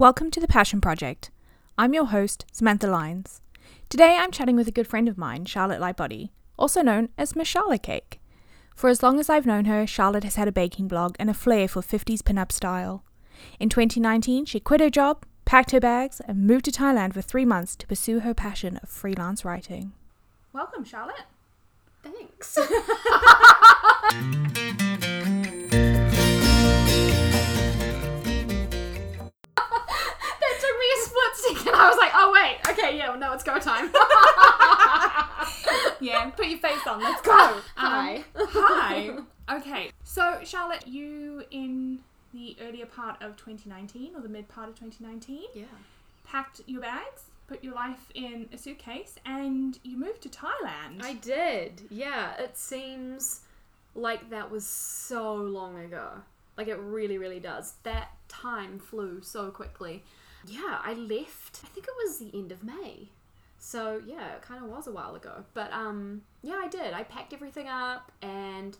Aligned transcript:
Welcome 0.00 0.30
to 0.30 0.38
the 0.38 0.46
Passion 0.46 0.80
Project. 0.80 1.32
I'm 1.76 1.92
your 1.92 2.04
host, 2.04 2.44
Samantha 2.52 2.86
Lyons. 2.86 3.42
Today 3.88 4.16
I'm 4.16 4.30
chatting 4.30 4.54
with 4.54 4.68
a 4.68 4.70
good 4.70 4.86
friend 4.86 5.08
of 5.08 5.18
mine, 5.18 5.44
Charlotte 5.44 5.80
Lightbody, 5.80 6.30
also 6.56 6.82
known 6.82 7.08
as 7.18 7.34
Miss 7.34 7.48
Charlotte 7.48 7.82
Cake. 7.82 8.20
For 8.76 8.88
as 8.88 9.02
long 9.02 9.18
as 9.18 9.28
I've 9.28 9.44
known 9.44 9.64
her, 9.64 9.88
Charlotte 9.88 10.22
has 10.22 10.36
had 10.36 10.46
a 10.46 10.52
baking 10.52 10.86
blog 10.86 11.16
and 11.18 11.28
a 11.28 11.34
flair 11.34 11.66
for 11.66 11.82
50s 11.82 12.24
pin-up 12.24 12.52
style. 12.52 13.02
In 13.58 13.68
2019, 13.68 14.44
she 14.44 14.60
quit 14.60 14.80
her 14.80 14.88
job, 14.88 15.26
packed 15.44 15.72
her 15.72 15.80
bags, 15.80 16.20
and 16.28 16.46
moved 16.46 16.66
to 16.66 16.70
Thailand 16.70 17.14
for 17.14 17.20
three 17.20 17.44
months 17.44 17.74
to 17.74 17.86
pursue 17.88 18.20
her 18.20 18.34
passion 18.34 18.76
of 18.80 18.88
freelance 18.88 19.44
writing. 19.44 19.94
Welcome, 20.52 20.84
Charlotte. 20.84 21.24
Thanks. 22.04 22.56
split 31.04 31.56
second. 31.58 31.74
I 31.74 31.88
was 31.88 31.98
like, 31.98 32.12
oh 32.14 32.32
wait, 32.32 32.58
okay, 32.70 32.96
yeah, 32.96 33.08
well, 33.10 33.18
no, 33.18 33.32
it's 33.32 33.44
go 33.44 33.58
time. 33.58 33.90
Yeah, 36.00 36.30
put 36.30 36.46
your 36.46 36.58
face 36.58 36.86
on. 36.86 37.02
Let's 37.02 37.20
go. 37.26 37.32
Um, 37.32 37.62
hi. 37.74 38.22
Hi. 38.36 39.10
Okay, 39.50 39.90
so 40.04 40.38
Charlotte, 40.44 40.86
you 40.86 41.42
in 41.50 41.98
the 42.32 42.56
earlier 42.62 42.86
part 42.86 43.20
of 43.22 43.36
2019 43.36 44.12
or 44.14 44.20
the 44.20 44.28
mid 44.28 44.48
part 44.48 44.68
of 44.68 44.74
2019 44.78 45.40
Yeah. 45.54 45.64
packed 46.24 46.60
your 46.66 46.82
bags, 46.82 47.22
put 47.48 47.64
your 47.64 47.74
life 47.74 48.10
in 48.14 48.48
a 48.52 48.58
suitcase, 48.58 49.16
and 49.24 49.78
you 49.82 49.96
moved 49.96 50.22
to 50.22 50.28
Thailand. 50.28 51.02
I 51.02 51.14
did. 51.14 51.82
Yeah, 51.90 52.34
it 52.38 52.56
seems 52.56 53.40
like 53.94 54.30
that 54.30 54.50
was 54.50 54.64
so 54.66 55.34
long 55.34 55.78
ago. 55.80 56.10
Like 56.56 56.68
it 56.68 56.78
really, 56.78 57.18
really 57.18 57.40
does. 57.40 57.74
That 57.82 58.10
time 58.28 58.78
flew 58.78 59.20
so 59.22 59.50
quickly. 59.50 60.04
Yeah, 60.46 60.78
I 60.82 60.94
left. 60.94 61.60
I 61.64 61.68
think 61.68 61.86
it 61.86 61.94
was 62.04 62.18
the 62.18 62.30
end 62.32 62.52
of 62.52 62.62
May. 62.62 63.08
So 63.58 64.00
yeah, 64.06 64.34
it 64.34 64.42
kind 64.42 64.62
of 64.62 64.70
was 64.70 64.86
a 64.86 64.92
while 64.92 65.14
ago. 65.14 65.44
But 65.54 65.72
um, 65.72 66.22
yeah, 66.42 66.60
I 66.62 66.68
did. 66.68 66.94
I 66.94 67.02
packed 67.02 67.32
everything 67.32 67.68
up 67.68 68.12
and 68.22 68.76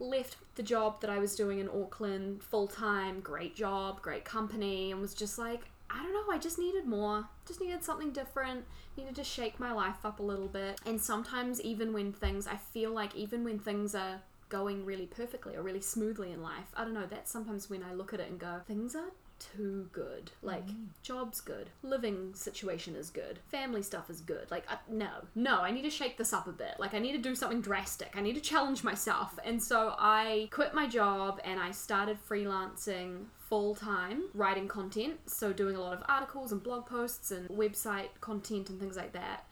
left 0.00 0.36
the 0.56 0.62
job 0.62 1.00
that 1.00 1.10
I 1.10 1.18
was 1.18 1.36
doing 1.36 1.58
in 1.58 1.68
Auckland 1.68 2.42
full 2.42 2.66
time. 2.66 3.20
Great 3.20 3.54
job, 3.54 4.02
great 4.02 4.24
company, 4.24 4.90
and 4.90 5.00
was 5.00 5.14
just 5.14 5.38
like, 5.38 5.62
I 5.90 6.02
don't 6.02 6.12
know. 6.12 6.32
I 6.32 6.38
just 6.38 6.58
needed 6.58 6.86
more. 6.86 7.28
Just 7.46 7.60
needed 7.60 7.84
something 7.84 8.10
different. 8.10 8.64
Needed 8.96 9.14
to 9.16 9.24
shake 9.24 9.60
my 9.60 9.72
life 9.72 10.04
up 10.04 10.18
a 10.18 10.22
little 10.22 10.48
bit. 10.48 10.80
And 10.86 11.00
sometimes, 11.00 11.60
even 11.60 11.92
when 11.92 12.12
things, 12.12 12.46
I 12.46 12.56
feel 12.56 12.90
like 12.90 13.14
even 13.14 13.44
when 13.44 13.58
things 13.58 13.94
are 13.94 14.20
going 14.48 14.84
really 14.84 15.06
perfectly 15.06 15.56
or 15.56 15.62
really 15.62 15.80
smoothly 15.80 16.32
in 16.32 16.42
life, 16.42 16.72
I 16.74 16.84
don't 16.84 16.94
know. 16.94 17.06
That's 17.06 17.30
sometimes 17.30 17.68
when 17.68 17.82
I 17.82 17.92
look 17.92 18.12
at 18.12 18.20
it 18.20 18.30
and 18.30 18.38
go, 18.38 18.60
things 18.66 18.96
are 18.96 19.10
too 19.56 19.88
good. 19.92 20.30
Like 20.42 20.66
mm. 20.66 20.86
job's 21.02 21.40
good, 21.40 21.70
living 21.82 22.34
situation 22.34 22.96
is 22.96 23.10
good, 23.10 23.38
family 23.50 23.82
stuff 23.82 24.10
is 24.10 24.20
good. 24.20 24.50
Like 24.50 24.64
I, 24.70 24.76
no, 24.88 25.10
no, 25.34 25.60
I 25.60 25.70
need 25.70 25.82
to 25.82 25.90
shake 25.90 26.16
this 26.16 26.32
up 26.32 26.46
a 26.46 26.52
bit. 26.52 26.74
Like 26.78 26.94
I 26.94 26.98
need 26.98 27.12
to 27.12 27.18
do 27.18 27.34
something 27.34 27.60
drastic. 27.60 28.12
I 28.16 28.20
need 28.20 28.34
to 28.34 28.40
challenge 28.40 28.84
myself. 28.84 29.38
And 29.44 29.62
so 29.62 29.94
I 29.98 30.48
quit 30.50 30.74
my 30.74 30.86
job 30.86 31.40
and 31.44 31.60
I 31.60 31.70
started 31.70 32.18
freelancing 32.28 33.24
full 33.38 33.74
time 33.74 34.24
writing 34.34 34.68
content. 34.68 35.18
So 35.26 35.52
doing 35.52 35.76
a 35.76 35.80
lot 35.80 35.94
of 35.94 36.02
articles 36.08 36.52
and 36.52 36.62
blog 36.62 36.86
posts 36.86 37.30
and 37.30 37.48
website 37.48 38.08
content 38.20 38.70
and 38.70 38.80
things 38.80 38.96
like 38.96 39.12
that 39.12 39.46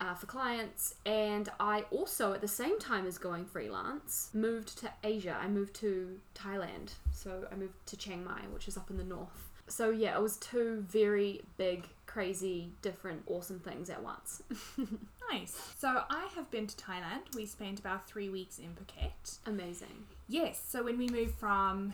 uh, 0.00 0.14
for 0.14 0.26
clients. 0.26 0.94
And 1.04 1.48
I 1.58 1.84
also, 1.90 2.32
at 2.32 2.40
the 2.40 2.48
same 2.48 2.78
time 2.78 3.06
as 3.06 3.18
going 3.18 3.44
freelance, 3.44 4.30
moved 4.32 4.78
to 4.78 4.90
Asia. 5.04 5.36
I 5.40 5.48
moved 5.48 5.74
to 5.76 6.18
Thailand. 6.34 6.94
So 7.12 7.46
I 7.52 7.54
moved 7.54 7.74
to 7.86 7.96
Chiang 7.96 8.24
Mai, 8.24 8.42
which 8.52 8.68
is 8.68 8.76
up 8.76 8.90
in 8.90 8.96
the 8.96 9.04
north. 9.04 9.48
So 9.68 9.90
yeah, 9.90 10.16
it 10.16 10.22
was 10.22 10.36
two 10.38 10.84
very 10.88 11.42
big, 11.56 11.86
crazy, 12.06 12.72
different, 12.82 13.22
awesome 13.26 13.60
things 13.60 13.88
at 13.88 14.02
once. 14.02 14.42
nice. 15.30 15.56
So 15.78 16.02
I 16.10 16.28
have 16.34 16.50
been 16.50 16.66
to 16.66 16.76
Thailand. 16.76 17.34
We 17.36 17.46
spent 17.46 17.78
about 17.78 18.08
three 18.08 18.28
weeks 18.28 18.58
in 18.58 18.70
Phuket. 18.74 19.38
Amazing. 19.46 20.06
Yes, 20.28 20.60
so 20.66 20.82
when 20.82 20.98
we 20.98 21.08
moved 21.08 21.34
from 21.36 21.92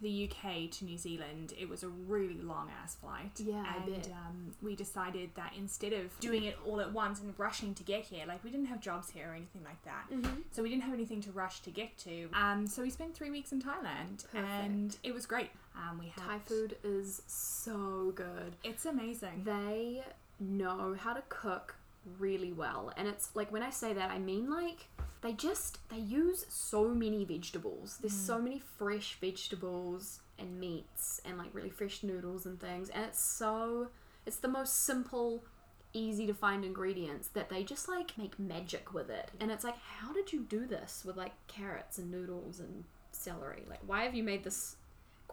the 0.00 0.28
UK 0.30 0.70
to 0.72 0.84
New 0.84 0.98
Zealand, 0.98 1.52
it 1.58 1.68
was 1.68 1.82
a 1.82 1.88
really 1.88 2.40
long 2.40 2.70
ass 2.82 2.94
flight. 2.96 3.32
Yeah, 3.38 3.64
I 3.68 3.82
and. 3.84 4.06
Um, 4.06 4.52
we 4.62 4.74
decided 4.76 5.30
that 5.36 5.52
instead 5.58 5.92
of 5.92 6.18
doing 6.20 6.44
it 6.44 6.56
all 6.66 6.80
at 6.80 6.92
once 6.92 7.20
and 7.20 7.34
rushing 7.38 7.74
to 7.74 7.82
get 7.82 8.02
here, 8.04 8.24
like 8.26 8.42
we 8.44 8.50
didn't 8.50 8.66
have 8.66 8.80
jobs 8.80 9.10
here 9.10 9.30
or 9.30 9.34
anything 9.34 9.62
like 9.64 9.82
that, 9.84 10.04
Mm-hmm. 10.12 10.40
so 10.52 10.62
we 10.62 10.68
didn't 10.70 10.82
have 10.82 10.94
anything 10.94 11.20
to 11.22 11.30
rush 11.32 11.60
to 11.60 11.70
get 11.70 11.96
to. 11.98 12.28
Um, 12.34 12.66
so 12.66 12.82
we 12.82 12.90
spent 12.90 13.14
three 13.14 13.30
weeks 13.30 13.52
in 13.52 13.60
Thailand, 13.62 14.24
Perfect. 14.32 14.36
and 14.64 14.96
it 15.02 15.12
was 15.14 15.26
great. 15.26 15.50
Um, 15.76 15.98
we 15.98 16.06
had 16.06 16.24
Thai 16.24 16.38
food 16.40 16.76
is 16.84 17.22
so 17.26 18.12
good. 18.14 18.56
It's 18.62 18.86
amazing. 18.86 19.42
They 19.44 20.02
know 20.40 20.94
how 20.98 21.14
to 21.14 21.22
cook 21.28 21.76
really 22.18 22.52
well. 22.52 22.92
And 22.96 23.08
it's 23.08 23.30
like 23.34 23.52
when 23.52 23.62
I 23.62 23.70
say 23.70 23.92
that, 23.92 24.10
I 24.10 24.18
mean 24.18 24.50
like 24.50 24.88
they 25.22 25.32
just 25.32 25.78
they 25.88 25.98
use 25.98 26.44
so 26.48 26.88
many 26.88 27.24
vegetables. 27.24 27.98
There's 28.00 28.12
so 28.12 28.40
many 28.40 28.60
fresh 28.78 29.18
vegetables 29.20 30.20
and 30.38 30.60
meats 30.60 31.20
and 31.24 31.38
like 31.38 31.48
really 31.52 31.70
fresh 31.70 32.02
noodles 32.02 32.46
and 32.46 32.60
things. 32.60 32.90
And 32.90 33.04
it's 33.04 33.24
so 33.24 33.88
it's 34.26 34.36
the 34.36 34.48
most 34.48 34.84
simple 34.84 35.44
easy 35.92 36.26
to 36.26 36.34
find 36.34 36.64
ingredients 36.64 37.28
that 37.28 37.48
they 37.48 37.62
just 37.62 37.88
like 37.88 38.18
make 38.18 38.38
magic 38.38 38.92
with 38.92 39.08
it. 39.10 39.30
And 39.40 39.50
it's 39.50 39.64
like 39.64 39.78
how 39.78 40.12
did 40.12 40.32
you 40.32 40.40
do 40.40 40.66
this 40.66 41.04
with 41.06 41.16
like 41.16 41.32
carrots 41.46 41.98
and 41.98 42.10
noodles 42.10 42.60
and 42.60 42.84
celery? 43.12 43.64
Like 43.68 43.80
why 43.86 44.04
have 44.04 44.14
you 44.14 44.22
made 44.22 44.44
this 44.44 44.76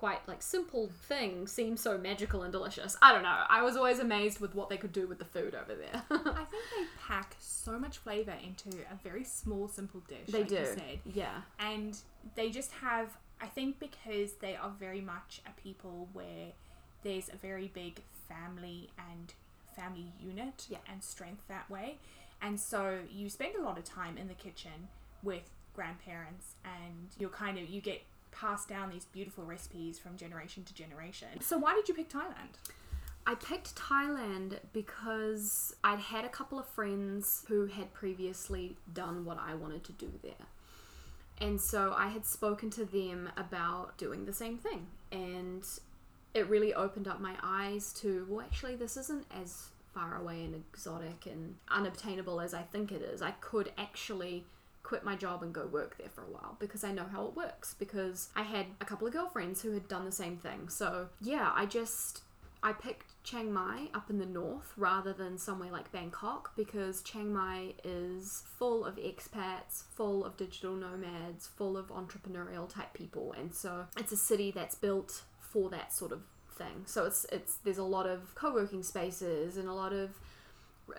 quite 0.02 0.28
like 0.28 0.42
simple 0.42 0.90
thing 1.08 1.46
seem 1.46 1.78
so 1.78 1.96
magical 1.96 2.42
and 2.42 2.52
delicious. 2.52 2.98
I 3.04 3.14
don't 3.14 3.22
know. 3.22 3.44
I 3.48 3.62
was 3.62 3.78
always 3.78 4.00
amazed 4.00 4.40
with 4.40 4.56
what 4.56 4.68
they 4.68 4.78
could 4.78 4.92
do 4.92 5.06
with 5.06 5.20
the 5.20 5.26
food 5.26 5.54
over 5.54 5.76
there. 5.76 6.02
I 6.10 6.44
think 6.46 6.64
they 6.76 6.86
pack 7.08 7.36
so 7.40 7.78
much 7.78 8.00
flavor 8.00 8.34
into 8.44 8.70
a 8.92 8.96
very 9.04 9.24
small, 9.24 9.68
simple 9.68 10.02
dish. 10.08 10.28
they 10.28 10.40
like 10.40 10.48
do. 10.48 10.56
You 10.56 10.66
said. 10.66 11.00
Yeah. 11.14 11.42
and 11.60 11.96
they 12.36 12.50
just 12.50 12.72
have 12.74 13.08
i 13.40 13.46
think 13.48 13.80
because 13.80 14.34
they 14.42 14.56
are 14.56 14.72
very 14.80 15.02
much 15.02 15.42
a 15.48 15.62
people 15.62 16.08
where 16.14 16.48
there's 17.04 17.30
a 17.30 17.36
very 17.38 17.68
big 17.74 17.94
family 18.30 18.90
and 19.12 19.34
family 19.76 20.12
unit 20.20 20.66
Yeah. 20.70 20.78
and 20.92 21.04
strength 21.04 21.44
that 21.48 21.68
way 21.70 21.98
and 22.42 22.60
so 22.60 23.00
you 23.10 23.30
spend 23.30 23.56
a 23.56 23.62
lot 23.62 23.78
of 23.80 23.84
time 23.84 24.18
in 24.18 24.28
the 24.28 24.34
kitchen 24.36 24.88
with 25.24 25.50
grandparents 25.76 26.54
and 26.66 27.08
you're 27.18 27.30
kind 27.46 27.58
of 27.58 27.68
you 27.70 27.82
get 27.82 28.02
passed 28.32 28.68
down 28.68 28.90
these 28.90 29.06
beautiful 29.06 29.44
recipes 29.44 30.00
from 30.00 30.18
generation 30.18 30.64
to 30.64 30.74
generation 30.74 31.28
so 31.42 31.58
why 31.58 31.74
did 31.74 31.88
you 31.88 31.94
pick 31.94 32.10
thailand 32.10 32.58
I 33.26 33.36
picked 33.36 33.76
Thailand 33.76 34.58
because 34.74 35.76
I'd 35.84 36.00
had 36.00 36.26
a 36.26 36.30
couple 36.30 36.58
of 36.58 36.68
friends 36.68 37.46
who 37.48 37.68
had 37.68 37.94
previously 37.94 38.78
done 38.92 39.26
what 39.26 39.38
I 39.40 39.54
wanted 39.54 39.84
to 39.86 39.92
do 39.92 40.12
there. 40.24 40.48
And 41.40 41.60
so 41.60 41.94
I 41.98 42.10
had 42.10 42.26
spoken 42.26 42.70
to 42.72 42.86
them 42.86 43.30
about 43.38 43.98
doing 43.98 44.26
the 44.26 44.34
same 44.34 44.58
thing. 44.58 44.88
And 45.12 45.64
it 46.34 46.48
really 46.50 46.74
opened 46.74 47.08
up 47.08 47.20
my 47.20 47.36
eyes 47.44 47.94
to, 47.94 48.26
well, 48.30 48.42
actually, 48.42 48.76
this 48.76 48.98
isn't 48.98 49.26
as 49.42 49.70
far 49.94 50.16
away 50.16 50.44
and 50.44 50.56
exotic 50.56 51.26
and 51.26 51.56
unobtainable 51.70 52.40
as 52.40 52.54
I 52.54 52.62
think 52.62 52.92
it 52.92 53.02
is. 53.02 53.22
I 53.22 53.32
could 53.32 53.72
actually 53.78 54.46
quit 54.84 55.04
my 55.04 55.16
job 55.16 55.44
and 55.44 55.54
go 55.54 55.66
work 55.66 55.98
there 55.98 56.10
for 56.10 56.22
a 56.22 56.32
while 56.32 56.58
because 56.60 56.84
I 56.84 56.92
know 56.92 57.06
how 57.12 57.26
it 57.26 57.36
works. 57.36 57.76
Because 57.78 58.30
I 58.36 58.44
had 58.44 58.68
a 58.80 58.86
couple 58.86 59.08
of 59.08 59.14
girlfriends 59.14 59.62
who 59.62 59.72
had 59.72 59.88
done 59.88 60.06
the 60.06 60.12
same 60.12 60.38
thing. 60.38 60.70
So, 60.70 61.10
yeah, 61.22 61.52
I 61.56 61.66
just 61.66 62.22
I 62.64 62.74
picked 62.74 63.24
Chiang 63.24 63.52
Mai 63.52 63.88
up 63.94 64.10
in 64.10 64.20
the 64.20 64.26
north 64.26 64.74
rather 64.78 65.14
than 65.14 65.38
somewhere 65.38 65.72
like 65.72 65.92
Bangkok 65.92 66.56
because 66.56 67.02
Chiang 67.02 67.34
Mai 67.34 67.74
is 67.84 68.44
full 68.58 68.86
of 68.86 68.98
expats, 68.98 69.84
full 69.96 70.24
of 70.24 70.38
digital 70.38 70.76
nomads, 70.76 71.48
full 71.48 71.76
of 71.76 71.88
entrepreneurial 71.88 72.70
type 72.72 72.94
people, 72.94 73.34
and 73.38 73.54
so 73.54 73.86
it's 73.98 74.12
a 74.12 74.18
city 74.18 74.52
that's 74.52 74.76
built 74.76 75.24
for 75.40 75.70
that 75.70 75.92
sort 75.92 76.12
of 76.12 76.22
thing. 76.52 76.84
So 76.86 77.06
it's 77.06 77.26
it's 77.32 77.56
there's 77.64 77.80
a 77.80 77.84
lot 77.84 78.08
of 78.08 78.36
co-working 78.36 78.84
spaces 78.84 79.58
and 79.58 79.68
a 79.68 79.74
lot 79.74 79.94
of 79.94 80.20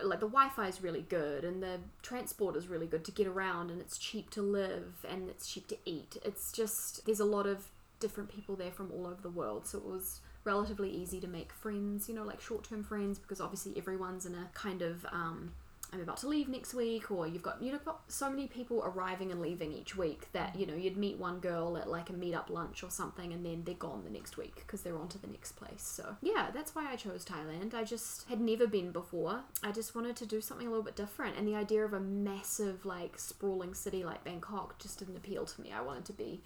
like 0.03 0.21
the 0.21 0.27
Wi-Fi 0.27 0.69
is 0.69 0.83
really 0.83 1.03
good 1.03 1.45
and 1.45 1.63
the 1.63 1.79
transport 2.03 2.57
is 2.57 2.69
really 2.69 2.87
good 2.87 3.05
to 3.05 3.13
get 3.13 3.27
around 3.27 3.71
and 3.71 3.81
it's 3.81 3.99
cheap 3.99 4.31
to 4.31 4.43
live 4.43 5.05
and 5.09 5.29
it's 5.29 5.51
cheap 5.53 5.67
to 5.69 5.77
eat. 5.85 6.17
It's 6.25 6.53
just 6.53 7.05
there's 7.05 7.21
a 7.21 7.25
lot 7.25 7.47
of 7.47 7.69
different 8.01 8.31
people 8.35 8.57
there 8.57 8.73
from 8.73 8.91
all 8.93 9.07
over 9.07 9.21
the 9.23 9.31
world, 9.31 9.67
so 9.67 9.79
it 9.79 9.85
was 9.85 10.21
relatively 10.45 10.91
easy 10.91 11.21
to 11.21 11.29
make 11.29 11.53
friends, 11.53 12.09
you 12.09 12.15
know, 12.15 12.25
like 12.25 12.41
short-term 12.41 12.83
friends 12.83 13.19
because 13.19 13.41
obviously 13.41 13.77
everyone's 13.77 14.27
in 14.27 14.35
a 14.35 14.49
kind 14.55 14.83
of 14.83 15.07
um 15.13 15.53
I'm 15.93 16.01
about 16.01 16.17
to 16.19 16.29
leave 16.29 16.49
next 16.49 16.73
week, 16.73 17.11
or 17.11 17.27
you've 17.27 17.43
got 17.43 17.63
you 17.63 17.71
know 17.71 17.79
got 17.85 18.01
so 18.09 18.31
many 18.31 18.47
people 18.47 18.83
arriving 18.83 19.31
and 19.31 19.43
leaving 19.43 19.73
each 19.73 19.95
week 19.95 20.33
that 20.33 20.57
you 20.57 20.67
know 20.67 20.75
you'd 20.75 20.97
meet 20.97 21.19
one 21.19 21.39
girl 21.39 21.77
at 21.77 21.89
like 21.89 22.09
a 22.09 22.15
meet-up 22.15 22.49
lunch 22.49 22.83
or 22.83 22.91
something, 22.91 23.33
and 23.33 23.45
then 23.45 23.63
they're 23.65 23.75
gone 23.75 24.03
the 24.05 24.11
next 24.11 24.37
week 24.39 24.57
because 24.57 24.81
they're 24.81 24.97
on 24.97 25.09
to 25.09 25.19
the 25.19 25.27
next 25.27 25.53
place. 25.53 25.83
So 25.83 26.17
yeah, 26.23 26.51
that's 26.53 26.75
why 26.75 26.91
I 26.91 26.97
chose 26.97 27.25
Thailand. 27.25 27.75
I 27.75 27.85
just 27.85 28.29
had 28.29 28.41
never 28.41 28.67
been 28.67 28.91
before. 28.91 29.41
I 29.63 29.71
just 29.71 29.95
wanted 29.95 30.17
to 30.17 30.27
do 30.27 30.41
something 30.41 30.67
a 30.67 30.71
little 30.71 30.85
bit 30.85 30.97
different, 30.97 31.37
and 31.37 31.47
the 31.47 31.57
idea 31.57 31.85
of 31.85 31.93
a 31.93 32.01
massive 32.01 32.87
like 32.87 33.19
sprawling 33.19 33.75
city 33.75 34.03
like 34.03 34.25
Bangkok 34.25 34.79
just 34.79 34.99
didn't 34.99 35.17
appeal 35.17 35.45
to 35.45 35.61
me. 35.61 35.73
I 35.73 35.83
wanted 35.83 36.07
to 36.07 36.13
be 36.15 36.41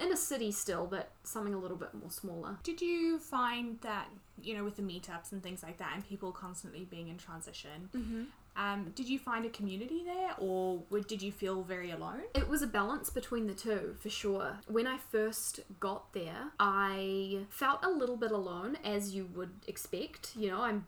in 0.00 0.12
a 0.12 0.16
city 0.16 0.50
still, 0.50 0.86
but 0.86 1.10
something 1.22 1.54
a 1.54 1.58
little 1.58 1.76
bit 1.76 1.94
more 1.94 2.10
smaller. 2.10 2.58
Did 2.62 2.80
you 2.80 3.18
find 3.18 3.80
that, 3.82 4.08
you 4.42 4.54
know, 4.54 4.64
with 4.64 4.76
the 4.76 4.82
meetups 4.82 5.32
and 5.32 5.42
things 5.42 5.62
like 5.62 5.78
that, 5.78 5.92
and 5.94 6.06
people 6.06 6.32
constantly 6.32 6.84
being 6.84 7.08
in 7.08 7.16
transition, 7.16 7.88
Mm-hmm. 7.96 8.24
Um, 8.58 8.92
did 8.94 9.08
you 9.08 9.18
find 9.18 9.46
a 9.46 9.48
community 9.48 10.02
there, 10.04 10.34
or 10.36 10.82
did 11.06 11.22
you 11.22 11.30
feel 11.30 11.62
very 11.62 11.92
alone? 11.92 12.22
It 12.34 12.48
was 12.48 12.60
a 12.60 12.66
balance 12.66 13.08
between 13.08 13.46
the 13.46 13.54
two, 13.54 13.96
for 14.00 14.10
sure. 14.10 14.58
When 14.66 14.86
I 14.86 14.98
first 14.98 15.60
got 15.78 16.12
there, 16.12 16.50
I 16.58 17.46
felt 17.48 17.84
a 17.84 17.90
little 17.90 18.16
bit 18.16 18.32
alone, 18.32 18.76
as 18.84 19.14
you 19.14 19.28
would 19.34 19.52
expect. 19.68 20.32
You 20.36 20.50
know, 20.50 20.62
I'm 20.62 20.86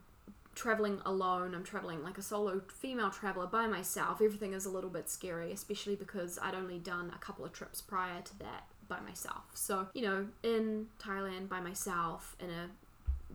traveling 0.53 0.99
alone, 1.05 1.55
I'm 1.55 1.63
traveling 1.63 2.03
like 2.03 2.17
a 2.17 2.21
solo 2.21 2.61
female 2.67 3.09
traveler 3.09 3.47
by 3.47 3.67
myself. 3.67 4.21
Everything 4.21 4.53
is 4.53 4.65
a 4.65 4.69
little 4.69 4.89
bit 4.89 5.09
scary, 5.09 5.53
especially 5.53 5.95
because 5.95 6.37
I'd 6.41 6.55
only 6.55 6.77
done 6.77 7.11
a 7.15 7.19
couple 7.19 7.45
of 7.45 7.53
trips 7.53 7.81
prior 7.81 8.21
to 8.21 8.39
that 8.39 8.65
by 8.89 8.99
myself. 8.99 9.43
So, 9.53 9.87
you 9.93 10.01
know, 10.01 10.27
in 10.43 10.87
Thailand 11.01 11.47
by 11.47 11.61
myself, 11.61 12.35
in 12.41 12.49
a 12.49 12.67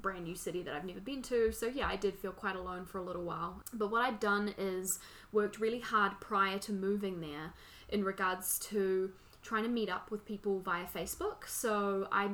brand 0.03 0.25
new 0.25 0.35
city 0.35 0.63
that 0.63 0.75
I've 0.75 0.85
never 0.85 1.01
been 1.01 1.23
to. 1.23 1.53
So 1.53 1.67
yeah, 1.67 1.89
I 1.89 1.97
did 1.97 2.19
feel 2.19 2.33
quite 2.33 2.57
alone 2.57 2.85
for 2.85 2.99
a 2.99 3.03
little 3.03 3.25
while. 3.25 3.63
But 3.73 3.91
what 3.91 4.03
I'd 4.03 4.21
done 4.21 4.55
is 4.59 4.99
worked 5.33 5.59
really 5.59 5.81
hard 5.81 6.21
prior 6.21 6.59
to 6.61 6.73
moving 6.73 7.21
there 7.21 7.53
in 7.89 8.05
regards 8.05 8.59
to 8.59 9.13
trying 9.43 9.63
to 9.63 9.69
meet 9.69 9.89
up 9.89 10.11
with 10.11 10.25
people 10.27 10.61
via 10.61 10.85
Facebook. 10.85 11.47
So 11.47 12.09
I 12.11 12.31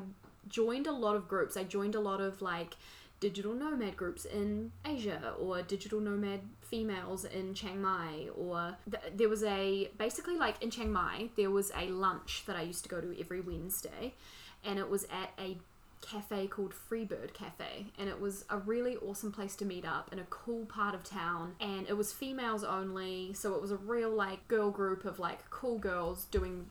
joined 0.49 0.87
a 0.87 0.93
lot 0.93 1.17
of 1.17 1.29
groups. 1.29 1.57
I 1.57 1.65
joined 1.65 1.95
a 1.95 2.01
lot 2.01 2.21
of 2.21 2.41
like 2.43 2.77
digital 3.21 3.55
nomad 3.55 3.97
groups 3.97 4.25
in 4.25 4.73
Asia 4.85 5.35
or 5.39 5.63
digital 5.63 6.01
nomad 6.01 6.41
females 6.61 7.25
in 7.25 7.55
Chiang 7.55 7.81
Mai 7.81 8.29
or 8.37 8.77
th- 8.91 9.13
there 9.15 9.29
was 9.29 9.45
a 9.45 9.89
basically 9.97 10.37
like 10.37 10.61
in 10.61 10.71
Chiang 10.73 10.91
Mai 10.91 11.29
there 11.37 11.49
was 11.49 11.71
a 11.77 11.87
lunch 11.87 12.43
that 12.47 12.57
I 12.57 12.63
used 12.63 12.83
to 12.83 12.89
go 12.89 13.01
to 13.01 13.21
every 13.21 13.41
Wednesday 13.41 14.15
and 14.65 14.77
it 14.77 14.91
was 14.91 15.05
at 15.05 15.31
a 15.39 15.57
cafe 16.03 16.47
called 16.47 16.75
Freebird 16.75 17.33
Cafe, 17.33 17.87
and 17.99 18.09
it 18.09 18.21
was 18.21 18.45
a 18.51 18.59
really 18.59 18.97
awesome 18.97 19.33
place 19.33 19.57
to 19.57 19.65
meet 19.65 19.87
up 19.87 20.13
in 20.13 20.19
a 20.19 20.25
cool 20.25 20.67
part 20.67 20.95
of 20.95 21.03
town. 21.03 21.55
And 21.61 21.89
it 21.89 21.97
was 21.97 22.13
females 22.13 22.65
only, 22.65 23.33
so 23.33 23.55
it 23.55 23.63
was 23.63 23.71
a 23.71 23.77
real 23.77 24.11
like 24.11 24.47
girl 24.49 24.71
group 24.71 25.05
of 25.05 25.19
like 25.19 25.49
cool 25.51 25.79
girls 25.79 26.27
doing 26.27 26.67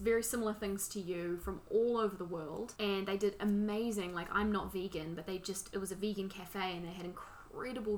very 0.00 0.22
similar 0.22 0.52
things 0.52 0.88
to 0.88 1.00
you 1.00 1.38
from 1.38 1.60
all 1.70 1.96
over 1.98 2.16
the 2.16 2.24
world. 2.24 2.74
And 2.78 3.06
they 3.06 3.16
did 3.16 3.36
amazing. 3.40 4.14
Like 4.14 4.28
I'm 4.32 4.52
not 4.52 4.72
vegan, 4.72 5.14
but 5.14 5.26
they 5.26 5.38
just 5.38 5.70
it 5.72 5.78
was 5.78 5.92
a 5.92 5.96
vegan 5.96 6.28
cafe, 6.28 6.76
and 6.76 6.86
they 6.86 6.92
had 6.92 7.06
incredible 7.06 7.41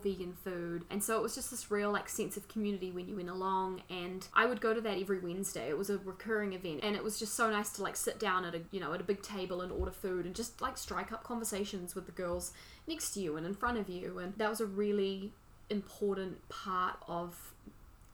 vegan 0.02 0.32
food 0.32 0.84
and 0.90 1.02
so 1.02 1.16
it 1.16 1.22
was 1.22 1.34
just 1.34 1.50
this 1.50 1.70
real 1.70 1.90
like 1.90 2.08
sense 2.08 2.36
of 2.36 2.46
community 2.48 2.90
when 2.90 3.08
you 3.08 3.16
went 3.16 3.28
along 3.28 3.82
and 3.88 4.28
i 4.34 4.44
would 4.44 4.60
go 4.60 4.74
to 4.74 4.80
that 4.80 4.98
every 4.98 5.18
wednesday 5.18 5.68
it 5.68 5.78
was 5.78 5.88
a 5.88 5.98
recurring 5.98 6.52
event 6.52 6.80
and 6.82 6.96
it 6.96 7.02
was 7.02 7.18
just 7.18 7.34
so 7.34 7.48
nice 7.50 7.70
to 7.70 7.82
like 7.82 7.96
sit 7.96 8.18
down 8.18 8.44
at 8.44 8.54
a 8.54 8.60
you 8.70 8.80
know 8.80 8.92
at 8.92 9.00
a 9.00 9.04
big 9.04 9.22
table 9.22 9.60
and 9.60 9.72
order 9.72 9.92
food 9.92 10.26
and 10.26 10.34
just 10.34 10.60
like 10.60 10.76
strike 10.76 11.12
up 11.12 11.22
conversations 11.22 11.94
with 11.94 12.06
the 12.06 12.12
girls 12.12 12.52
next 12.86 13.12
to 13.12 13.20
you 13.20 13.36
and 13.36 13.46
in 13.46 13.54
front 13.54 13.78
of 13.78 13.88
you 13.88 14.18
and 14.18 14.34
that 14.36 14.50
was 14.50 14.60
a 14.60 14.66
really 14.66 15.32
important 15.70 16.46
part 16.48 16.96
of 17.08 17.54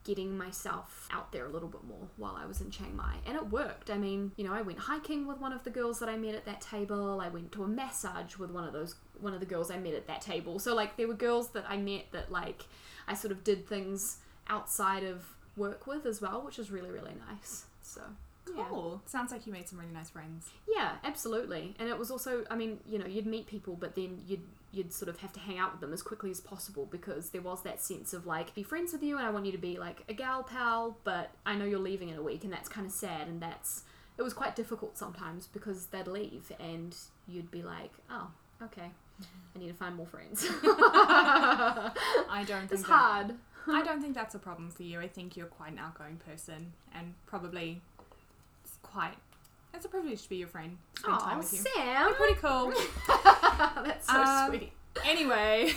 getting 0.05 0.37
myself 0.37 1.09
out 1.13 1.31
there 1.31 1.47
a 1.47 1.49
little 1.49 1.69
bit 1.69 1.85
more 1.85 2.09
while 2.17 2.35
I 2.35 2.47
was 2.47 2.61
in 2.61 2.71
Chiang 2.71 2.97
Mai. 2.97 3.17
And 3.27 3.37
it 3.37 3.51
worked. 3.51 3.91
I 3.91 3.99
mean, 3.99 4.33
you 4.37 4.45
know, 4.45 4.53
I 4.53 4.63
went 4.63 4.79
hiking 4.79 5.27
with 5.27 5.39
one 5.39 5.53
of 5.53 5.63
the 5.63 5.71
girls 5.71 6.01
that 6.01 6.09
I 6.09 6.17
met 6.17 6.35
at 6.35 6.47
that 6.47 6.61
table. 6.61 7.21
I 7.21 7.29
went 7.29 7.53
to 7.53 7.65
a 7.65 7.69
massage 7.69 8.37
with 8.37 8.51
one 8.51 8.65
of 8.65 8.73
those 8.73 8.95
one 9.23 9.35
of 9.35 9.41
the 9.41 9.47
girls 9.47 9.71
I 9.71 9.79
met 9.79 9.95
at 9.95 10.07
that 10.07 10.21
table. 10.21 10.59
So 10.59 10.75
like 10.75 10.97
there 10.97 11.09
were 11.09 11.15
girls 11.15 11.51
that 11.51 11.65
I 11.69 11.77
met 11.77 12.07
that 12.13 12.31
like 12.31 12.65
I 13.07 13.15
sort 13.15 13.33
of 13.33 13.45
did 13.45 13.67
things 13.69 14.19
outside 14.49 15.05
of 15.05 15.25
work 15.57 15.87
with 15.87 16.07
as 16.07 16.21
well, 16.21 16.43
which 16.43 16.59
was 16.59 16.71
really 16.71 16.91
really 16.91 17.15
nice. 17.29 17.65
So 17.83 18.03
yeah. 18.57 18.65
Cool. 18.69 19.03
Sounds 19.07 19.33
like 19.33 19.47
you 19.47 19.53
made 19.53 19.69
some 19.69 19.79
really 19.79 19.93
nice 19.93 20.11
friends. 20.11 20.51
Yeah, 20.69 20.93
absolutely. 21.05 21.75
And 21.79 21.89
it 21.89 21.99
was 21.99 22.11
also, 22.11 22.45
I 22.51 22.57
mean, 22.57 22.81
you 22.89 22.99
know, 22.99 23.07
you'd 23.07 23.27
meet 23.27 23.47
people, 23.47 23.77
but 23.79 23.95
then 23.95 24.23
you'd 24.27 24.43
you'd 24.73 24.93
sort 24.93 25.09
of 25.09 25.19
have 25.19 25.33
to 25.33 25.41
hang 25.41 25.59
out 25.59 25.73
with 25.73 25.81
them 25.81 25.93
as 25.93 26.01
quickly 26.01 26.31
as 26.31 26.41
possible 26.41 26.87
because 26.93 27.31
there 27.31 27.41
was 27.41 27.63
that 27.65 27.83
sense 27.83 28.13
of 28.13 28.25
like 28.25 28.55
be 28.55 28.63
friends 28.63 28.93
with 28.93 29.03
you 29.03 29.19
and 29.19 29.27
I 29.27 29.31
want 29.31 29.45
you 29.45 29.51
to 29.51 29.59
be 29.59 29.77
like 29.79 30.05
a 30.09 30.15
gal 30.15 30.45
pal, 30.45 30.97
but 31.03 31.31
I 31.45 31.57
know 31.57 31.65
you're 31.65 31.81
leaving 31.81 32.09
in 32.09 32.17
a 32.17 32.23
week 32.23 32.45
and 32.45 32.53
that's 32.53 32.69
kind 32.69 32.87
of 32.87 32.93
sad 32.93 33.27
and 33.27 33.43
that's 33.43 33.83
it 34.17 34.23
was 34.23 34.33
quite 34.33 34.55
difficult 34.55 34.97
sometimes 34.97 35.49
because 35.49 35.87
they'd 35.87 36.07
leave 36.07 36.53
and 36.61 36.95
you'd 37.27 37.51
be 37.51 37.63
like, 37.63 37.91
"Oh, 38.09 38.29
okay. 38.63 38.91
I 39.55 39.59
need 39.59 39.69
to 39.69 39.75
find 39.75 39.95
more 39.97 40.07
friends." 40.07 40.47
I 40.63 42.45
don't 42.47 42.61
think 42.69 42.73
it's 42.73 42.83
that- 42.83 42.89
hard. 42.89 43.35
I 43.69 43.83
don't 43.83 44.01
think 44.01 44.15
that's 44.15 44.35
a 44.35 44.39
problem 44.39 44.71
for 44.71 44.83
you. 44.83 45.01
I 45.01 45.07
think 45.09 45.37
you're 45.37 45.47
quite 45.47 45.73
an 45.73 45.79
outgoing 45.79 46.19
person, 46.27 46.73
and 46.95 47.15
probably 47.27 47.81
it's 48.65 48.79
quite. 48.83 49.15
It's 49.75 49.85
a 49.85 49.89
privilege 49.89 50.23
to 50.25 50.29
be 50.29 50.37
your 50.37 50.49
friend. 50.49 50.79
Spend 50.99 51.21
time 51.21 51.35
Oh, 51.37 51.39
with 51.39 51.53
you. 51.53 51.59
Sam. 51.59 52.07
You're 52.09 52.15
pretty 52.17 52.35
cool. 52.41 52.73
that's 53.85 54.07
so 54.09 54.15
Um, 54.23 54.49
sweet. 54.51 54.73
Anyway, 55.05 55.73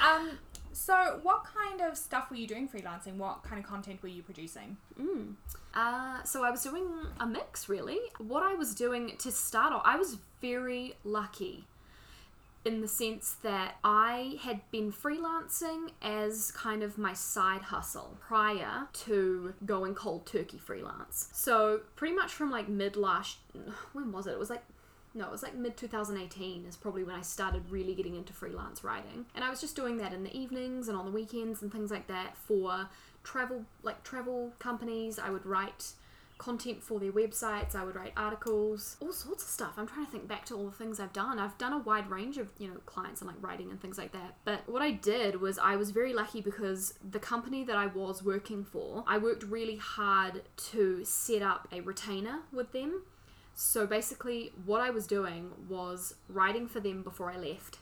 um, 0.00 0.38
so 0.72 1.20
what 1.22 1.44
kind 1.44 1.80
of 1.80 1.96
stuff 1.96 2.30
were 2.30 2.36
you 2.36 2.46
doing 2.46 2.68
freelancing? 2.68 3.16
What 3.16 3.42
kind 3.42 3.62
of 3.62 3.68
content 3.68 4.02
were 4.02 4.08
you 4.08 4.22
producing? 4.22 4.76
Mm. 5.00 5.34
Uh, 5.74 6.22
so 6.24 6.44
I 6.44 6.50
was 6.50 6.62
doing 6.62 6.86
a 7.20 7.26
mix, 7.26 7.68
really. 7.68 7.98
What 8.18 8.42
I 8.42 8.54
was 8.54 8.74
doing 8.74 9.12
to 9.18 9.30
start 9.30 9.72
off, 9.72 9.82
I 9.84 9.96
was 9.96 10.18
very 10.40 10.94
lucky 11.04 11.64
in 12.64 12.80
the 12.80 12.88
sense 12.88 13.36
that 13.42 13.74
I 13.82 14.38
had 14.42 14.60
been 14.70 14.92
freelancing 14.92 15.90
as 16.00 16.52
kind 16.52 16.82
of 16.82 16.96
my 16.96 17.12
side 17.12 17.62
hustle 17.62 18.16
prior 18.20 18.86
to 18.92 19.54
going 19.66 19.94
cold 19.94 20.26
turkey 20.26 20.58
freelance. 20.58 21.28
So 21.32 21.80
pretty 21.96 22.14
much 22.14 22.32
from 22.32 22.50
like 22.50 22.68
mid 22.68 22.96
last, 22.96 23.38
when 23.92 24.12
was 24.12 24.26
it? 24.26 24.32
It 24.32 24.38
was 24.38 24.50
like 24.50 24.62
no, 25.14 25.26
it 25.26 25.30
was 25.30 25.42
like 25.42 25.54
mid 25.54 25.76
2018 25.76 26.64
is 26.64 26.76
probably 26.76 27.04
when 27.04 27.14
I 27.14 27.22
started 27.22 27.62
really 27.70 27.94
getting 27.94 28.16
into 28.16 28.32
freelance 28.32 28.82
writing. 28.82 29.26
And 29.34 29.44
I 29.44 29.50
was 29.50 29.60
just 29.60 29.76
doing 29.76 29.98
that 29.98 30.12
in 30.12 30.22
the 30.22 30.36
evenings 30.36 30.88
and 30.88 30.96
on 30.96 31.04
the 31.04 31.10
weekends 31.10 31.62
and 31.62 31.70
things 31.70 31.90
like 31.90 32.06
that 32.08 32.36
for 32.36 32.88
travel 33.22 33.64
like 33.82 34.02
travel 34.02 34.52
companies. 34.58 35.18
I 35.18 35.30
would 35.30 35.46
write 35.46 35.92
content 36.42 36.82
for 36.82 36.98
their 36.98 37.12
websites, 37.12 37.76
I 37.76 37.84
would 37.84 37.94
write 37.94 38.12
articles, 38.16 38.96
all 39.00 39.12
sorts 39.12 39.44
of 39.44 39.48
stuff. 39.48 39.74
I'm 39.76 39.86
trying 39.86 40.06
to 40.06 40.10
think 40.10 40.26
back 40.26 40.44
to 40.46 40.54
all 40.56 40.64
the 40.64 40.72
things 40.72 40.98
I've 40.98 41.12
done. 41.12 41.38
I've 41.38 41.56
done 41.56 41.72
a 41.72 41.78
wide 41.78 42.10
range 42.10 42.36
of, 42.36 42.48
you 42.58 42.66
know, 42.66 42.78
clients 42.84 43.20
and 43.20 43.28
like 43.30 43.40
writing 43.40 43.70
and 43.70 43.80
things 43.80 43.96
like 43.96 44.10
that. 44.12 44.34
But 44.44 44.68
what 44.68 44.82
I 44.82 44.90
did 44.90 45.40
was 45.40 45.56
I 45.58 45.76
was 45.76 45.92
very 45.92 46.12
lucky 46.12 46.40
because 46.40 46.94
the 47.08 47.20
company 47.20 47.62
that 47.64 47.76
I 47.76 47.86
was 47.86 48.24
working 48.24 48.64
for, 48.64 49.04
I 49.06 49.18
worked 49.18 49.44
really 49.44 49.76
hard 49.76 50.42
to 50.70 51.04
set 51.04 51.42
up 51.42 51.68
a 51.70 51.80
retainer 51.80 52.40
with 52.52 52.72
them. 52.72 53.02
So 53.54 53.86
basically, 53.86 54.52
what 54.64 54.80
I 54.80 54.90
was 54.90 55.06
doing 55.06 55.52
was 55.68 56.14
writing 56.28 56.66
for 56.66 56.80
them 56.80 57.02
before 57.02 57.30
I 57.30 57.36
left. 57.36 57.78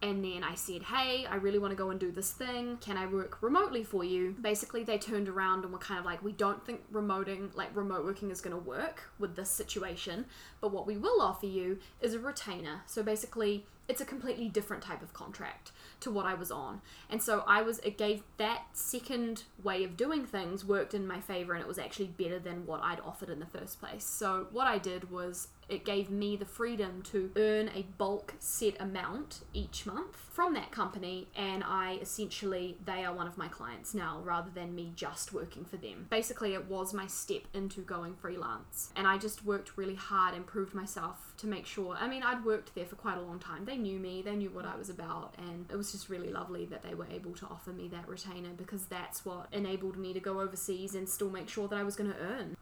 And 0.00 0.24
then 0.24 0.44
I 0.44 0.54
said, 0.54 0.82
Hey, 0.82 1.26
I 1.26 1.36
really 1.36 1.58
want 1.58 1.72
to 1.72 1.76
go 1.76 1.90
and 1.90 1.98
do 1.98 2.12
this 2.12 2.30
thing. 2.30 2.78
Can 2.80 2.96
I 2.96 3.06
work 3.06 3.42
remotely 3.42 3.82
for 3.82 4.04
you? 4.04 4.36
Basically, 4.40 4.84
they 4.84 4.98
turned 4.98 5.28
around 5.28 5.64
and 5.64 5.72
were 5.72 5.78
kind 5.78 5.98
of 5.98 6.06
like, 6.06 6.22
We 6.22 6.32
don't 6.32 6.64
think 6.64 6.80
remoting, 6.92 7.54
like 7.56 7.74
remote 7.74 8.04
working, 8.04 8.30
is 8.30 8.40
going 8.40 8.56
to 8.56 8.62
work 8.62 9.10
with 9.18 9.34
this 9.34 9.50
situation. 9.50 10.26
But 10.60 10.72
what 10.72 10.86
we 10.86 10.96
will 10.96 11.20
offer 11.20 11.46
you 11.46 11.78
is 12.00 12.14
a 12.14 12.18
retainer. 12.20 12.82
So 12.86 13.02
basically, 13.02 13.66
it's 13.88 14.02
a 14.02 14.04
completely 14.04 14.48
different 14.48 14.82
type 14.82 15.02
of 15.02 15.14
contract 15.14 15.72
to 16.00 16.10
what 16.10 16.26
I 16.26 16.34
was 16.34 16.50
on. 16.50 16.82
And 17.08 17.22
so 17.22 17.42
I 17.46 17.62
was, 17.62 17.78
it 17.78 17.96
gave 17.96 18.22
that 18.36 18.64
second 18.74 19.44
way 19.64 19.82
of 19.82 19.96
doing 19.96 20.26
things 20.26 20.64
worked 20.64 20.92
in 20.92 21.06
my 21.06 21.20
favor 21.20 21.54
and 21.54 21.62
it 21.62 21.66
was 21.66 21.78
actually 21.78 22.08
better 22.08 22.38
than 22.38 22.66
what 22.66 22.82
I'd 22.82 23.00
offered 23.00 23.30
in 23.30 23.40
the 23.40 23.46
first 23.46 23.80
place. 23.80 24.04
So 24.04 24.48
what 24.52 24.66
I 24.66 24.76
did 24.76 25.10
was 25.10 25.48
it 25.68 25.84
gave 25.84 26.10
me 26.10 26.36
the 26.36 26.44
freedom 26.44 27.02
to 27.02 27.30
earn 27.36 27.70
a 27.74 27.82
bulk 27.98 28.34
set 28.38 28.80
amount 28.80 29.40
each 29.52 29.84
month 29.86 30.16
from 30.30 30.54
that 30.54 30.70
company 30.70 31.28
and 31.36 31.62
I 31.64 31.98
essentially 32.00 32.76
they 32.84 33.04
are 33.04 33.14
one 33.14 33.26
of 33.26 33.36
my 33.36 33.48
clients 33.48 33.94
now 33.94 34.20
rather 34.24 34.50
than 34.54 34.74
me 34.74 34.92
just 34.94 35.32
working 35.32 35.64
for 35.64 35.76
them. 35.76 36.06
Basically 36.10 36.54
it 36.54 36.66
was 36.66 36.94
my 36.94 37.06
step 37.06 37.42
into 37.52 37.80
going 37.80 38.14
freelance 38.14 38.92
and 38.96 39.06
I 39.06 39.18
just 39.18 39.44
worked 39.44 39.76
really 39.76 39.94
hard 39.94 40.34
and 40.34 40.46
proved 40.46 40.74
myself 40.74 41.34
to 41.38 41.46
make 41.46 41.66
sure. 41.66 41.96
I 41.96 42.08
mean 42.08 42.22
I'd 42.22 42.44
worked 42.44 42.74
there 42.74 42.86
for 42.86 42.96
quite 42.96 43.18
a 43.18 43.22
long 43.22 43.38
time. 43.38 43.64
They 43.64 43.76
knew 43.76 43.98
me, 43.98 44.22
they 44.22 44.36
knew 44.36 44.50
what 44.50 44.64
I 44.64 44.76
was 44.76 44.88
about 44.88 45.34
and 45.38 45.66
it 45.70 45.76
was 45.76 45.92
just 45.92 46.08
really 46.08 46.30
lovely 46.30 46.64
that 46.66 46.82
they 46.82 46.94
were 46.94 47.08
able 47.12 47.32
to 47.34 47.46
offer 47.46 47.70
me 47.70 47.88
that 47.88 48.08
retainer 48.08 48.50
because 48.56 48.86
that's 48.86 49.24
what 49.24 49.48
enabled 49.52 49.98
me 49.98 50.12
to 50.14 50.20
go 50.20 50.40
overseas 50.40 50.94
and 50.94 51.08
still 51.08 51.30
make 51.30 51.48
sure 51.48 51.68
that 51.68 51.76
I 51.76 51.82
was 51.82 51.96
going 51.96 52.10
to 52.10 52.18
earn. 52.18 52.56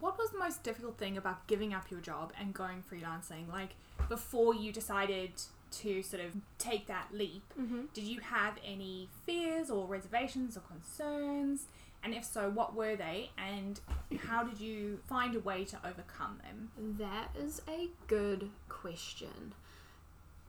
What 0.00 0.18
was 0.18 0.30
the 0.30 0.38
most 0.38 0.62
difficult 0.62 0.98
thing 0.98 1.16
about 1.16 1.46
giving 1.46 1.72
up 1.74 1.90
your 1.90 2.00
job 2.00 2.32
and 2.38 2.52
going 2.54 2.82
freelancing? 2.90 3.48
Like 3.50 3.70
before 4.08 4.54
you 4.54 4.72
decided 4.72 5.32
to 5.70 6.02
sort 6.02 6.22
of 6.24 6.32
take 6.58 6.86
that 6.86 7.08
leap, 7.12 7.42
Mm-hmm. 7.60 7.82
did 7.94 8.04
you 8.04 8.20
have 8.20 8.54
any 8.64 9.08
fears 9.26 9.70
or 9.70 9.86
reservations 9.86 10.56
or 10.56 10.60
concerns? 10.60 11.66
And 12.04 12.14
if 12.14 12.24
so, 12.24 12.48
what 12.48 12.74
were 12.76 12.94
they? 12.96 13.30
And 13.36 13.80
how 14.26 14.44
did 14.44 14.60
you 14.60 15.00
find 15.08 15.34
a 15.34 15.40
way 15.40 15.64
to 15.64 15.76
overcome 15.84 16.38
them? 16.44 16.70
That 16.98 17.30
is 17.36 17.60
a 17.68 17.88
good 18.06 18.50
question 18.68 19.52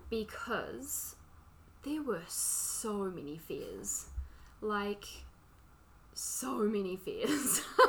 because 0.10 1.16
there 1.84 2.02
were 2.02 2.22
so 2.28 2.94
many 3.06 3.38
fears. 3.38 4.06
Like, 4.62 5.06
so 6.20 6.58
many 6.58 6.98
fears. 6.98 7.62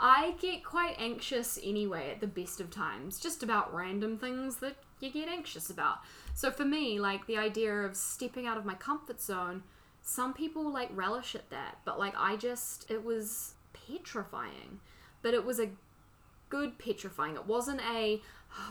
I 0.00 0.34
get 0.40 0.64
quite 0.64 0.94
anxious 0.98 1.58
anyway 1.60 2.12
at 2.12 2.20
the 2.20 2.28
best 2.28 2.60
of 2.60 2.70
times, 2.70 3.18
just 3.18 3.42
about 3.42 3.74
random 3.74 4.18
things 4.18 4.58
that 4.58 4.76
you 5.00 5.10
get 5.10 5.28
anxious 5.28 5.68
about. 5.68 5.98
So 6.34 6.52
for 6.52 6.64
me, 6.64 7.00
like 7.00 7.26
the 7.26 7.36
idea 7.36 7.74
of 7.74 7.96
stepping 7.96 8.46
out 8.46 8.56
of 8.56 8.64
my 8.64 8.74
comfort 8.74 9.20
zone, 9.20 9.64
some 10.00 10.32
people 10.32 10.72
like 10.72 10.90
relish 10.92 11.34
at 11.34 11.50
that, 11.50 11.78
but 11.84 11.98
like 11.98 12.14
I 12.16 12.36
just, 12.36 12.88
it 12.88 13.04
was 13.04 13.54
petrifying. 13.72 14.78
But 15.20 15.34
it 15.34 15.44
was 15.44 15.58
a 15.58 15.70
good 16.48 16.78
petrifying. 16.78 17.34
It 17.34 17.46
wasn't 17.46 17.80
a, 17.80 18.22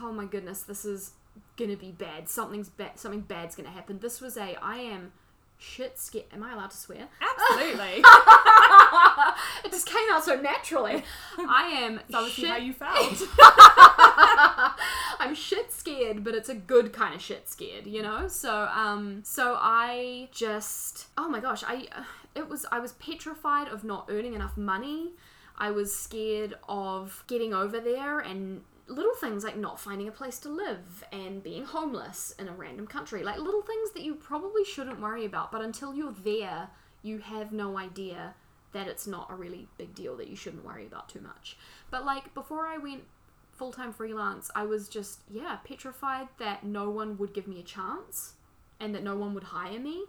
oh 0.01 0.13
my 0.13 0.25
goodness, 0.25 0.61
this 0.61 0.85
is 0.85 1.11
gonna 1.57 1.75
be 1.75 1.91
bad. 1.91 2.29
Something's 2.29 2.69
bad. 2.69 2.97
Something 2.97 3.21
bad's 3.21 3.57
gonna 3.57 3.69
happen. 3.69 3.99
This 3.99 4.21
was 4.21 4.37
a, 4.37 4.55
I 4.61 4.77
am 4.77 5.11
shit 5.57 5.97
scared. 5.99 6.25
Am 6.33 6.43
I 6.43 6.53
allowed 6.53 6.71
to 6.71 6.77
swear? 6.77 7.07
Absolutely. 7.21 8.03
it 9.65 9.71
just 9.71 9.87
came 9.87 10.07
out 10.11 10.23
so 10.23 10.39
naturally. 10.39 11.03
I 11.37 11.67
am 11.81 11.99
obviously 12.13 12.43
shit. 12.43 12.51
how 12.51 12.57
you 12.57 12.73
felt. 12.73 13.21
I'm 15.19 15.33
shit 15.35 15.71
scared, 15.71 16.23
but 16.23 16.35
it's 16.35 16.49
a 16.49 16.55
good 16.55 16.93
kind 16.93 17.15
of 17.15 17.21
shit 17.21 17.49
scared, 17.49 17.87
you 17.87 18.01
know. 18.01 18.27
So, 18.27 18.69
um, 18.73 19.21
so 19.23 19.57
I 19.59 20.29
just, 20.31 21.07
oh 21.17 21.27
my 21.27 21.39
gosh, 21.39 21.63
I, 21.65 21.87
it 22.35 22.47
was, 22.47 22.65
I 22.71 22.79
was 22.79 22.93
petrified 22.93 23.67
of 23.67 23.83
not 23.83 24.07
earning 24.09 24.33
enough 24.33 24.57
money. 24.57 25.13
I 25.57 25.71
was 25.71 25.95
scared 25.95 26.53
of 26.69 27.23
getting 27.27 27.53
over 27.53 27.79
there 27.79 28.19
and 28.19 28.61
little 28.87 29.15
things 29.15 29.43
like 29.43 29.57
not 29.57 29.79
finding 29.79 30.07
a 30.07 30.11
place 30.11 30.39
to 30.39 30.49
live 30.49 31.03
and 31.11 31.43
being 31.43 31.65
homeless 31.65 32.33
in 32.39 32.47
a 32.47 32.53
random 32.53 32.87
country, 32.87 33.23
like 33.23 33.37
little 33.37 33.61
things 33.61 33.91
that 33.91 34.03
you 34.03 34.15
probably 34.15 34.63
shouldn't 34.63 35.01
worry 35.01 35.25
about, 35.25 35.51
but 35.51 35.61
until 35.61 35.93
you're 35.93 36.15
there, 36.23 36.69
you 37.03 37.19
have 37.19 37.51
no 37.51 37.77
idea 37.77 38.33
that 38.73 38.87
it's 38.87 39.07
not 39.07 39.31
a 39.31 39.35
really 39.35 39.67
big 39.77 39.95
deal 39.95 40.15
that 40.17 40.27
you 40.27 40.35
shouldn't 40.35 40.65
worry 40.65 40.85
about 40.85 41.09
too 41.09 41.21
much. 41.21 41.57
But 41.89 42.05
like 42.05 42.33
before 42.33 42.67
I 42.67 42.77
went 42.77 43.03
full 43.51 43.71
time 43.71 43.91
freelance, 43.91 44.51
I 44.55 44.65
was 44.65 44.87
just, 44.87 45.19
yeah, 45.29 45.57
petrified 45.63 46.27
that 46.39 46.63
no 46.63 46.89
one 46.89 47.17
would 47.17 47.33
give 47.33 47.47
me 47.47 47.59
a 47.59 47.63
chance 47.63 48.33
and 48.79 48.93
that 48.93 49.03
no 49.03 49.15
one 49.15 49.33
would 49.33 49.45
hire 49.45 49.79
me 49.79 50.05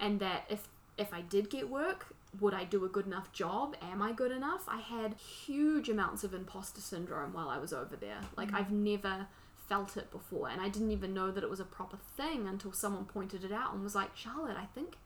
and 0.00 0.20
that 0.20 0.44
if 0.48 0.68
if 0.96 1.14
I 1.14 1.20
did 1.20 1.48
get 1.48 1.68
work, 1.68 2.06
would 2.40 2.54
I 2.54 2.64
do 2.64 2.84
a 2.84 2.88
good 2.88 3.06
enough 3.06 3.32
job? 3.32 3.76
Am 3.82 4.02
I 4.02 4.12
good 4.12 4.32
enough? 4.32 4.64
I 4.68 4.80
had 4.80 5.14
huge 5.14 5.88
amounts 5.88 6.24
of 6.24 6.34
imposter 6.34 6.80
syndrome 6.80 7.32
while 7.32 7.48
I 7.48 7.58
was 7.58 7.72
over 7.72 7.96
there. 7.96 8.20
Like 8.36 8.50
mm. 8.50 8.58
I've 8.58 8.70
never 8.70 9.26
felt 9.68 9.96
it 9.96 10.10
before 10.10 10.48
and 10.48 10.60
I 10.60 10.68
didn't 10.68 10.92
even 10.92 11.12
know 11.12 11.30
that 11.30 11.44
it 11.44 11.50
was 11.50 11.60
a 11.60 11.64
proper 11.64 11.98
thing 12.16 12.46
until 12.46 12.72
someone 12.72 13.04
pointed 13.04 13.44
it 13.44 13.52
out 13.52 13.74
and 13.74 13.82
was 13.82 13.94
like, 13.94 14.16
"Charlotte, 14.16 14.56
I 14.56 14.66
think 14.74 14.96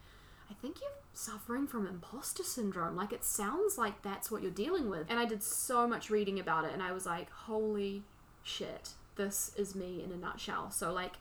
I 0.50 0.54
think 0.54 0.80
you're 0.80 0.90
suffering 1.14 1.66
from 1.66 1.86
imposter 1.86 2.42
syndrome. 2.42 2.96
Like 2.96 3.12
it 3.12 3.24
sounds 3.24 3.78
like 3.78 4.02
that's 4.02 4.30
what 4.30 4.42
you're 4.42 4.50
dealing 4.50 4.90
with." 4.90 5.06
And 5.08 5.18
I 5.18 5.24
did 5.24 5.42
so 5.42 5.86
much 5.86 6.10
reading 6.10 6.40
about 6.40 6.64
it 6.64 6.72
and 6.72 6.82
I 6.82 6.92
was 6.92 7.06
like, 7.06 7.30
"Holy 7.30 8.02
shit. 8.42 8.90
This 9.14 9.52
is 9.56 9.74
me 9.74 10.02
in 10.02 10.12
a 10.12 10.16
nutshell." 10.16 10.70
So 10.70 10.92
like 10.92 11.14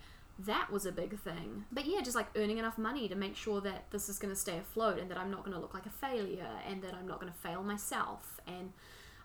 that 0.46 0.72
was 0.72 0.86
a 0.86 0.92
big 0.92 1.20
thing. 1.20 1.66
But 1.72 1.86
yeah, 1.86 2.02
just 2.02 2.16
like 2.16 2.28
earning 2.36 2.58
enough 2.58 2.78
money 2.78 3.08
to 3.08 3.16
make 3.16 3.36
sure 3.36 3.62
that 3.62 3.92
this 3.92 4.10
is 4.10 4.18
going 4.18 4.34
to 4.34 4.40
stay 4.40 4.58
afloat 4.58 5.00
and 5.00 5.10
that 5.12 5.18
I'm 5.18 5.32
not 5.32 5.44
going 5.44 5.54
to 5.54 5.60
look 5.60 5.74
like 5.74 5.86
a 5.86 5.90
failure 5.90 6.50
and 6.68 6.82
that 6.84 6.94
I'm 6.94 7.08
not 7.08 7.20
going 7.20 7.32
to 7.32 7.38
fail 7.40 7.64
myself. 7.64 8.40
And 8.48 8.72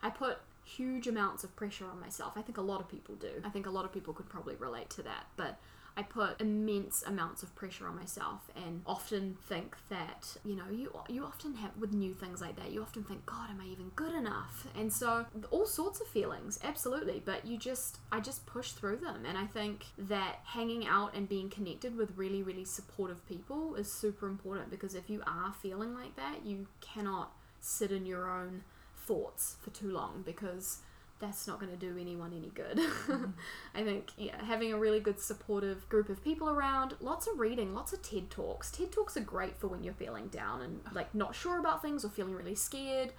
I 0.02 0.11
put 0.11 0.38
huge 0.64 1.06
amounts 1.06 1.44
of 1.44 1.54
pressure 1.56 1.87
on 1.87 2.00
myself. 2.00 2.32
I 2.37 2.42
think 2.42 2.58
a 2.58 2.62
lot 2.62 2.80
of 2.80 2.88
people 2.88 3.14
do. 3.14 3.30
I 3.44 3.49
think 3.49 3.66
a 3.66 3.70
lot 3.70 3.85
of 3.85 3.92
people 3.92 4.12
could 4.12 4.28
probably 4.28 4.56
relate 4.56 4.90
to 4.90 5.02
that. 5.02 5.26
But 5.37 5.58
I 5.96 6.02
put 6.02 6.40
immense 6.40 7.02
amounts 7.06 7.42
of 7.42 7.54
pressure 7.54 7.86
on 7.86 7.96
myself 7.96 8.50
and 8.54 8.82
often 8.86 9.38
think 9.48 9.76
that, 9.88 10.36
you 10.44 10.54
know, 10.54 10.68
you 10.70 10.92
you 11.08 11.24
often 11.24 11.54
have 11.54 11.70
with 11.78 11.92
new 11.92 12.12
things 12.12 12.40
like 12.40 12.56
that, 12.56 12.70
you 12.70 12.82
often 12.82 13.02
think, 13.02 13.24
God, 13.24 13.48
am 13.50 13.60
I 13.60 13.66
even 13.66 13.90
good 13.96 14.14
enough? 14.14 14.66
And 14.78 14.92
so 14.92 15.24
all 15.50 15.66
sorts 15.66 16.00
of 16.00 16.06
feelings, 16.06 16.58
absolutely, 16.62 17.22
but 17.24 17.46
you 17.46 17.56
just 17.56 17.98
I 18.12 18.20
just 18.20 18.44
push 18.44 18.72
through 18.72 18.98
them 18.98 19.24
and 19.26 19.38
I 19.38 19.46
think 19.46 19.86
that 19.96 20.40
hanging 20.44 20.86
out 20.86 21.14
and 21.14 21.28
being 21.28 21.48
connected 21.48 21.96
with 21.96 22.16
really 22.16 22.42
really 22.42 22.64
supportive 22.64 23.26
people 23.26 23.74
is 23.74 23.90
super 23.90 24.26
important 24.26 24.70
because 24.70 24.94
if 24.94 25.08
you 25.08 25.22
are 25.26 25.54
feeling 25.62 25.94
like 25.94 26.16
that, 26.16 26.44
you 26.44 26.66
cannot 26.80 27.32
sit 27.60 27.90
in 27.90 28.04
your 28.04 28.30
own 28.30 28.62
thoughts 28.96 29.56
for 29.60 29.70
too 29.70 29.90
long 29.90 30.22
because 30.26 30.80
that's 31.18 31.46
not 31.46 31.58
going 31.58 31.73
to 31.73 31.78
do 31.78 31.96
anyone 31.99 32.32
any 32.37 32.50
good. 32.54 32.78
I 33.75 33.82
think, 33.82 34.11
yeah, 34.18 34.44
having 34.44 34.73
a 34.73 34.78
really 34.78 35.00
good 35.00 35.18
supportive 35.18 35.88
group 35.88 36.08
of 36.08 36.23
people 36.23 36.50
around, 36.50 36.94
lots 37.00 37.26
of 37.26 37.38
reading, 37.38 37.75
lots 37.75 37.92
of 37.92 38.02
TED 38.02 38.28
Talks. 38.30 38.70
TED 38.70 38.92
Talks 38.92 39.16
are 39.16 39.20
great 39.20 39.56
for 39.56 39.66
when 39.68 39.82
you're 39.82 39.94
feeling 39.94 40.28
down 40.28 40.61
and 40.61 40.80
like 40.92 41.14
not 41.14 41.35
sure 41.35 41.58
about 41.58 41.80
things 41.80 42.04
or 42.04 42.11
feeling 42.11 42.35
really 42.35 42.54
scared, 42.54 43.12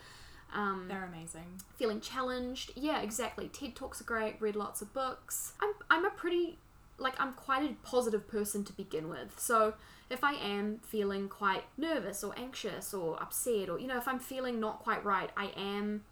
um, 0.54 0.86
They're 0.88 1.06
amazing. 1.06 1.62
feeling 1.76 2.00
challenged. 2.00 2.72
Yeah, 2.76 3.02
exactly. 3.02 3.48
TED 3.50 3.76
Talks 3.76 4.00
are 4.00 4.06
great. 4.06 4.36
Read 4.40 4.56
lots 4.56 4.82
of 4.82 4.94
books. 4.94 5.54
I'm, 5.62 5.74
I'm 5.90 6.06
a 6.06 6.10
pretty, 6.12 6.60
like, 6.98 7.16
I'm 7.20 7.34
quite 7.34 7.64
a 7.70 7.74
positive 7.84 8.28
person 8.28 8.64
to 8.66 8.74
begin 8.74 9.10
with. 9.10 9.40
So 9.40 9.74
if 10.10 10.24
I 10.24 10.34
am 10.34 10.80
feeling 10.84 11.28
quite 11.30 11.64
nervous 11.78 12.24
or 12.24 12.34
anxious 12.38 12.94
or 12.94 13.22
upset 13.22 13.70
or, 13.70 13.80
you 13.80 13.88
know, 13.88 13.98
if 13.98 14.08
I'm 14.08 14.20
feeling 14.20 14.60
not 14.60 14.80
quite 14.80 15.04
right, 15.04 15.30
I 15.36 15.52
am 15.58 16.04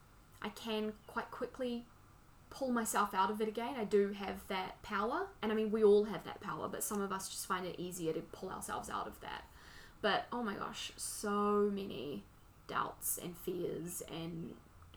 I 0.46 0.50
can 0.50 0.94
quite 1.08 1.32
quickly 1.32 1.86
pull 2.52 2.70
myself 2.70 3.16
out 3.16 3.32
of 3.32 3.42
it 3.42 3.48
again. 3.48 3.74
I 3.78 3.84
do 3.84 4.14
have 4.14 4.48
that 4.48 4.82
power. 4.84 5.28
And 5.42 5.52
I 5.52 5.56
mean, 5.56 5.72
we 5.72 5.84
all 5.84 6.06
have 6.06 6.24
that 6.26 6.40
power, 6.40 6.68
but 6.70 6.84
some 6.84 7.02
of 7.02 7.12
us 7.12 7.28
just 7.30 7.48
find 7.48 7.66
it 7.66 7.76
easier 7.80 8.14
to 8.14 8.22
pull 8.22 8.50
ourselves 8.50 8.90
out 8.90 9.08
of 9.08 9.20
that. 9.22 9.46
But 10.02 10.28
oh 10.32 10.44
my 10.44 10.54
gosh, 10.54 10.92
so 10.98 11.72
many 11.74 12.24
doubts 12.68 13.20
and 13.22 13.36
fears 13.36 14.04
and 14.12 14.54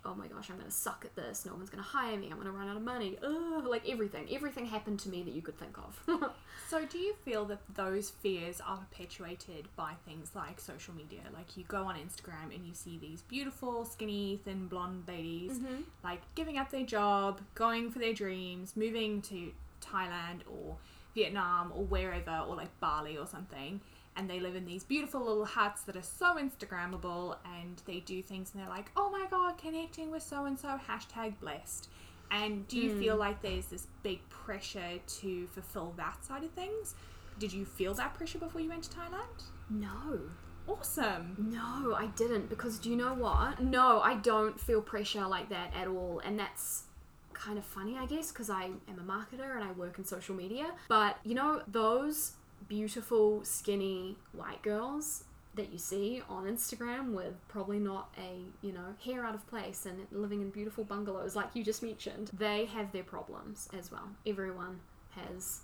oh 0.08 0.14
my 0.14 0.26
gosh, 0.26 0.50
I'm 0.50 0.58
gonna 0.58 0.70
suck 0.70 1.04
at 1.04 1.14
this. 1.14 1.44
No 1.44 1.54
one's 1.54 1.70
gonna 1.70 1.82
hire 1.82 2.16
me. 2.16 2.28
I'm 2.30 2.38
gonna 2.38 2.50
run 2.50 2.68
out 2.68 2.76
of 2.76 2.82
money. 2.82 3.18
Ugh, 3.22 3.66
like 3.66 3.88
everything, 3.88 4.26
everything 4.32 4.66
happened 4.66 5.00
to 5.00 5.08
me 5.08 5.22
that 5.22 5.34
you 5.34 5.42
could 5.42 5.58
think 5.58 5.76
of. 5.78 6.30
So, 6.68 6.84
do 6.84 6.98
you 6.98 7.14
feel 7.24 7.46
that 7.46 7.60
those 7.74 8.10
fears 8.10 8.60
are 8.60 8.76
perpetuated 8.76 9.68
by 9.74 9.94
things 10.04 10.32
like 10.34 10.60
social 10.60 10.92
media? 10.92 11.20
Like, 11.32 11.56
you 11.56 11.64
go 11.66 11.84
on 11.84 11.94
Instagram 11.94 12.54
and 12.54 12.66
you 12.66 12.74
see 12.74 12.98
these 12.98 13.22
beautiful, 13.22 13.86
skinny, 13.86 14.38
thin, 14.44 14.66
blonde 14.66 15.04
ladies, 15.08 15.52
mm-hmm. 15.52 15.80
like 16.04 16.20
giving 16.34 16.58
up 16.58 16.70
their 16.70 16.84
job, 16.84 17.40
going 17.54 17.90
for 17.90 18.00
their 18.00 18.12
dreams, 18.12 18.76
moving 18.76 19.22
to 19.22 19.50
Thailand 19.80 20.40
or 20.46 20.76
Vietnam 21.14 21.72
or 21.74 21.84
wherever, 21.84 22.44
or 22.46 22.54
like 22.54 22.78
Bali 22.80 23.16
or 23.16 23.26
something. 23.26 23.80
And 24.18 24.28
they 24.28 24.40
live 24.40 24.56
in 24.56 24.66
these 24.66 24.84
beautiful 24.84 25.20
little 25.20 25.46
huts 25.46 25.82
that 25.82 25.96
are 25.96 26.02
so 26.02 26.36
Instagrammable, 26.36 27.36
and 27.56 27.80
they 27.86 28.00
do 28.00 28.20
things, 28.20 28.50
and 28.52 28.60
they're 28.60 28.68
like, 28.68 28.90
"Oh 28.96 29.08
my 29.10 29.26
god, 29.30 29.56
connecting 29.56 30.10
with 30.10 30.22
so 30.22 30.44
and 30.44 30.58
so." 30.58 30.78
Hashtag 30.88 31.38
blessed. 31.38 31.88
And 32.30 32.68
do 32.68 32.76
you 32.76 32.98
feel 32.98 33.14
hmm. 33.14 33.20
like 33.20 33.40
there's 33.40 33.66
this 33.66 33.86
big 34.02 34.28
pressure 34.28 34.98
to 35.20 35.46
fulfill 35.46 35.94
that 35.96 36.22
side 36.24 36.44
of 36.44 36.50
things? 36.50 36.94
Did 37.38 37.52
you 37.54 37.64
feel 37.64 37.94
that 37.94 38.14
pressure 38.14 38.38
before 38.38 38.60
you 38.60 38.68
went 38.68 38.84
to 38.84 38.90
Thailand? 38.90 39.44
no. 39.70 40.20
Awesome. 40.68 41.34
No, 41.38 41.94
I 41.94 42.08
didn't 42.14 42.50
because 42.50 42.78
do 42.78 42.90
you 42.90 42.96
know 42.96 43.14
what? 43.14 43.58
No, 43.58 44.00
I 44.00 44.16
don't 44.16 44.60
feel 44.60 44.82
pressure 44.82 45.26
like 45.26 45.48
that 45.48 45.72
at 45.74 45.88
all. 45.88 46.20
And 46.22 46.38
that's 46.38 46.84
kind 47.32 47.56
of 47.56 47.64
funny, 47.64 47.96
I 47.96 48.04
guess, 48.04 48.30
because 48.30 48.50
I 48.50 48.64
am 48.64 48.98
a 48.98 49.02
marketer 49.02 49.54
and 49.54 49.64
I 49.64 49.72
work 49.72 49.98
in 49.98 50.04
social 50.04 50.34
media. 50.34 50.66
But 50.88 51.16
you 51.24 51.34
know, 51.34 51.62
those 51.66 52.32
beautiful, 52.68 53.44
skinny 53.44 54.16
white 54.32 54.62
girls 54.62 55.24
that 55.54 55.72
you 55.72 55.78
see 55.78 56.22
on 56.28 56.44
Instagram 56.44 57.12
with 57.12 57.34
probably 57.48 57.78
not 57.78 58.14
a, 58.16 58.42
you 58.64 58.72
know, 58.72 58.94
hair 59.04 59.24
out 59.24 59.34
of 59.34 59.46
place 59.48 59.86
and 59.86 60.06
living 60.12 60.40
in 60.40 60.50
beautiful 60.50 60.84
bungalows 60.84 61.34
like 61.34 61.48
you 61.54 61.64
just 61.64 61.82
mentioned, 61.82 62.30
they 62.38 62.66
have 62.66 62.92
their 62.92 63.02
problems 63.02 63.68
as 63.76 63.90
well. 63.90 64.08
Everyone 64.26 64.78
has 65.16 65.62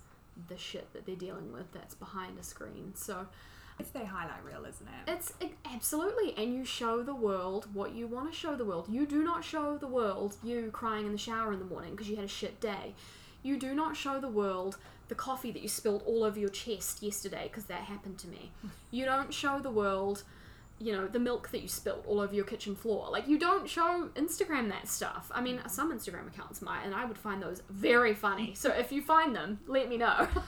the 0.49 0.57
shit 0.57 0.91
that 0.93 1.05
they're 1.05 1.15
dealing 1.15 1.53
with 1.53 1.71
that's 1.71 1.95
behind 1.95 2.37
a 2.37 2.43
screen. 2.43 2.91
So, 2.93 3.25
It's 3.79 3.91
their 3.91 4.05
highlight 4.05 4.43
reel, 4.43 4.65
isn't 4.65 4.87
it? 4.87 5.11
it's 5.11 5.33
it, 5.39 5.51
absolutely, 5.73 6.33
and 6.35 6.53
you 6.53 6.65
show 6.65 7.01
the 7.03 7.15
world 7.15 7.67
what 7.73 7.93
you 7.93 8.05
want 8.07 8.29
to 8.31 8.37
show 8.37 8.55
the 8.55 8.65
world. 8.65 8.87
You 8.89 9.05
do 9.05 9.23
not 9.23 9.45
show 9.45 9.77
the 9.77 9.87
world 9.87 10.35
you 10.43 10.71
crying 10.73 11.05
in 11.05 11.13
the 11.13 11.17
shower 11.17 11.53
in 11.53 11.59
the 11.59 11.65
morning 11.65 11.91
because 11.91 12.09
you 12.09 12.17
had 12.17 12.25
a 12.25 12.29
shit 12.29 12.59
day. 12.59 12.95
You 13.43 13.57
do 13.57 13.73
not 13.75 13.95
show 13.95 14.19
the 14.19 14.27
world 14.27 14.77
the 15.07 15.15
coffee 15.15 15.51
that 15.51 15.61
you 15.61 15.67
spilled 15.67 16.03
all 16.05 16.23
over 16.23 16.39
your 16.39 16.49
chest 16.49 17.03
yesterday 17.03 17.47
because 17.47 17.65
that 17.65 17.81
happened 17.81 18.17
to 18.19 18.27
me. 18.27 18.51
You 18.91 19.05
don't 19.05 19.33
show 19.33 19.59
the 19.59 19.69
world, 19.69 20.23
you 20.79 20.93
know, 20.93 21.07
the 21.07 21.19
milk 21.19 21.51
that 21.51 21.61
you 21.61 21.67
spilled 21.67 22.03
all 22.07 22.19
over 22.19 22.33
your 22.33 22.45
kitchen 22.45 22.75
floor. 22.75 23.09
Like 23.11 23.27
you 23.27 23.37
don't 23.37 23.69
show 23.69 24.09
Instagram 24.15 24.69
that 24.69 24.87
stuff. 24.87 25.31
I 25.33 25.41
mean, 25.41 25.61
some 25.67 25.93
Instagram 25.97 26.27
accounts 26.27 26.61
might, 26.61 26.83
and 26.83 26.95
I 26.95 27.05
would 27.05 27.17
find 27.17 27.41
those 27.41 27.61
very 27.69 28.13
funny. 28.13 28.53
So 28.55 28.71
if 28.71 28.91
you 28.91 29.01
find 29.01 29.35
them, 29.35 29.59
let 29.67 29.89
me 29.89 29.97
know. 29.97 30.27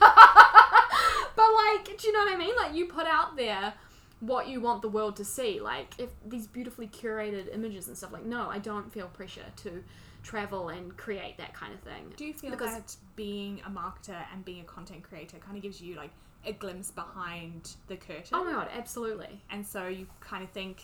like, 1.36 1.96
do 1.98 2.06
you 2.06 2.12
know 2.12 2.20
what 2.20 2.34
I 2.34 2.36
mean? 2.36 2.56
Like 2.56 2.74
you 2.74 2.86
put 2.86 3.06
out 3.06 3.36
there 3.36 3.74
what 4.20 4.48
you 4.48 4.60
want 4.60 4.82
the 4.82 4.88
world 4.88 5.16
to 5.16 5.24
see. 5.24 5.60
Like 5.60 5.94
if 5.98 6.10
these 6.26 6.46
beautifully 6.46 6.88
curated 6.88 7.54
images 7.54 7.88
and 7.88 7.96
stuff. 7.96 8.12
Like 8.12 8.24
no, 8.24 8.48
I 8.48 8.58
don't 8.58 8.92
feel 8.92 9.06
pressure 9.06 9.46
to 9.58 9.84
travel 10.28 10.68
and 10.68 10.94
create 10.98 11.38
that 11.38 11.54
kind 11.54 11.72
of 11.72 11.80
thing. 11.80 12.12
Do 12.16 12.26
you 12.26 12.34
feel 12.34 12.50
Because- 12.50 12.74
that 12.74 12.96
being 13.16 13.60
a 13.64 13.70
marketer 13.70 14.26
and 14.32 14.44
being 14.44 14.60
a 14.60 14.64
content 14.64 15.02
creator 15.02 15.38
kind 15.38 15.56
of 15.56 15.62
gives 15.62 15.80
you 15.80 15.94
like 15.94 16.10
a 16.44 16.52
glimpse 16.52 16.90
behind 16.90 17.76
the 17.86 17.96
curtain? 17.96 18.28
Oh 18.34 18.44
my 18.44 18.52
god, 18.52 18.68
absolutely. 18.72 19.40
And 19.50 19.66
so 19.66 19.86
you 19.88 20.06
kind 20.20 20.44
of 20.44 20.50
think 20.50 20.82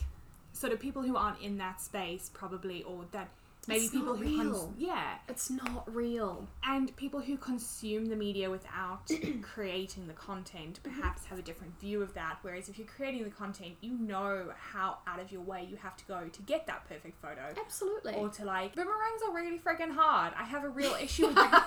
sort 0.53 0.73
of 0.73 0.81
people 0.81 1.03
who 1.03 1.17
aren't 1.17 1.41
in 1.43 1.59
that 1.59 1.81
space 1.83 2.31
probably, 2.33 2.83
or 2.85 3.05
that 3.13 3.29
maybe 3.69 3.85
It's 3.85 3.93
people 3.95 4.15
who 4.17 4.37
cons- 4.37 4.69
yeah, 4.79 5.15
It's 5.29 5.51
not 5.51 5.85
real. 5.93 6.47
and 6.65 6.95
people 6.97 7.21
who 7.21 7.37
consume 7.37 8.07
the 8.07 8.17
media 8.17 8.51
without 8.51 9.11
creating 9.43 10.07
the 10.07 10.13
content 10.15 10.81
Mm-hmm. 10.85 11.01
perhaps 11.01 11.25
have 11.27 11.39
a 11.39 11.43
different 11.43 11.79
view 11.81 12.03
of 12.03 12.15
that. 12.15 12.39
Whereas 12.43 12.69
if 12.69 12.79
you're 12.79 12.87
creating 12.87 13.25
the 13.25 13.31
content, 13.31 13.75
you 13.81 13.93
know 13.99 14.53
how 14.59 14.99
out 15.07 15.21
of 15.21 15.31
your 15.33 15.41
way 15.43 15.67
you 15.69 15.77
have 15.77 15.97
to 15.97 16.05
go 16.07 16.21
to 16.33 16.43
get 16.43 16.67
that 16.67 16.89
perfect 16.89 17.21
photo. 17.21 17.41
Absolutely. 17.59 18.15
Or 18.15 18.29
to 18.31 18.45
like 18.45 18.75
boomerangs 18.75 19.23
are 19.27 19.35
really 19.35 19.59
freaking 19.59 19.91
hard. 19.93 20.33
I 20.39 20.45
have 20.45 20.65
a 20.65 20.69
real 20.69 20.95
issue 21.03 21.27
with 21.27 21.35
boomerangs. 21.35 21.63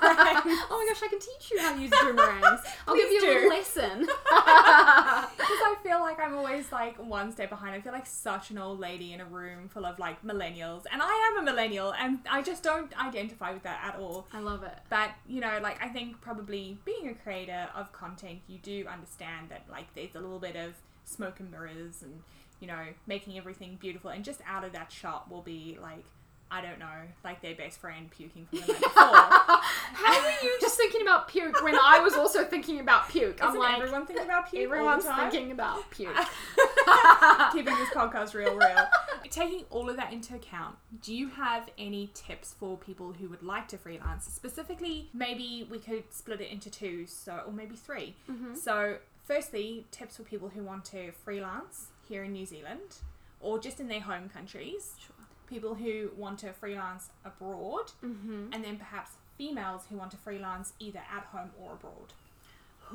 oh 0.69 0.85
my 0.85 0.93
gosh, 0.93 1.03
I 1.03 1.07
can 1.09 1.19
teach 1.19 1.51
you 1.51 1.59
how 1.59 1.73
to 1.75 1.81
use 1.81 1.91
boomerangs. 2.01 2.61
I'll 2.87 2.95
give 2.95 3.11
you 3.11 3.17
a 3.19 3.21
do. 3.21 3.27
little 3.27 3.49
lesson. 3.49 4.07
Because 5.47 5.63
I 5.63 5.75
feel 5.81 6.01
like 6.01 6.19
I'm 6.19 6.35
always 6.35 6.71
like 6.73 6.97
one 6.97 7.31
step 7.31 7.49
behind. 7.49 7.73
I 7.73 7.79
feel 7.79 7.93
like 7.93 8.05
such 8.05 8.51
an 8.51 8.57
old 8.57 8.79
lady 8.79 9.13
in 9.13 9.21
a 9.21 9.25
room 9.25 9.69
full 9.69 9.85
of 9.85 9.97
like 9.97 10.21
millennials, 10.21 10.83
and 10.91 11.01
I 11.01 11.31
am 11.31 11.41
a 11.41 11.49
millennial, 11.49 11.93
and 11.93 12.19
I 12.29 12.41
just 12.41 12.63
don't 12.63 12.91
identify 12.99 13.53
with 13.53 13.63
that 13.63 13.79
at 13.81 13.99
all. 13.99 14.27
I 14.33 14.39
love 14.41 14.63
it. 14.63 14.77
But 14.89 15.11
you 15.25 15.39
know, 15.39 15.59
like 15.63 15.81
I 15.81 15.87
think 15.87 16.19
probably 16.19 16.77
being 16.83 17.07
a 17.07 17.13
creator 17.13 17.69
of 17.73 17.93
content, 17.93 18.39
you 18.47 18.57
do 18.57 18.85
understand 18.91 19.47
that 19.49 19.63
like 19.71 19.93
there's 19.95 20.15
a 20.15 20.19
little 20.19 20.39
bit 20.39 20.57
of 20.57 20.73
smoke 21.05 21.39
and 21.39 21.49
mirrors, 21.49 22.03
and 22.03 22.23
you 22.59 22.67
know, 22.67 22.87
making 23.05 23.37
everything 23.37 23.77
beautiful, 23.79 24.09
and 24.09 24.25
just 24.25 24.41
out 24.45 24.65
of 24.65 24.73
that 24.73 24.91
shot 24.91 25.31
will 25.31 25.43
be 25.43 25.77
like. 25.81 26.03
I 26.49 26.61
don't 26.61 26.79
know, 26.79 26.87
like 27.23 27.41
their 27.41 27.55
best 27.55 27.79
friend 27.79 28.09
puking 28.09 28.45
from 28.45 28.59
the 28.59 28.67
night 28.67 28.81
before. 28.81 28.93
How 28.95 30.21
were 30.21 30.47
you 30.47 30.57
just 30.61 30.77
thinking 30.77 31.01
about 31.01 31.27
puke 31.27 31.61
when 31.61 31.75
I 31.75 31.99
was 31.99 32.13
also 32.13 32.45
thinking 32.45 32.79
about 32.79 33.09
puke? 33.09 33.43
I'm 33.43 33.49
Isn't 33.49 33.59
like, 33.59 33.77
everyone 33.77 34.05
thinking 34.05 34.25
about 34.25 34.49
puke 34.49 34.63
everyone's 34.63 35.05
all 35.05 35.11
the 35.11 35.21
time? 35.21 35.31
thinking 35.31 35.51
about 35.51 35.89
puke. 35.91 36.15
keeping 37.51 37.75
this 37.75 37.89
podcast 37.93 38.33
real, 38.33 38.55
real. 38.55 38.87
Taking 39.29 39.65
all 39.69 39.89
of 39.89 39.97
that 39.97 40.13
into 40.13 40.35
account, 40.35 40.77
do 41.01 41.13
you 41.13 41.27
have 41.29 41.69
any 41.77 42.09
tips 42.13 42.55
for 42.57 42.77
people 42.77 43.13
who 43.13 43.27
would 43.27 43.43
like 43.43 43.67
to 43.69 43.77
freelance? 43.77 44.25
Specifically, 44.25 45.09
maybe 45.13 45.67
we 45.69 45.79
could 45.79 46.03
split 46.11 46.39
it 46.39 46.49
into 46.49 46.69
two, 46.69 47.05
so 47.07 47.41
or 47.45 47.51
maybe 47.51 47.75
3 47.75 48.15
mm-hmm. 48.29 48.55
So, 48.55 48.97
firstly, 49.25 49.85
tips 49.91 50.15
for 50.15 50.23
people 50.23 50.49
who 50.49 50.63
want 50.63 50.85
to 50.85 51.11
freelance 51.11 51.87
here 52.07 52.23
in 52.23 52.31
New 52.31 52.45
Zealand 52.45 52.99
or 53.41 53.59
just 53.59 53.79
in 53.79 53.87
their 53.87 54.01
home 54.01 54.29
countries. 54.29 54.95
Sure. 54.97 55.16
People 55.49 55.75
who 55.75 56.11
want 56.17 56.39
to 56.39 56.51
freelance 56.53 57.09
abroad, 57.25 57.91
Mm-hmm. 58.03 58.53
and 58.53 58.63
then 58.63 58.77
perhaps 58.77 59.11
females 59.37 59.83
who 59.89 59.97
want 59.97 60.11
to 60.11 60.17
freelance 60.17 60.73
either 60.79 60.99
at 61.15 61.23
home 61.31 61.51
or 61.61 61.73
abroad. 61.73 62.13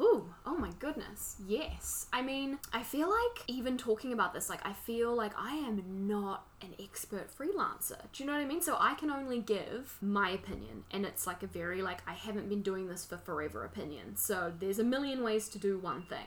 Ooh, 0.00 0.32
oh 0.46 0.56
my 0.56 0.70
goodness. 0.78 1.36
Yes. 1.46 2.06
I 2.14 2.22
mean, 2.22 2.58
I 2.72 2.82
feel 2.82 3.10
like 3.10 3.44
even 3.46 3.76
talking 3.76 4.14
about 4.14 4.32
this, 4.32 4.48
like, 4.48 4.64
I 4.66 4.72
feel 4.72 5.14
like 5.14 5.32
I 5.38 5.54
am 5.56 5.82
not 6.08 6.46
an 6.62 6.74
expert 6.82 7.28
freelancer. 7.36 7.98
Do 8.12 8.22
you 8.22 8.26
know 8.26 8.32
what 8.32 8.40
I 8.40 8.46
mean? 8.46 8.62
So 8.62 8.76
I 8.80 8.94
can 8.94 9.10
only 9.10 9.40
give 9.40 9.98
my 10.00 10.30
opinion, 10.30 10.84
and 10.92 11.04
it's 11.04 11.26
like 11.26 11.42
a 11.42 11.46
very, 11.46 11.82
like, 11.82 11.98
I 12.08 12.14
haven't 12.14 12.48
been 12.48 12.62
doing 12.62 12.86
this 12.88 13.04
for 13.04 13.18
forever 13.18 13.64
opinion. 13.64 14.16
So 14.16 14.50
there's 14.58 14.78
a 14.78 14.84
million 14.84 15.22
ways 15.22 15.48
to 15.50 15.58
do 15.58 15.76
one 15.78 16.02
thing. 16.02 16.26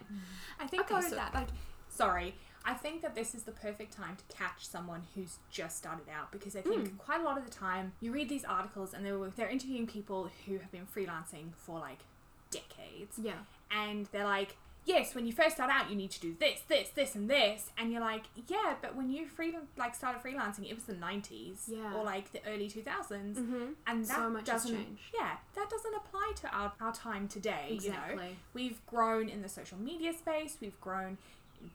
I 0.59 0.67
think 0.67 0.83
Okay, 0.83 1.01
though 1.01 1.09
so- 1.09 1.15
that 1.15 1.33
like 1.33 1.47
sorry, 1.89 2.35
I 2.67 2.73
think 2.73 3.01
that 3.03 3.13
this 3.15 3.35
is 3.35 3.43
the 3.43 3.51
perfect 3.51 3.93
time 3.93 4.15
to 4.17 4.35
catch 4.35 4.65
someone 4.67 5.03
who's 5.13 5.37
just 5.51 5.77
started 5.77 6.07
out 6.09 6.31
because 6.31 6.55
I 6.55 6.61
think 6.61 6.89
Hmm. 6.89 6.95
quite 6.97 7.21
a 7.21 7.23
lot 7.23 7.37
of 7.37 7.45
the 7.45 7.51
time 7.51 7.93
you 8.01 8.11
read 8.11 8.27
these 8.27 8.43
articles 8.45 8.93
and 8.93 9.05
they're 9.05 9.17
they're 9.35 9.49
interviewing 9.49 9.85
people 9.87 10.29
who 10.45 10.57
have 10.57 10.71
been 10.71 10.87
freelancing 10.87 11.53
for 11.55 11.79
like 11.79 11.99
decades 12.51 13.17
Yeah. 13.21 13.33
and 13.71 14.07
they're 14.11 14.23
like 14.25 14.57
yes 14.85 15.15
when 15.15 15.25
you 15.25 15.33
first 15.33 15.55
start 15.55 15.71
out 15.71 15.89
you 15.89 15.95
need 15.95 16.11
to 16.11 16.19
do 16.19 16.35
this 16.39 16.61
this 16.67 16.89
this 16.89 17.15
and 17.15 17.27
this 17.29 17.71
and 17.77 17.91
you're 17.91 18.01
like 18.01 18.23
yeah 18.47 18.75
but 18.81 18.95
when 18.95 19.09
you 19.09 19.25
free 19.25 19.55
like 19.77 19.95
started 19.95 20.21
freelancing 20.21 20.69
it 20.69 20.75
was 20.75 20.83
the 20.83 20.93
90s 20.93 21.63
Yeah. 21.67 21.93
or 21.95 22.03
like 22.03 22.31
the 22.31 22.39
early 22.47 22.69
2000s 22.69 23.35
Mm-hmm. 23.35 23.63
and 23.87 24.05
that 24.05 24.15
So 24.15 24.29
much 24.29 24.47
has 24.49 24.63
doesn't 24.63 24.77
changed. 24.77 25.01
yeah 25.13 25.37
that 25.55 25.69
doesn't 25.69 25.95
apply 25.95 26.33
to 26.41 26.47
our, 26.55 26.71
our 26.79 26.93
time 26.93 27.27
today 27.27 27.65
you 27.69 27.89
know 27.89 27.95
Exactly. 27.95 28.35
we've 28.53 28.85
grown 28.85 29.27
in 29.27 29.41
the 29.41 29.49
social 29.49 29.77
media 29.79 30.13
space 30.13 30.57
we've 30.61 30.79
grown 30.79 31.17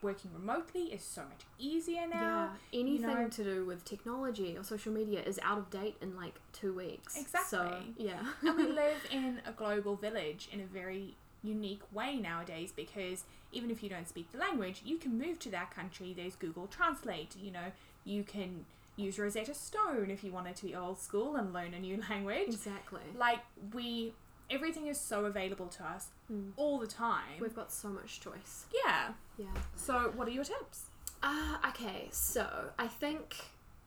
working 0.02 0.30
remotely 0.34 0.84
is 0.92 1.02
so 1.02 1.22
much 1.22 1.42
easier 1.58 2.06
now 2.06 2.50
Yeah. 2.72 2.80
Anything 2.80 3.06
know- 3.06 3.28
to 3.28 3.44
do 3.44 3.64
with 3.64 3.84
technology 3.84 4.56
or 4.56 4.62
social 4.64 4.92
media 4.92 5.22
is 5.22 5.38
out 5.42 5.58
of 5.58 5.70
date 5.70 5.96
in 6.00 6.16
like 6.16 6.40
two 6.52 6.72
weeks. 6.74 7.14
So, 7.14 7.20
Exactly. 7.20 7.94
yeah. 7.98 8.24
and 8.42 8.56
we 8.56 8.66
live 8.84 9.06
in 9.10 9.40
a 9.46 9.52
global 9.52 9.96
village 9.96 10.48
in 10.52 10.60
a 10.60 10.66
very 10.66 11.16
unique 11.42 11.82
way 11.92 12.16
nowadays 12.16 12.70
because 12.74 13.24
even 13.52 13.70
if 13.70 13.82
you 13.82 13.88
don't 13.88 14.06
speak 14.06 14.30
the 14.30 14.36
language 14.38 14.82
you 14.84 14.98
can 14.98 15.18
move 15.18 15.38
to 15.38 15.48
that 15.50 15.70
country 15.74 16.12
there's 16.14 16.36
google 16.36 16.66
translate 16.66 17.34
you 17.34 17.50
know 17.50 17.72
you 18.04 18.22
can 18.22 18.66
use 18.96 19.18
rosetta 19.18 19.54
stone 19.54 20.10
if 20.10 20.22
you 20.22 20.30
wanted 20.30 20.54
to 20.54 20.66
be 20.66 20.74
old 20.74 20.98
school 21.00 21.36
and 21.36 21.54
learn 21.54 21.72
a 21.72 21.78
new 21.80 21.98
language 22.10 22.48
exactly. 22.48 23.00
like 23.16 23.38
we 23.72 24.12
everything 24.50 24.86
is 24.86 24.98
so 25.00 25.24
available 25.24 25.66
to 25.68 25.84
us 25.84 26.08
Mm. 26.30 26.52
all 26.56 26.78
the 26.78 26.86
time 26.86 27.38
We've 27.40 27.54
got 27.54 27.72
so 27.72 27.88
much 27.88 28.20
choice. 28.20 28.66
yeah 28.84 29.12
Yeah. 29.38 29.46
so 29.76 30.12
what 30.16 30.26
are 30.28 30.32
your 30.32 30.44
tips 30.44 30.86
Uh, 31.22 31.58
okay, 31.68 32.08
so 32.12 32.70
I 32.78 32.88
think 32.88 33.36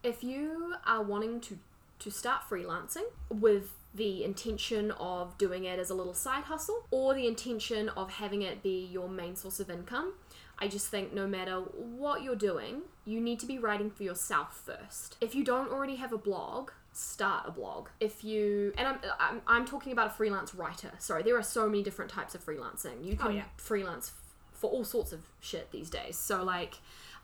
if 0.03 0.23
you 0.23 0.75
are 0.85 1.01
wanting 1.03 1.41
to 1.41 1.57
to 1.99 2.11
start 2.11 2.41
freelancing 2.49 3.05
with 3.29 3.71
the 3.95 4.23
intention 4.25 4.91
of 4.91 5.37
doing 5.37 5.63
it 5.63 5.79
as 5.79 5.89
a 5.89 5.93
little 5.95 6.13
side 6.13 6.43
hustle 6.45 6.85
or 6.91 7.13
the 7.13 7.25
intention 7.27 7.87
of 7.89 8.09
having 8.13 8.41
it 8.41 8.61
be 8.61 8.85
your 8.91 9.07
main 9.07 9.35
source 9.37 9.59
of 9.61 9.69
income, 9.69 10.13
I 10.59 10.67
just 10.67 10.87
think 10.87 11.13
no 11.13 11.27
matter 11.27 11.57
what 11.61 12.21
you're 12.23 12.35
doing, 12.35 12.81
you 13.05 13.21
need 13.21 13.39
to 13.39 13.45
be 13.45 13.57
writing 13.57 13.89
for 13.89 14.03
yourself 14.03 14.49
first. 14.65 15.15
If 15.21 15.33
you 15.33 15.43
don't 15.45 15.71
already 15.71 15.95
have 15.95 16.11
a 16.11 16.17
blog, 16.17 16.71
start 16.93 17.45
a 17.47 17.51
blog. 17.51 17.89
If 17.99 18.23
you 18.23 18.73
and 18.77 18.87
I'm 18.87 18.99
I'm, 19.19 19.41
I'm 19.47 19.65
talking 19.65 19.91
about 19.91 20.07
a 20.07 20.11
freelance 20.11 20.53
writer. 20.55 20.91
Sorry, 20.99 21.23
there 21.23 21.37
are 21.37 21.43
so 21.43 21.67
many 21.67 21.83
different 21.83 22.11
types 22.11 22.35
of 22.35 22.45
freelancing. 22.45 23.03
You 23.03 23.17
Oh, 23.19 23.25
can 23.25 23.35
yeah. 23.35 23.43
freelance 23.57 24.09
f- 24.15 24.59
for 24.59 24.69
all 24.69 24.83
sorts 24.85 25.11
of 25.11 25.21
shit 25.41 25.71
these 25.71 25.89
days. 25.89 26.15
So 26.17 26.43
like 26.43 26.75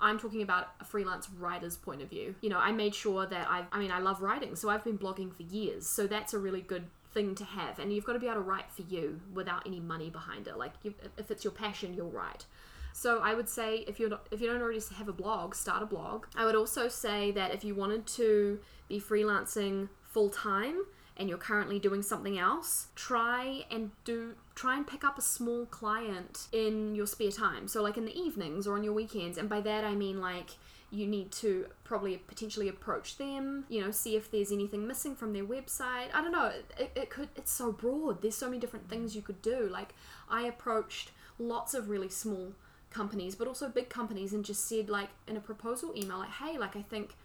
I'm 0.02 0.18
talking 0.18 0.42
about 0.42 0.70
a 0.80 0.86
freelance 0.86 1.30
writer's 1.30 1.78
point 1.78 2.02
of 2.02 2.10
view. 2.10 2.36
You 2.42 2.50
know, 2.50 2.58
I 2.60 2.72
made 2.72 2.96
sure 2.96 3.26
that 3.26 3.48
I 3.50 3.66
I 3.72 3.80
mean 3.80 3.92
I 3.92 4.00
love 4.00 4.22
writing, 4.22 4.56
so 4.56 4.70
I've 4.70 4.84
been 4.84 4.98
blogging 4.98 5.34
for 5.34 5.44
years. 5.44 5.88
So 5.88 6.08
that's 6.08 6.34
a 6.34 6.40
really 6.40 6.62
good 6.62 6.86
thing 7.12 7.34
to 7.34 7.44
have 7.44 7.80
and 7.80 7.92
you've 7.92 8.06
got 8.06 8.14
to 8.14 8.20
be 8.20 8.28
able 8.28 8.36
to 8.36 8.42
write 8.42 8.72
for 8.72 8.84
you 8.84 9.20
without 9.34 9.66
any 9.66 9.80
money 9.80 10.12
behind 10.12 10.48
it. 10.48 10.58
Like 10.58 10.74
you, 10.84 10.94
if 11.18 11.32
it's 11.32 11.44
your 11.44 11.52
passion, 11.54 11.94
you'll 11.96 12.12
write. 12.12 12.46
So 12.94 13.20
I 13.20 13.34
would 13.34 13.50
say 13.50 13.78
if 13.88 14.00
you're 14.00 14.10
not, 14.10 14.28
if 14.32 14.42
you 14.42 14.48
don't 14.48 14.62
already 14.62 14.82
have 14.98 15.08
a 15.08 15.14
blog, 15.14 15.56
start 15.56 15.82
a 15.82 15.86
blog. 15.86 16.26
I 16.36 16.46
would 16.46 16.56
also 16.56 16.88
say 16.88 17.32
that 17.32 17.52
if 17.54 17.64
you 17.64 17.74
wanted 17.76 18.06
to 18.08 18.60
be 18.90 19.00
freelancing 19.00 19.88
full 20.02 20.30
time 20.30 20.84
and 21.16 21.28
you're 21.28 21.38
currently 21.38 21.80
doing 21.80 22.02
something 22.02 22.40
else, 22.40 22.88
try 22.96 23.66
and 23.70 23.92
do 24.06 24.36
try 24.56 24.76
and 24.78 24.88
pick 24.88 25.04
up 25.04 25.18
a 25.18 25.22
small 25.22 25.66
client 25.66 26.48
in 26.52 26.96
your 26.96 27.06
spare 27.06 27.32
time. 27.32 27.68
So 27.68 27.82
like 27.84 27.98
in 27.98 28.06
the 28.06 28.18
evenings 28.18 28.66
or 28.66 28.76
on 28.76 28.84
your 28.84 28.94
weekends. 28.94 29.38
And 29.38 29.48
by 29.48 29.62
that 29.62 29.84
I 29.84 29.96
mean 29.96 30.20
like 30.20 30.52
you 30.92 31.06
need 31.06 31.32
to 31.32 31.68
probably 31.84 32.18
potentially 32.18 32.68
approach 32.68 33.18
them, 33.18 33.66
you 33.70 33.80
know, 33.80 33.92
see 33.92 34.16
if 34.16 34.32
there's 34.32 34.52
anything 34.52 34.88
missing 34.88 35.16
from 35.16 35.34
their 35.34 35.46
website. 35.46 36.08
I 36.14 36.22
don't 36.22 36.32
know. 36.32 36.52
It, 36.80 36.92
it 36.96 37.10
could 37.10 37.30
it's 37.36 37.52
so 37.52 37.72
broad. 37.72 38.22
There's 38.22 38.36
so 38.38 38.48
many 38.48 38.60
different 38.60 38.90
things 38.90 39.16
you 39.16 39.22
could 39.22 39.42
do. 39.42 39.68
Like 39.70 39.94
I 40.30 40.44
approached 40.44 41.12
lots 41.38 41.74
of 41.74 41.90
really 41.90 42.10
small 42.10 42.54
companies, 42.92 43.36
but 43.36 43.48
also 43.48 43.68
big 43.68 43.90
companies 43.90 44.32
and 44.34 44.44
just 44.44 44.68
said 44.68 44.90
like 44.90 45.10
in 45.28 45.36
a 45.36 45.42
proposal 45.42 45.94
email 45.96 46.18
like, 46.20 46.32
"Hey, 46.32 46.58
like 46.58 46.76
I 46.76 46.82
think 46.82 47.16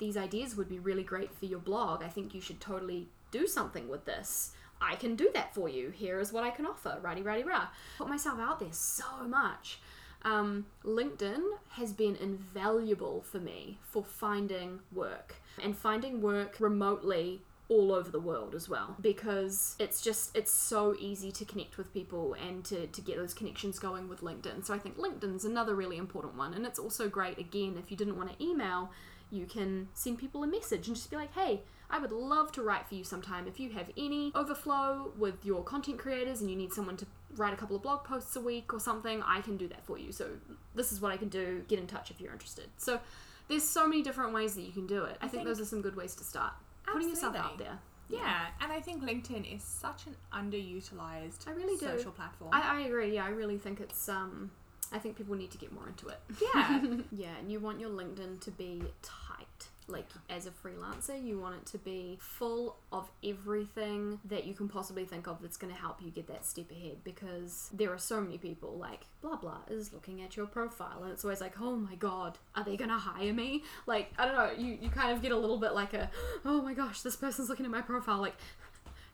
these 0.00 0.16
ideas 0.16 0.56
would 0.56 0.68
be 0.68 0.80
really 0.80 1.04
great 1.04 1.32
for 1.32 1.44
your 1.44 1.60
blog. 1.60 2.02
I 2.02 2.08
think 2.08 2.34
you 2.34 2.40
should 2.40 2.60
totally 2.60 3.08
do 3.30 3.46
something 3.46 3.88
with 3.88 4.06
this. 4.06 4.52
I 4.80 4.96
can 4.96 5.14
do 5.14 5.30
that 5.34 5.54
for 5.54 5.68
you. 5.68 5.90
Here 5.90 6.18
is 6.18 6.32
what 6.32 6.42
I 6.42 6.50
can 6.50 6.66
offer. 6.66 6.98
Righty, 7.00 7.22
righty, 7.22 7.44
rah. 7.44 7.68
Put 7.98 8.08
myself 8.08 8.40
out 8.40 8.58
there 8.58 8.72
so 8.72 9.04
much. 9.28 9.78
Um, 10.22 10.66
LinkedIn 10.84 11.42
has 11.70 11.92
been 11.92 12.16
invaluable 12.16 13.22
for 13.22 13.38
me 13.38 13.78
for 13.82 14.02
finding 14.04 14.80
work 14.92 15.36
and 15.62 15.76
finding 15.76 16.20
work 16.20 16.56
remotely 16.60 17.42
all 17.70 17.92
over 17.92 18.10
the 18.10 18.20
world 18.20 18.54
as 18.54 18.68
well 18.68 18.96
because 19.00 19.76
it's 19.78 20.02
just 20.02 20.36
it's 20.36 20.52
so 20.52 20.96
easy 20.98 21.30
to 21.30 21.44
connect 21.44 21.78
with 21.78 21.94
people 21.94 22.34
and 22.34 22.64
to, 22.64 22.88
to 22.88 23.00
get 23.00 23.16
those 23.16 23.32
connections 23.32 23.78
going 23.78 24.08
with 24.08 24.22
linkedin 24.22 24.64
so 24.66 24.74
i 24.74 24.78
think 24.78 24.96
linkedin's 24.98 25.44
another 25.44 25.76
really 25.76 25.96
important 25.96 26.36
one 26.36 26.52
and 26.52 26.66
it's 26.66 26.80
also 26.80 27.08
great 27.08 27.38
again 27.38 27.76
if 27.78 27.88
you 27.88 27.96
didn't 27.96 28.16
want 28.16 28.28
to 28.28 28.44
email 28.44 28.90
you 29.30 29.46
can 29.46 29.88
send 29.94 30.18
people 30.18 30.42
a 30.42 30.46
message 30.46 30.86
and 30.86 30.96
just 30.96 31.10
be 31.10 31.16
like 31.16 31.32
hey 31.34 31.62
i 31.88 31.98
would 31.98 32.12
love 32.12 32.50
to 32.52 32.62
write 32.62 32.86
for 32.86 32.94
you 32.94 33.04
sometime. 33.04 33.46
If 33.48 33.58
you 33.58 33.70
have 33.70 33.90
any 33.96 34.30
overflow 34.34 35.12
with 35.18 35.44
your 35.44 35.62
content 35.64 35.98
creators 35.98 36.40
and 36.40 36.48
you 36.50 36.56
need 36.56 36.72
someone 36.72 36.96
to 36.98 37.06
write 37.36 37.52
a 37.52 37.56
couple 37.56 37.76
of 37.76 37.82
blog 37.82 38.04
posts 38.04 38.34
a 38.36 38.40
week 38.40 38.72
or 38.72 38.80
something 38.80 39.22
i 39.26 39.40
can 39.40 39.56
do 39.56 39.66
that 39.68 39.84
for 39.84 39.98
you. 39.98 40.12
So 40.12 40.26
this 40.74 40.92
is 40.92 41.00
what 41.00 41.10
i 41.12 41.16
can 41.16 41.28
do. 41.28 41.64
Get 41.68 41.78
in 41.78 41.86
touch 41.86 42.10
if 42.10 42.20
you're 42.20 42.32
interested. 42.32 42.68
So 42.76 43.00
there's 43.48 43.64
so 43.68 43.88
many 43.88 44.02
different 44.02 44.32
ways 44.32 44.54
that 44.54 44.62
you 44.62 44.72
can 44.72 44.86
do 44.86 45.04
it. 45.04 45.16
I, 45.16 45.26
think, 45.26 45.32
think- 45.32 45.44
those 45.46 45.60
are 45.60 45.64
some 45.64 45.82
good 45.82 45.96
ways 45.96 46.14
to 46.16 46.24
start. 46.24 46.52
Putting 46.86 47.08
yourself 47.08 47.34
out 47.34 47.52
Absolutely. 47.52 47.64
there. 47.66 47.78
Yeah, 48.08 48.46
and 48.60 48.72
I 48.72 48.80
think 48.80 49.02
LinkedIn 49.04 49.56
is 49.56 49.62
such 49.62 50.06
an 50.06 50.16
underutilized 50.32 51.46
I 51.48 51.52
really 51.52 51.76
do. 51.78 51.86
social 51.86 52.10
platform. 52.12 52.50
I, 52.52 52.78
I 52.78 52.80
agree. 52.82 53.14
Yeah, 53.14 53.24
I 53.24 53.30
really 53.30 53.58
think 53.58 53.80
it's 53.80 54.08
um, 54.08 54.50
I 54.92 54.98
think 54.98 55.16
people 55.16 55.36
need 55.36 55.50
to 55.52 55.58
get 55.58 55.72
more 55.72 55.86
into 55.88 56.08
it. 56.08 56.20
Yeah. 56.42 56.80
Yeah, 57.12 57.36
and 57.38 57.50
you 57.50 57.60
want 57.60 57.80
your 57.80 57.90
LinkedIn 57.90 58.40
to 58.40 58.50
be 58.50 58.82
tight. 59.02 59.68
Like, 59.88 60.06
as 60.28 60.46
a 60.46 60.50
freelancer, 60.50 61.20
you 61.22 61.38
want 61.40 61.56
it 61.56 61.66
to 61.66 61.78
be 61.78 62.16
full 62.20 62.76
of 62.92 63.10
everything 63.24 64.20
that 64.24 64.46
you 64.46 64.54
can 64.54 64.68
possibly 64.68 65.04
think 65.04 65.26
of 65.26 65.42
that's 65.42 65.56
going 65.56 65.72
to 65.74 65.78
help 65.78 66.00
you 66.00 66.10
get 66.10 66.28
that 66.28 66.46
step 66.46 66.70
ahead 66.70 66.98
because 67.02 67.70
there 67.72 67.92
are 67.92 67.98
so 67.98 68.20
many 68.20 68.38
people, 68.38 68.76
like, 68.78 69.06
blah 69.20 69.36
blah 69.36 69.58
is 69.68 69.92
looking 69.92 70.22
at 70.22 70.36
your 70.36 70.46
profile, 70.46 71.02
and 71.02 71.12
it's 71.12 71.24
always 71.24 71.40
like, 71.40 71.60
oh 71.60 71.74
my 71.74 71.96
god, 71.96 72.38
are 72.54 72.62
they 72.62 72.76
going 72.76 72.90
to 72.90 72.98
hire 72.98 73.32
me? 73.32 73.64
Like, 73.86 74.12
I 74.16 74.26
don't 74.26 74.36
know, 74.36 74.52
you, 74.56 74.78
you 74.80 74.90
kind 74.90 75.12
of 75.12 75.22
get 75.22 75.32
a 75.32 75.36
little 75.36 75.58
bit 75.58 75.72
like 75.74 75.92
a, 75.92 76.08
oh 76.44 76.62
my 76.62 76.72
gosh, 76.74 77.02
this 77.02 77.16
person's 77.16 77.48
looking 77.48 77.66
at 77.66 77.72
my 77.72 77.82
profile, 77.82 78.20
like, 78.20 78.36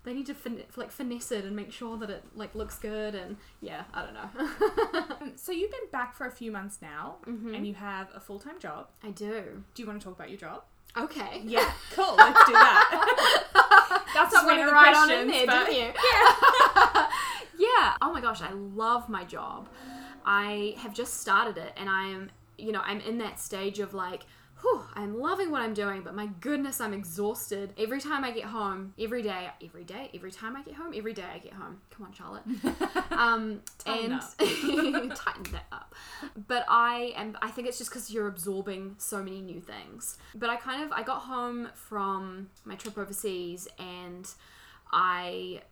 they 0.07 0.14
need 0.14 0.25
to 0.25 0.35
fin- 0.35 0.62
like 0.77 0.90
finesse 0.90 1.31
it 1.33 1.45
and 1.45 1.55
make 1.55 1.71
sure 1.73 1.99
that 1.99 2.09
it 2.09 2.25
like 2.35 2.55
looks 2.55 2.79
good 2.79 3.14
and 3.14 3.37
yeah 3.61 3.83
i 3.92 4.03
don't 4.03 4.14
know 4.14 4.31
Um, 5.21 5.33
so 5.37 5.53
you've 5.53 5.71
been 5.71 5.90
back 5.92 6.14
for 6.14 6.27
a 6.27 6.31
few 6.31 6.51
months 6.53 6.79
now, 6.81 7.16
Mm-hmm. 7.27 7.55
and 7.55 7.66
you 7.66 7.75
have 7.75 8.09
a 8.14 8.21
full 8.21 8.38
time 8.38 8.59
job. 8.59 8.88
i 9.05 9.11
do 9.11 9.62
Do 9.75 9.83
you 9.83 9.87
want 9.88 10.01
to 10.01 10.05
talk 10.05 10.14
about 10.16 10.31
your 10.31 10.38
job? 10.38 10.62
okay 10.97 11.42
Yeah, 11.45 11.71
cool. 11.95 12.14
Let's 12.16 12.45
do 12.47 12.53
that. 12.53 14.03
That's 14.14 14.33
not 14.33 14.47
one 14.47 14.59
of 14.61 14.66
the 14.66 14.73
right 14.73 14.95
on 14.97 15.11
in 15.11 15.27
there, 15.29 15.47
but 15.47 15.66
didn't 15.66 15.75
you? 15.81 15.92
yeah 15.92 17.09
yeah. 17.59 17.95
Oh 18.03 18.12
my 18.12 18.21
gosh, 18.21 18.40
I 18.42 18.53
love 18.53 19.09
my 19.09 19.25
job. 19.25 19.69
I 20.25 20.75
have 20.79 20.92
just 20.95 21.21
started 21.21 21.57
it, 21.59 21.73
and 21.77 21.88
I 21.88 22.09
am, 22.09 22.31
you 22.59 22.73
know, 22.73 22.81
I'm 22.85 23.01
in 23.01 23.19
that 23.19 23.38
stage 23.40 23.79
of 23.81 23.95
like, 23.95 24.25
whew, 24.61 24.83
I'm 24.95 25.19
loving 25.19 25.51
what 25.51 25.62
I'm 25.62 25.75
doing, 25.75 26.03
but 26.03 26.14
my 26.14 26.27
goodness, 26.40 26.81
I'm 26.81 26.95
exhausted. 26.95 27.73
Every 27.79 28.01
time 28.01 28.25
I 28.25 28.31
get 28.31 28.45
home, 28.45 28.95
every 28.99 29.23
day, 29.23 29.51
every 29.62 29.85
day, 29.85 30.11
every 30.14 30.31
time 30.31 30.57
I 30.57 30.62
get 30.62 30.75
home, 30.75 30.92
every 30.97 31.12
day 31.12 31.25
I 31.35 31.38
get 31.38 31.53
home. 31.53 31.79
Come 31.90 32.07
on, 32.07 32.12
Charlotte. 32.12 32.42
Um, 33.16 33.62
Tighten 33.79 34.12
and 34.95 35.16
tighten 35.16 35.45
that 35.53 35.64
up. 35.73 35.95
But 36.47 36.66
I 36.69 37.14
am. 37.16 37.38
I 37.40 37.51
think 37.51 37.66
it's 37.66 37.79
just 37.79 37.88
because 37.88 38.11
you're 38.11 38.27
absorbing 38.27 38.97
so 38.99 39.23
many 39.23 39.40
new 39.40 39.61
things. 39.61 40.19
But 40.35 40.51
I 40.51 40.57
kind 40.57 40.83
of 40.83 40.92
I 40.92 41.03
got 41.03 41.23
home 41.23 41.69
from 41.75 42.51
my 42.64 42.75
trip 42.75 42.99
overseas 42.99 43.69
and 43.79 44.29
I 44.92 45.62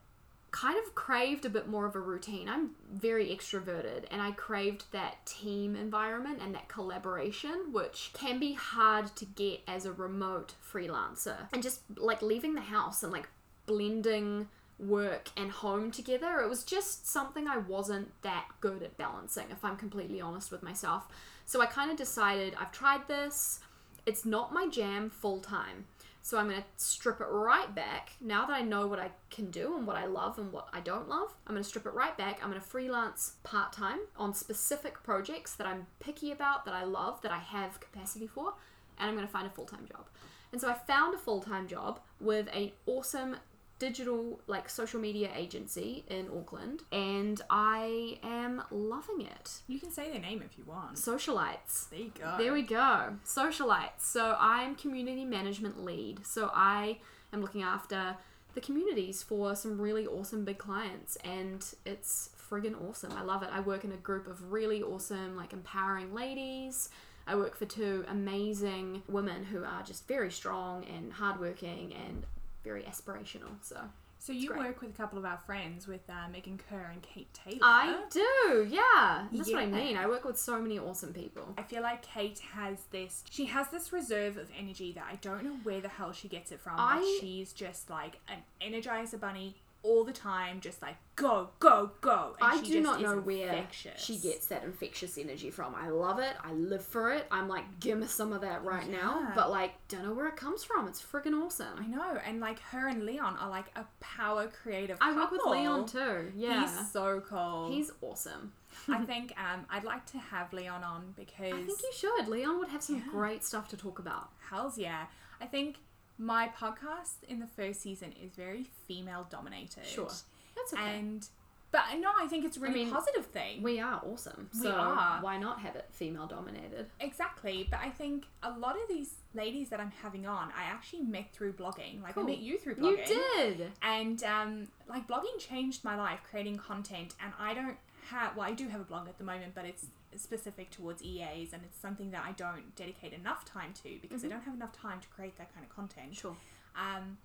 kind 0.54 0.78
of 0.78 0.94
craved 0.94 1.44
a 1.44 1.50
bit 1.50 1.68
more 1.68 1.84
of 1.84 1.96
a 1.96 2.00
routine. 2.00 2.48
I'm 2.48 2.70
very 2.92 3.26
extroverted 3.26 4.04
and 4.12 4.22
I 4.22 4.30
craved 4.30 4.84
that 4.92 5.26
team 5.26 5.74
environment 5.74 6.38
and 6.40 6.54
that 6.54 6.68
collaboration, 6.68 7.72
which 7.72 8.12
can 8.14 8.38
be 8.38 8.52
hard 8.52 9.16
to 9.16 9.24
get 9.24 9.62
as 9.66 9.84
a 9.84 9.92
remote 9.92 10.54
freelancer. 10.64 11.48
And 11.52 11.60
just 11.60 11.80
like 11.96 12.22
leaving 12.22 12.54
the 12.54 12.60
house 12.60 13.02
and 13.02 13.10
like 13.10 13.28
blending 13.66 14.46
work 14.78 15.30
and 15.36 15.50
home 15.50 15.90
together, 15.90 16.38
it 16.38 16.48
was 16.48 16.62
just 16.62 17.04
something 17.04 17.48
I 17.48 17.58
wasn't 17.58 18.12
that 18.22 18.46
good 18.60 18.84
at 18.84 18.96
balancing, 18.96 19.46
if 19.50 19.64
I'm 19.64 19.76
completely 19.76 20.20
honest 20.20 20.52
with 20.52 20.62
myself. 20.62 21.08
So 21.46 21.62
I 21.62 21.66
kind 21.66 21.90
of 21.90 21.96
decided 21.96 22.54
I've 22.60 22.70
tried 22.70 23.08
this, 23.08 23.58
it's 24.06 24.24
not 24.24 24.54
my 24.54 24.68
jam 24.68 25.10
full 25.10 25.40
time. 25.40 25.86
So 26.24 26.38
I'm 26.38 26.48
going 26.48 26.62
to 26.62 26.66
strip 26.76 27.20
it 27.20 27.26
right 27.28 27.72
back. 27.74 28.12
Now 28.18 28.46
that 28.46 28.54
I 28.54 28.62
know 28.62 28.86
what 28.86 28.98
I 28.98 29.10
can 29.28 29.50
do 29.50 29.76
and 29.76 29.86
what 29.86 29.96
I 29.96 30.06
love 30.06 30.38
and 30.38 30.50
what 30.50 30.68
I 30.72 30.80
don't 30.80 31.06
love, 31.06 31.34
I'm 31.46 31.52
going 31.52 31.62
to 31.62 31.68
strip 31.68 31.84
it 31.84 31.92
right 31.92 32.16
back. 32.16 32.38
I'm 32.42 32.48
going 32.48 32.58
to 32.58 32.66
freelance 32.66 33.34
part 33.42 33.74
time 33.74 33.98
on 34.16 34.32
specific 34.32 35.02
projects 35.02 35.54
that 35.56 35.66
I'm 35.66 35.86
picky 36.00 36.32
about, 36.32 36.64
that 36.64 36.72
I 36.72 36.84
love, 36.84 37.20
that 37.20 37.30
I 37.30 37.40
have 37.40 37.78
capacity 37.78 38.26
for, 38.26 38.54
and 38.98 39.10
I'm 39.10 39.14
going 39.14 39.26
to 39.26 39.32
find 39.32 39.46
a 39.46 39.50
full 39.50 39.66
time 39.66 39.86
job. 39.86 40.06
And 40.50 40.58
so 40.58 40.70
I 40.70 40.72
found 40.72 41.14
a 41.14 41.18
full 41.18 41.42
time 41.42 41.68
job 41.68 42.00
with 42.18 42.48
an 42.54 42.70
awesome 42.86 43.36
digital 43.78 44.40
like 44.46 44.68
social 44.68 45.00
media 45.00 45.30
agency 45.34 46.04
in 46.08 46.28
Auckland 46.36 46.82
and 46.92 47.40
I 47.50 48.18
am 48.22 48.62
loving 48.70 49.22
it. 49.22 49.60
you 49.66 49.80
can 49.80 49.90
say 49.90 50.10
their 50.10 50.20
name 50.20 50.42
if 50.44 50.56
you 50.56 50.64
want. 50.64 50.96
Socialites. 50.96 51.88
There 51.90 51.98
you 51.98 52.12
go. 52.18 52.34
There 52.38 52.52
we 52.52 52.62
go. 52.62 53.16
Socialites. 53.24 54.00
So 54.00 54.36
I'm 54.38 54.74
community 54.76 55.24
management 55.24 55.84
lead. 55.84 56.24
So 56.24 56.50
I 56.54 56.98
am 57.32 57.40
looking 57.42 57.62
after 57.62 58.16
the 58.54 58.60
communities 58.60 59.22
for 59.22 59.56
some 59.56 59.80
really 59.80 60.06
awesome 60.06 60.44
big 60.44 60.58
clients 60.58 61.16
and 61.24 61.66
it's 61.84 62.30
friggin' 62.50 62.80
awesome. 62.88 63.12
I 63.12 63.22
love 63.22 63.42
it. 63.42 63.48
I 63.52 63.60
work 63.60 63.84
in 63.84 63.92
a 63.92 63.96
group 63.96 64.28
of 64.28 64.52
really 64.52 64.82
awesome, 64.82 65.36
like 65.36 65.52
empowering 65.52 66.14
ladies. 66.14 66.90
I 67.26 67.36
work 67.36 67.56
for 67.56 67.64
two 67.64 68.04
amazing 68.08 69.02
women 69.08 69.44
who 69.44 69.64
are 69.64 69.82
just 69.82 70.06
very 70.06 70.30
strong 70.30 70.84
and 70.84 71.12
hardworking 71.12 71.94
and 72.06 72.24
very 72.64 72.82
aspirational. 72.82 73.50
So 73.62 73.78
So 74.18 74.32
you 74.32 74.50
work 74.56 74.80
with 74.80 74.90
a 74.90 74.96
couple 74.96 75.18
of 75.18 75.24
our 75.26 75.38
friends, 75.46 75.86
with 75.86 76.00
uh, 76.08 76.28
Megan 76.32 76.58
Kerr 76.58 76.88
and 76.92 77.02
Kate 77.02 77.28
Taylor. 77.34 77.58
I 77.62 78.04
do, 78.10 78.66
yeah. 78.70 79.26
That's 79.32 79.52
what 79.52 79.62
I 79.62 79.66
mean. 79.66 79.96
I 79.98 80.06
work 80.06 80.24
with 80.24 80.38
so 80.38 80.60
many 80.60 80.78
awesome 80.78 81.12
people. 81.12 81.54
I 81.58 81.62
feel 81.62 81.82
like 81.82 82.00
Kate 82.02 82.38
has 82.54 82.78
this. 82.90 83.22
She 83.30 83.44
has 83.46 83.68
this 83.68 83.92
reserve 83.92 84.38
of 84.38 84.48
energy 84.58 84.92
that 84.92 85.04
I 85.10 85.16
don't 85.16 85.44
know 85.44 85.56
where 85.62 85.80
the 85.82 85.88
hell 85.88 86.12
she 86.12 86.28
gets 86.28 86.52
it 86.52 86.60
from. 86.60 86.74
I- 86.78 87.00
but 87.00 87.20
she's 87.20 87.52
just 87.52 87.90
like 87.90 88.18
an 88.28 88.38
energizer 88.66 89.20
bunny 89.20 89.56
all 89.84 90.02
the 90.04 90.12
time, 90.12 90.60
just 90.60 90.82
like 90.82 90.96
go, 91.14 91.50
go, 91.60 91.92
go. 92.00 92.34
And 92.40 92.50
I 92.52 92.56
she 92.56 92.66
do 92.66 92.72
just 92.72 92.82
not 92.82 93.00
know 93.00 93.20
where 93.20 93.48
infectious. 93.50 94.02
she 94.02 94.18
gets 94.18 94.46
that 94.48 94.64
infectious 94.64 95.16
energy 95.16 95.50
from. 95.50 95.74
I 95.76 95.88
love 95.90 96.18
it. 96.18 96.32
I 96.42 96.52
live 96.52 96.84
for 96.84 97.12
it. 97.12 97.26
I'm 97.30 97.46
like, 97.48 97.78
give 97.78 97.98
me 97.98 98.06
some 98.08 98.32
of 98.32 98.40
that 98.40 98.64
right 98.64 98.88
now. 98.90 99.30
But 99.34 99.50
like, 99.50 99.72
don't 99.88 100.02
know 100.04 100.12
where 100.14 100.26
it 100.26 100.36
comes 100.36 100.64
from. 100.64 100.88
It's 100.88 101.00
freaking 101.02 101.40
awesome. 101.40 101.78
I 101.78 101.86
know, 101.86 102.18
and 102.26 102.40
like 102.40 102.58
her 102.60 102.88
and 102.88 103.04
Leon 103.04 103.36
are 103.38 103.48
like 103.50 103.66
a 103.76 103.84
power 104.00 104.48
creative. 104.62 104.96
I 105.00 105.14
work 105.14 105.30
with. 105.30 105.42
Leon 105.46 105.86
too. 105.86 106.32
Yeah, 106.34 106.62
He's 106.62 106.90
so 106.90 107.22
cool. 107.28 107.70
he's 107.70 107.90
awesome. 108.00 108.52
I 108.88 108.98
think 109.04 109.32
um, 109.38 109.66
I'd 109.70 109.84
like 109.84 110.04
to 110.06 110.18
have 110.18 110.52
Leon 110.52 110.82
on 110.82 111.12
because 111.16 111.52
I 111.52 111.62
think 111.62 111.80
you 111.82 111.92
should. 111.94 112.26
Leon 112.28 112.58
would 112.58 112.68
have 112.68 112.82
some 112.82 112.96
Yeah. 112.96 113.02
great 113.10 113.44
stuff 113.44 113.68
to 113.68 113.76
talk 113.76 113.98
about. 113.98 114.30
Hells 114.50 114.78
yeah. 114.78 115.04
I 115.40 115.46
think 115.46 115.76
my 116.18 116.50
podcast 116.56 117.24
in 117.28 117.40
the 117.40 117.46
first 117.46 117.80
season 117.80 118.12
is 118.22 118.32
very 118.32 118.64
female 118.86 119.26
dominated. 119.30 119.84
Sure. 119.84 120.08
That's 120.56 120.72
okay. 120.72 120.82
And 120.98 121.26
but 121.72 121.82
no, 121.98 122.10
I 122.16 122.28
think 122.28 122.44
it's 122.44 122.56
a 122.56 122.60
really 122.60 122.84
mean, 122.84 122.92
positive 122.92 123.26
thing. 123.26 123.60
we 123.60 123.80
are 123.80 124.00
awesome. 124.06 124.48
We 124.54 124.60
So 124.60 124.70
are. 124.70 125.20
why 125.20 125.38
not 125.38 125.58
have 125.60 125.74
it 125.74 125.86
female 125.90 126.26
dominated? 126.28 126.86
exactly. 127.00 127.66
But 127.68 127.80
I 127.82 127.90
think 127.90 128.26
a 128.44 128.50
lot 128.56 128.76
of 128.80 128.86
these 128.88 129.14
ladies 129.34 129.70
that 129.70 129.80
I'm 129.80 129.90
having 130.00 130.24
on, 130.24 130.52
I 130.56 130.64
actually 130.70 131.00
met 131.02 131.32
through 131.32 131.54
blogging. 131.54 132.00
Like 132.00 132.14
Cool. 132.14 132.22
I 132.22 132.26
met 132.26 132.38
you 132.38 132.58
through 132.58 132.76
blogging. 132.76 133.08
You 133.08 133.20
did. 133.56 133.72
And 133.82 134.22
um, 134.22 134.68
like 134.88 135.08
blogging 135.08 135.36
changed 135.40 135.82
my 135.82 135.96
life, 135.96 136.20
creating 136.30 136.58
content. 136.58 137.14
And 137.20 137.32
I 137.40 137.54
don't 137.54 137.76
have, 138.10 138.36
well, 138.36 138.46
I 138.46 138.52
do 138.52 138.68
have 138.68 138.80
a 138.80 138.84
blog 138.84 139.08
at 139.08 139.18
the 139.18 139.24
moment, 139.24 139.52
but 139.56 139.64
it's 139.64 139.86
specific 140.18 140.70
towards 140.70 141.02
EAs, 141.02 141.52
and 141.52 141.62
it's 141.64 141.78
something 141.80 142.10
that 142.12 142.24
I 142.26 142.32
don't 142.32 142.74
dedicate 142.76 143.12
enough 143.12 143.44
time 143.44 143.72
to 143.82 143.98
because 144.00 144.22
Mm-hmm. 144.22 144.26
I 144.26 144.34
don't 144.34 144.44
have 144.44 144.54
enough 144.54 144.72
time 144.72 145.00
to 145.00 145.08
create 145.08 145.36
that 145.38 145.52
kind 145.54 145.64
of 145.64 145.74
content. 145.74 146.14
Sure. 146.16 146.36
Um, 146.76 147.18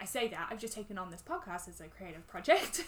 I 0.00 0.04
say 0.06 0.28
that 0.28 0.48
I've 0.50 0.58
just 0.58 0.74
taken 0.74 0.98
on 0.98 1.10
this 1.10 1.22
podcast 1.22 1.68
as 1.68 1.80
a 1.80 1.86
creative 1.86 2.26
project, 2.26 2.84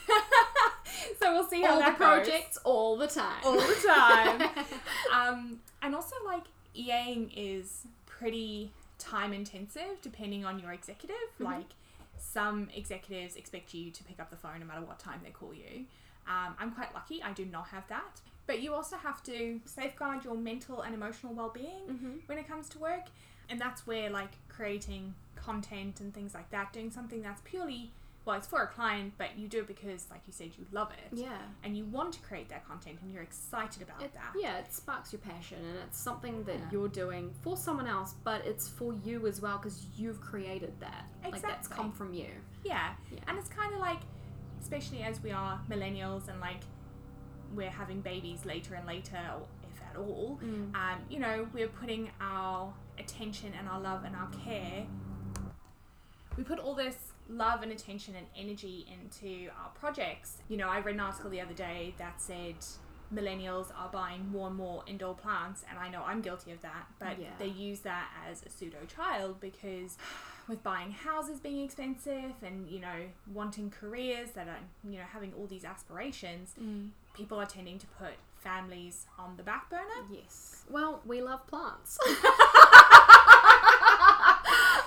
so 1.20 1.32
we'll 1.32 1.46
see 1.46 1.62
how 1.62 1.72
All 1.74 1.76
the 1.76 1.82
that 1.84 1.98
goes. 1.98 2.06
projects 2.26 2.58
all 2.64 2.96
the 2.96 3.06
time. 3.06 3.40
all 3.44 3.54
the 3.56 3.84
time. 3.86 4.48
um, 5.14 5.60
and 5.82 5.94
also, 5.94 6.16
like 6.24 6.44
EAing 6.76 7.30
is 7.36 7.86
pretty 8.06 8.70
time 8.98 9.32
intensive 9.32 10.00
depending 10.02 10.44
on 10.44 10.58
your 10.58 10.72
executive. 10.72 11.16
Mm-hmm. 11.34 11.44
Like 11.44 11.66
some 12.36 12.68
executives 12.74 13.34
expect 13.36 13.72
you 13.72 13.90
to 13.90 14.04
pick 14.04 14.20
up 14.20 14.28
the 14.28 14.36
phone 14.36 14.60
no 14.60 14.66
matter 14.66 14.82
what 14.82 14.98
time 14.98 15.20
they 15.24 15.30
call 15.30 15.54
you. 15.54 15.86
Um, 16.28 16.54
I'm 16.58 16.70
quite 16.72 16.92
lucky; 16.92 17.22
I 17.22 17.32
do 17.32 17.46
not 17.46 17.68
have 17.68 17.88
that. 17.88 18.20
But 18.46 18.60
you 18.60 18.74
also 18.74 18.96
have 18.96 19.22
to 19.24 19.58
safeguard 19.64 20.22
your 20.22 20.36
mental 20.36 20.82
and 20.82 20.94
emotional 20.94 21.32
well-being 21.32 21.84
Mhm. 21.88 22.28
when 22.28 22.36
it 22.36 22.46
comes 22.46 22.68
to 22.70 22.78
work, 22.78 23.06
and 23.48 23.58
that's 23.58 23.86
where 23.86 24.10
like 24.10 24.32
creating 24.50 25.14
content 25.34 26.00
and 26.00 26.12
things 26.12 26.34
like 26.34 26.50
that, 26.50 26.72
doing 26.74 26.90
something 26.90 27.22
that's 27.22 27.40
purely 27.42 27.90
well, 28.26 28.36
it's 28.36 28.46
for 28.48 28.60
a 28.62 28.66
client, 28.66 29.14
but 29.16 29.38
you 29.38 29.46
do 29.48 29.60
it 29.60 29.68
because, 29.68 30.08
like 30.10 30.20
you 30.26 30.32
said, 30.32 30.50
you 30.58 30.66
love 30.72 30.90
it 30.92 31.16
Yeah. 31.16 31.38
and 31.62 31.76
you 31.78 31.84
want 31.84 32.12
to 32.14 32.20
create 32.20 32.48
that 32.50 32.66
content 32.66 32.98
and 33.00 33.10
you're 33.12 33.22
excited 33.22 33.80
about 33.82 34.02
It, 34.02 34.12
that. 34.14 34.32
yeah, 34.38 34.58
it 34.58 34.72
sparks 34.74 35.12
your 35.12 35.20
passion 35.20 35.58
and 35.64 35.78
it's 35.86 35.98
something 35.98 36.42
that 36.44 36.58
Yeah. 36.58 36.68
you're 36.72 36.88
doing 36.88 37.32
for 37.42 37.56
someone 37.56 37.86
else, 37.86 38.14
but 38.24 38.44
it's 38.44 38.68
for 38.68 38.92
you 38.92 39.26
as 39.28 39.40
well 39.40 39.58
because 39.58 39.86
you've 39.96 40.20
created 40.20 40.78
that. 40.80 41.04
Exactly. 41.22 41.30
Like 41.30 41.42
that's 41.42 41.68
come 41.68 41.92
from 41.92 42.12
you. 42.12 42.30
Yeah. 42.64 42.94
Yeah. 43.12 43.20
And 43.28 43.38
it's 43.38 43.48
kind 43.48 43.72
of 43.72 43.78
like, 43.78 44.00
especially 44.60 45.02
as 45.04 45.22
we 45.22 45.30
are 45.30 45.60
millennials 45.70 46.26
and 46.28 46.40
like 46.40 46.62
we're 47.54 47.70
having 47.70 48.00
babies 48.00 48.44
later 48.44 48.74
and 48.74 48.84
later, 48.88 49.20
or 49.38 49.46
if 49.62 49.80
at 49.88 49.96
all, 49.96 50.40
Mm. 50.42 50.74
um, 50.74 50.98
you 51.08 51.20
know, 51.20 51.48
we're 51.52 51.68
putting 51.68 52.10
our 52.20 52.74
attention 52.98 53.52
and 53.54 53.68
our 53.68 53.80
love 53.80 54.02
and 54.02 54.16
our 54.16 54.28
care. 54.30 54.84
We 56.36 56.42
put 56.42 56.58
all 56.58 56.74
this 56.74 57.12
love 57.28 57.62
and 57.62 57.72
attention 57.72 58.14
and 58.16 58.26
energy 58.36 58.86
into 58.92 59.48
our 59.60 59.70
projects. 59.78 60.38
You 60.48 60.56
know, 60.56 60.68
I 60.68 60.80
read 60.80 60.94
an 60.94 61.00
article 61.00 61.30
the 61.30 61.40
other 61.40 61.54
day 61.54 61.94
that 61.98 62.20
said 62.20 62.56
millennials 63.14 63.68
are 63.76 63.88
buying 63.92 64.28
more 64.30 64.48
and 64.48 64.56
more 64.56 64.82
indoor 64.86 65.14
plants, 65.14 65.64
and 65.70 65.78
I 65.78 65.88
know 65.88 66.02
I'm 66.04 66.20
guilty 66.20 66.52
of 66.52 66.60
that, 66.62 66.86
but 66.98 67.18
Yeah. 67.20 67.30
they 67.38 67.46
use 67.46 67.80
that 67.80 68.10
as 68.28 68.42
a 68.42 68.50
pseudo 68.50 68.84
child 68.86 69.40
because 69.40 69.96
with 70.48 70.62
buying 70.62 70.92
houses 70.92 71.40
being 71.40 71.64
expensive 71.64 72.32
and 72.42 72.68
you 72.68 72.78
know 72.78 73.08
wanting 73.32 73.70
careers 73.70 74.30
that 74.32 74.46
are 74.48 74.58
you 74.88 74.98
know 74.98 75.04
having 75.04 75.32
all 75.34 75.46
these 75.46 75.64
aspirations, 75.64 76.54
mm. 76.60 76.90
people 77.14 77.38
are 77.40 77.46
tending 77.46 77.78
to 77.78 77.86
put 77.86 78.14
families 78.38 79.06
on 79.18 79.36
the 79.36 79.42
back 79.42 79.68
burner. 79.70 80.06
Yes. 80.10 80.64
Well, 80.70 81.02
we 81.04 81.20
love 81.20 81.46
plants. 81.46 81.98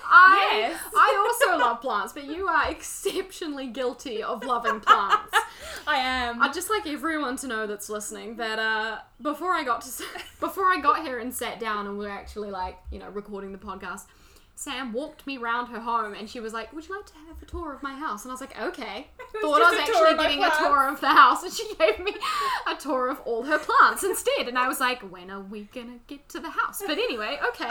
I, 0.10 0.70
Yes. 0.70 0.82
I 0.96 1.28
also 1.48 1.58
love 1.58 1.82
plants, 1.82 2.14
but 2.14 2.26
you 2.26 2.48
are 2.48 2.70
exceptionally 2.70 3.68
guilty 3.68 4.24
of 4.24 4.44
loving 4.44 4.80
plants. 4.80 5.34
I 5.88 5.98
am. 5.98 6.42
I'd 6.42 6.54
just 6.54 6.70
like 6.70 6.88
everyone 6.88 7.38
to 7.38 7.48
know 7.48 7.68
that's 7.68 7.90
listening 7.90 8.36
that 8.38 8.60
uh, 8.60 9.00
before 9.22 9.54
I 9.54 9.64
got 9.64 9.82
to 9.82 10.04
before 10.40 10.66
I 10.66 10.80
got 10.82 11.04
here 11.04 11.20
and 11.20 11.34
sat 11.34 11.60
down 11.60 11.88
and 11.88 11.98
we're 11.98 12.10
actually 12.10 12.52
like 12.52 12.78
you 12.92 13.00
know 13.00 13.10
recording 13.10 13.52
the 13.52 13.58
podcast, 13.58 14.06
Sam 14.56 14.92
walked 14.92 15.26
me 15.26 15.38
round 15.38 15.70
her 15.70 15.80
home 15.80 16.14
and 16.14 16.30
she 16.30 16.40
was 16.40 16.54
like, 16.54 16.74
"Would 16.74 16.88
you 16.88 16.96
like 16.96 17.06
to 17.06 17.14
have 17.28 17.42
a 17.42 17.46
tour 17.46 17.74
of 17.74 17.82
my 17.82 17.94
house?" 17.94 18.26
And 18.26 18.32
I 18.32 18.34
was 18.34 18.42
like, 18.42 18.60
"Okay." 18.60 19.08
was 19.34 19.42
Thought 19.42 19.62
I 19.62 19.70
was 19.70 19.78
just 19.78 19.90
a 19.90 19.94
tour 19.94 20.08
actually 20.08 20.24
getting 20.24 20.44
a 20.44 20.52
tour 20.58 20.88
of 20.90 21.00
the 21.02 21.08
house, 21.08 21.44
and 21.44 21.54
she 21.54 21.76
gave 21.76 22.00
me 22.00 22.14
a 22.68 22.76
tour 22.76 23.10
of 23.10 23.22
all 23.22 23.44
her 23.44 23.60
plants 23.60 24.04
instead. 24.04 24.48
And 24.48 24.58
I 24.58 24.68
was 24.68 24.80
like, 24.80 25.02
"When 25.02 25.32
are 25.32 25.42
we 25.42 25.70
gonna 25.74 26.00
get 26.08 26.28
to 26.30 26.40
the 26.40 26.50
house?" 26.50 26.82
But 26.86 26.98
anyway, 26.98 27.40
okay, 27.50 27.70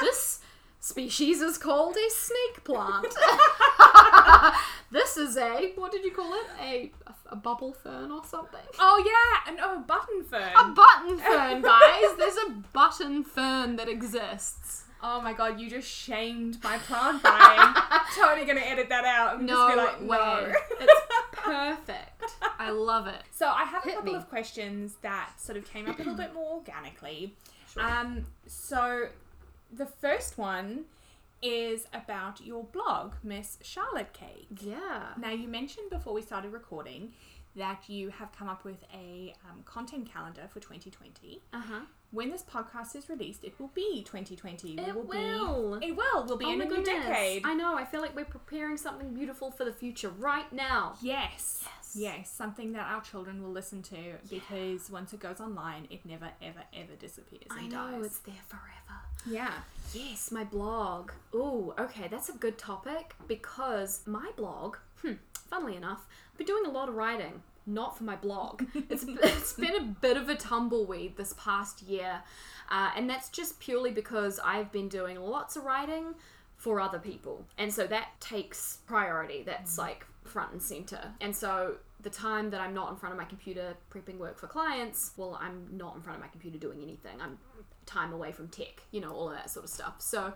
this 0.00 0.40
species 0.84 1.40
is 1.40 1.56
called 1.56 1.96
a 1.96 2.10
snake 2.10 2.62
plant. 2.64 3.06
this 4.90 5.16
is 5.16 5.36
a 5.36 5.72
what 5.76 5.90
did 5.90 6.04
you 6.04 6.10
call 6.12 6.32
it? 6.34 6.46
A 6.60 6.92
a 7.30 7.36
bubble 7.36 7.72
fern 7.72 8.10
or 8.12 8.22
something? 8.24 8.60
oh 8.78 9.02
yeah, 9.04 9.50
and 9.50 9.58
oh 9.62 9.80
button 9.86 10.22
fern. 10.24 10.52
A 10.56 10.74
button 10.74 11.18
fern, 11.18 11.62
guys. 11.62 12.16
There's 12.18 12.36
a 12.36 12.50
button 12.72 13.24
fern 13.24 13.76
that 13.76 13.88
exists. 13.88 14.84
oh 15.02 15.20
my 15.22 15.32
god, 15.32 15.58
you 15.58 15.70
just 15.70 15.88
shamed 15.88 16.62
my 16.62 16.76
plant 16.78 17.22
buying. 17.22 17.74
totally 18.14 18.46
gonna 18.46 18.60
edit 18.60 18.88
that 18.90 19.04
out 19.06 19.38
and 19.38 19.46
No 19.46 19.54
just 19.54 19.74
be 19.74 19.80
like, 19.80 20.00
way. 20.00 20.18
no. 20.18 20.52
It's 20.80 21.00
perfect. 21.32 22.36
I 22.58 22.70
love 22.70 23.06
it. 23.06 23.22
So 23.30 23.46
I 23.48 23.64
have 23.64 23.84
a 23.86 23.90
couple 23.90 24.12
me. 24.12 24.18
of 24.18 24.28
questions 24.28 24.96
that 25.02 25.30
sort 25.38 25.56
of 25.58 25.64
came 25.64 25.88
up 25.88 25.96
a 25.96 26.02
little 26.02 26.14
bit 26.24 26.34
more 26.34 26.54
organically. 26.56 27.34
Um, 27.76 28.24
so 28.46 29.08
the 29.74 29.86
first 29.86 30.38
one 30.38 30.84
is 31.42 31.86
about 31.92 32.40
your 32.44 32.64
blog, 32.64 33.12
Miss 33.22 33.58
Charlotte 33.62 34.12
Cake. 34.12 34.48
Yeah. 34.60 35.08
Now 35.18 35.30
you 35.30 35.46
mentioned 35.48 35.90
before 35.90 36.14
we 36.14 36.22
started 36.22 36.52
recording 36.52 37.12
that 37.56 37.88
you 37.88 38.08
have 38.10 38.32
come 38.32 38.48
up 38.48 38.64
with 38.64 38.82
a 38.92 39.32
um, 39.48 39.62
content 39.64 40.10
calendar 40.12 40.42
for 40.48 40.58
2020. 40.60 41.40
Uh 41.52 41.60
huh. 41.60 41.80
When 42.10 42.30
this 42.30 42.42
podcast 42.42 42.94
is 42.96 43.08
released, 43.08 43.44
it 43.44 43.58
will 43.58 43.70
be 43.74 44.02
2020. 44.04 44.76
We 44.76 44.82
It 44.82 44.94
will. 44.94 45.02
will. 45.02 45.78
Be, 45.80 45.86
it 45.88 45.96
will. 45.96 46.24
We'll 46.26 46.36
be 46.36 46.44
Oh 46.46 46.52
in 46.52 46.60
a 46.62 46.64
new 46.64 46.70
goodness. 46.76 47.04
decade. 47.06 47.42
I 47.44 47.54
know. 47.54 47.76
I 47.76 47.84
feel 47.84 48.00
like 48.00 48.14
we're 48.16 48.24
preparing 48.24 48.76
something 48.76 49.12
beautiful 49.14 49.50
for 49.50 49.64
the 49.64 49.72
future 49.72 50.10
right 50.10 50.50
now. 50.52 50.94
Yes. 51.02 51.62
Yes. 51.64 51.70
Yes, 51.96 52.28
something 52.30 52.72
that 52.72 52.86
our 52.90 53.00
children 53.02 53.40
will 53.40 53.52
listen 53.52 53.80
to 53.82 53.96
because 54.28 54.90
once 54.90 55.12
it 55.12 55.20
goes 55.20 55.38
online, 55.40 55.86
it 55.90 56.04
never, 56.04 56.28
ever, 56.42 56.62
ever 56.76 56.94
disappears 56.98 57.44
and 57.50 57.60
I 57.60 57.66
know 57.68 57.98
dies. 57.98 58.06
it's 58.06 58.18
there 58.20 58.34
forever. 58.48 59.00
Yeah. 59.26 59.52
Yes, 59.92 60.32
my 60.32 60.44
blog. 60.44 61.12
Ooh, 61.34 61.72
okay, 61.78 62.08
that's 62.08 62.28
a 62.28 62.32
good 62.32 62.58
topic 62.58 63.14
because 63.28 64.00
my 64.06 64.30
blog, 64.36 64.76
hmm, 65.02 65.12
funnily 65.48 65.76
enough, 65.76 66.06
I've 66.32 66.38
been 66.38 66.46
doing 66.46 66.66
a 66.66 66.70
lot 66.70 66.88
of 66.88 66.96
writing, 66.96 67.42
not 67.66 67.96
for 67.96 68.04
my 68.04 68.16
blog. 68.16 68.64
It's, 68.90 69.04
it's 69.06 69.52
been 69.52 69.76
a 69.76 69.82
bit 69.82 70.16
of 70.16 70.28
a 70.28 70.34
tumbleweed 70.34 71.16
this 71.16 71.34
past 71.38 71.82
year, 71.82 72.22
uh, 72.70 72.90
and 72.96 73.08
that's 73.08 73.28
just 73.28 73.60
purely 73.60 73.92
because 73.92 74.40
I've 74.44 74.72
been 74.72 74.88
doing 74.88 75.16
lots 75.20 75.56
of 75.56 75.64
writing 75.64 76.14
for 76.56 76.80
other 76.80 76.98
people, 76.98 77.44
and 77.56 77.72
so 77.72 77.86
that 77.86 78.08
takes 78.20 78.78
priority. 78.86 79.42
That's 79.44 79.78
like 79.78 80.06
front 80.24 80.52
and 80.52 80.62
center, 80.62 81.12
and 81.20 81.34
so. 81.34 81.76
The 82.00 82.10
time 82.10 82.50
that 82.50 82.60
I'm 82.60 82.74
not 82.74 82.90
in 82.90 82.96
front 82.96 83.14
of 83.14 83.18
my 83.18 83.24
computer 83.24 83.72
prepping 83.90 84.18
work 84.18 84.38
for 84.38 84.46
clients, 84.46 85.12
well, 85.16 85.38
I'm 85.40 85.66
not 85.72 85.96
in 85.96 86.02
front 86.02 86.18
of 86.18 86.22
my 86.22 86.28
computer 86.28 86.58
doing 86.58 86.82
anything. 86.82 87.18
I'm 87.18 87.38
time 87.86 88.12
away 88.12 88.32
from 88.32 88.48
tech, 88.48 88.82
you 88.90 89.00
know, 89.00 89.12
all 89.12 89.28
of 89.28 89.36
that 89.36 89.50
sort 89.50 89.64
of 89.64 89.70
stuff. 89.70 89.94
So, 89.98 90.32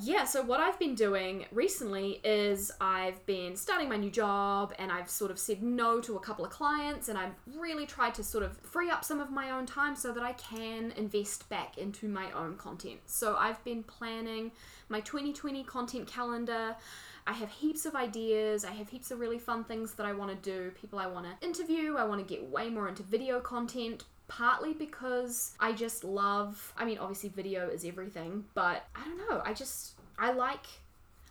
yeah, 0.00 0.24
so 0.24 0.42
what 0.42 0.58
I've 0.60 0.78
been 0.78 0.94
doing 0.94 1.44
recently 1.52 2.20
is 2.24 2.70
I've 2.80 3.24
been 3.26 3.56
starting 3.56 3.90
my 3.90 3.98
new 3.98 4.10
job 4.10 4.72
and 4.78 4.90
I've 4.90 5.10
sort 5.10 5.30
of 5.30 5.38
said 5.38 5.62
no 5.62 6.00
to 6.00 6.16
a 6.16 6.20
couple 6.20 6.46
of 6.46 6.50
clients 6.50 7.10
and 7.10 7.18
I've 7.18 7.34
really 7.58 7.84
tried 7.84 8.14
to 8.14 8.24
sort 8.24 8.42
of 8.42 8.56
free 8.58 8.88
up 8.88 9.04
some 9.04 9.20
of 9.20 9.30
my 9.30 9.50
own 9.50 9.66
time 9.66 9.94
so 9.94 10.10
that 10.12 10.22
I 10.22 10.32
can 10.32 10.92
invest 10.96 11.46
back 11.50 11.76
into 11.76 12.08
my 12.08 12.32
own 12.32 12.56
content. 12.56 13.00
So, 13.06 13.36
I've 13.36 13.62
been 13.64 13.82
planning 13.82 14.52
my 14.88 15.00
2020 15.00 15.64
content 15.64 16.06
calendar. 16.06 16.76
I 17.26 17.32
have 17.32 17.50
heaps 17.50 17.86
of 17.86 17.94
ideas. 17.94 18.64
I 18.64 18.72
have 18.72 18.88
heaps 18.88 19.10
of 19.10 19.20
really 19.20 19.38
fun 19.38 19.64
things 19.64 19.94
that 19.94 20.06
I 20.06 20.12
want 20.12 20.30
to 20.30 20.50
do, 20.50 20.70
people 20.72 20.98
I 20.98 21.06
want 21.06 21.26
to 21.26 21.46
interview. 21.46 21.96
I 21.96 22.04
want 22.04 22.26
to 22.26 22.34
get 22.34 22.44
way 22.44 22.68
more 22.68 22.88
into 22.88 23.02
video 23.02 23.40
content, 23.40 24.04
partly 24.36 24.72
because 24.72 25.54
I 25.60 25.72
just 25.72 26.04
love, 26.04 26.72
I 26.76 26.86
mean, 26.86 26.96
obviously, 26.96 27.28
video 27.28 27.68
is 27.68 27.84
everything, 27.84 28.44
but 28.54 28.86
I 28.96 29.04
don't 29.04 29.18
know. 29.18 29.42
I 29.44 29.52
just, 29.52 29.92
I 30.18 30.32
like. 30.32 30.64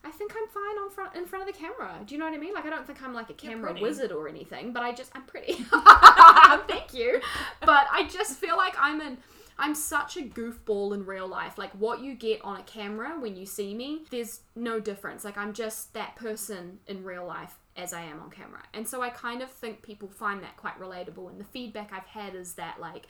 I 0.03 0.09
think 0.09 0.33
I'm 0.35 0.47
fine 0.47 0.83
on 0.83 0.89
front 0.89 1.15
in 1.15 1.25
front 1.25 1.47
of 1.47 1.53
the 1.53 1.59
camera. 1.59 1.99
Do 2.05 2.15
you 2.15 2.19
know 2.19 2.25
what 2.25 2.33
I 2.33 2.37
mean? 2.37 2.55
Like 2.55 2.65
I 2.65 2.71
don't 2.71 2.87
think 2.87 3.03
I'm 3.03 3.13
like 3.13 3.29
a 3.29 3.35
camera 3.35 3.75
wizard 3.79 4.11
or 4.11 4.27
anything, 4.27 4.73
but 4.73 4.81
I 4.81 4.93
just 4.93 5.11
I'm 5.13 5.21
pretty. 5.25 5.53
Thank 6.67 6.95
you. 6.95 7.21
But 7.59 7.85
I 7.91 8.07
just 8.09 8.39
feel 8.39 8.57
like 8.57 8.73
I'm 8.79 8.99
an 8.99 9.19
I'm 9.59 9.75
such 9.75 10.17
a 10.17 10.21
goofball 10.21 10.95
in 10.95 11.05
real 11.05 11.27
life. 11.27 11.59
Like 11.59 11.69
what 11.73 12.01
you 12.01 12.15
get 12.15 12.41
on 12.43 12.57
a 12.57 12.63
camera 12.63 13.19
when 13.19 13.35
you 13.35 13.45
see 13.45 13.75
me, 13.75 14.05
there's 14.09 14.39
no 14.55 14.79
difference. 14.79 15.23
Like 15.23 15.37
I'm 15.37 15.53
just 15.53 15.93
that 15.93 16.15
person 16.15 16.79
in 16.87 17.03
real 17.03 17.27
life 17.27 17.59
as 17.81 17.93
I 17.93 18.01
am 18.01 18.21
on 18.21 18.29
camera. 18.29 18.61
And 18.73 18.87
so 18.87 19.01
I 19.01 19.09
kind 19.09 19.41
of 19.41 19.49
think 19.49 19.81
people 19.81 20.07
find 20.07 20.41
that 20.43 20.55
quite 20.57 20.79
relatable 20.79 21.29
and 21.29 21.39
the 21.39 21.45
feedback 21.45 21.91
I've 21.91 22.05
had 22.05 22.35
is 22.35 22.53
that 22.53 22.79
like 22.79 23.07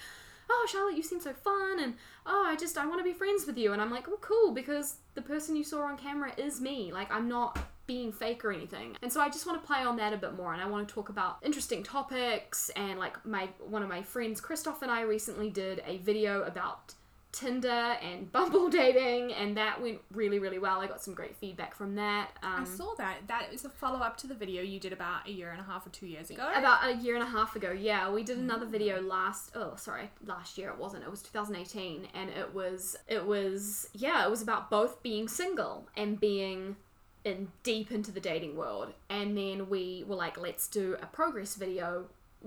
oh 0.49 0.67
charlotte 0.69 0.97
you 0.97 1.03
seem 1.03 1.21
so 1.21 1.31
fun 1.31 1.79
and 1.79 1.93
oh 2.25 2.45
i 2.45 2.57
just 2.57 2.77
i 2.77 2.85
want 2.85 2.99
to 2.99 3.03
be 3.03 3.13
friends 3.13 3.45
with 3.45 3.57
you. 3.57 3.73
And 3.73 3.81
i'm 3.81 3.91
like 3.91 4.07
oh 4.07 4.17
cool 4.21 4.53
because 4.53 4.97
the 5.13 5.21
person 5.21 5.55
you 5.55 5.63
saw 5.63 5.83
on 5.83 5.97
camera 5.97 6.31
is 6.37 6.61
me. 6.61 6.91
Like 6.91 7.11
i'm 7.11 7.27
not 7.27 7.57
being 7.87 8.13
fake 8.13 8.45
or 8.45 8.51
anything. 8.51 8.95
And 9.01 9.11
so 9.11 9.19
i 9.21 9.29
just 9.29 9.45
want 9.45 9.61
to 9.61 9.67
play 9.67 9.79
on 9.79 9.97
that 9.97 10.13
a 10.13 10.17
bit 10.17 10.35
more 10.35 10.53
and 10.53 10.61
i 10.61 10.67
want 10.67 10.87
to 10.87 10.93
talk 10.93 11.09
about 11.09 11.37
interesting 11.41 11.83
topics 11.83 12.69
and 12.75 12.99
like 12.99 13.23
my 13.25 13.49
one 13.59 13.83
of 13.83 13.89
my 13.89 14.01
friends 14.01 14.39
christoph 14.39 14.81
and 14.81 14.91
i 14.91 15.01
recently 15.01 15.49
did 15.49 15.81
a 15.85 15.97
video 15.97 16.43
about 16.43 16.93
tinder 17.31 17.95
and 18.01 18.31
bumble 18.33 18.69
dating 18.69 19.33
and 19.33 19.55
that 19.57 19.81
went 19.81 19.99
really 20.11 20.39
really 20.39 20.59
well 20.59 20.79
i 20.79 20.87
got 20.87 21.01
some 21.01 21.13
great 21.13 21.35
feedback 21.35 21.73
from 21.73 21.95
that 21.95 22.31
um, 22.43 22.61
I 22.61 22.65
saw 22.65 22.93
that. 22.95 23.17
That 23.27 23.53
is 23.53 23.65
a 23.65 23.69
follow 23.69 23.99
up 23.99 24.17
to 24.17 24.27
the 24.27 24.33
video 24.33 24.61
you 24.61 24.79
did 24.79 24.93
about 24.93 25.27
a 25.27 25.31
year 25.31 25.51
and 25.51 25.59
a 25.59 25.63
half 25.63 25.85
or 25.85 25.89
two 25.89 26.07
years 26.07 26.29
ago. 26.29 26.49
About 26.55 26.89
a 26.89 26.95
year 26.95 27.15
and 27.15 27.23
a 27.23 27.29
half 27.29 27.55
ago, 27.55 27.71
yeah, 27.71 28.11
we 28.11 28.23
did 28.23 28.37
another 28.37 28.65
video 28.65 29.01
last. 29.01 29.51
Oh, 29.55 29.75
sorry, 29.75 30.09
last 30.25 30.57
year 30.57 30.69
it 30.69 30.77
wasn't. 30.77 31.03
It 31.03 31.11
was 31.11 31.21
2018, 31.21 32.07
and 32.13 32.29
it 32.29 32.53
was 32.53 32.95
it 33.07 33.25
was 33.25 33.89
yeah, 33.93 34.25
it 34.25 34.29
was 34.29 34.41
about 34.41 34.69
both 34.69 35.01
being 35.03 35.27
single 35.27 35.87
and 35.95 36.19
being 36.19 36.75
in 37.23 37.49
deep 37.63 37.91
into 37.91 38.11
the 38.11 38.19
dating 38.19 38.55
world. 38.55 38.93
And 39.09 39.37
then 39.37 39.69
we 39.69 40.03
were 40.07 40.15
like, 40.15 40.39
let's 40.39 40.67
do 40.67 40.97
a 41.01 41.05
progress 41.05 41.55
video 41.55 42.05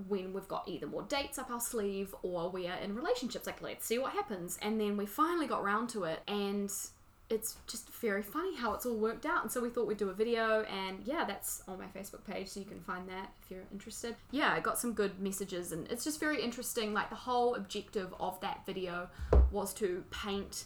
when 0.08 0.32
we've 0.32 0.48
got 0.48 0.68
either 0.68 0.86
more 0.86 1.02
dates 1.02 1.38
up 1.38 1.50
our 1.50 1.60
sleeve 1.60 2.14
or 2.22 2.50
we 2.50 2.66
are 2.66 2.78
in 2.78 2.94
relationships. 2.94 3.46
Like, 3.46 3.62
let's 3.62 3.86
see 3.86 3.98
what 3.98 4.12
happens. 4.12 4.58
And 4.60 4.80
then 4.80 4.96
we 4.96 5.06
finally 5.06 5.46
got 5.46 5.62
round 5.62 5.88
to 5.90 6.04
it, 6.04 6.20
and 6.26 6.70
it's 7.30 7.56
just 7.66 7.88
very 7.90 8.22
funny 8.22 8.54
how 8.54 8.74
it's 8.74 8.84
all 8.84 8.96
worked 8.96 9.24
out. 9.24 9.42
And 9.42 9.50
so 9.50 9.60
we 9.60 9.70
thought 9.70 9.86
we'd 9.86 9.96
do 9.96 10.10
a 10.10 10.14
video, 10.14 10.62
and 10.62 10.98
yeah, 11.04 11.24
that's 11.24 11.62
on 11.66 11.78
my 11.78 11.86
Facebook 11.86 12.24
page, 12.24 12.48
so 12.48 12.60
you 12.60 12.66
can 12.66 12.80
find 12.80 13.08
that 13.08 13.32
if 13.42 13.50
you're 13.50 13.64
interested. 13.72 14.14
Yeah, 14.30 14.52
I 14.52 14.60
got 14.60 14.78
some 14.78 14.92
good 14.92 15.20
messages, 15.20 15.72
and 15.72 15.90
it's 15.90 16.04
just 16.04 16.20
very 16.20 16.42
interesting. 16.42 16.92
Like, 16.92 17.08
the 17.08 17.16
whole 17.16 17.54
objective 17.54 18.12
of 18.20 18.40
that 18.40 18.66
video 18.66 19.08
was 19.50 19.72
to 19.74 20.04
paint 20.10 20.64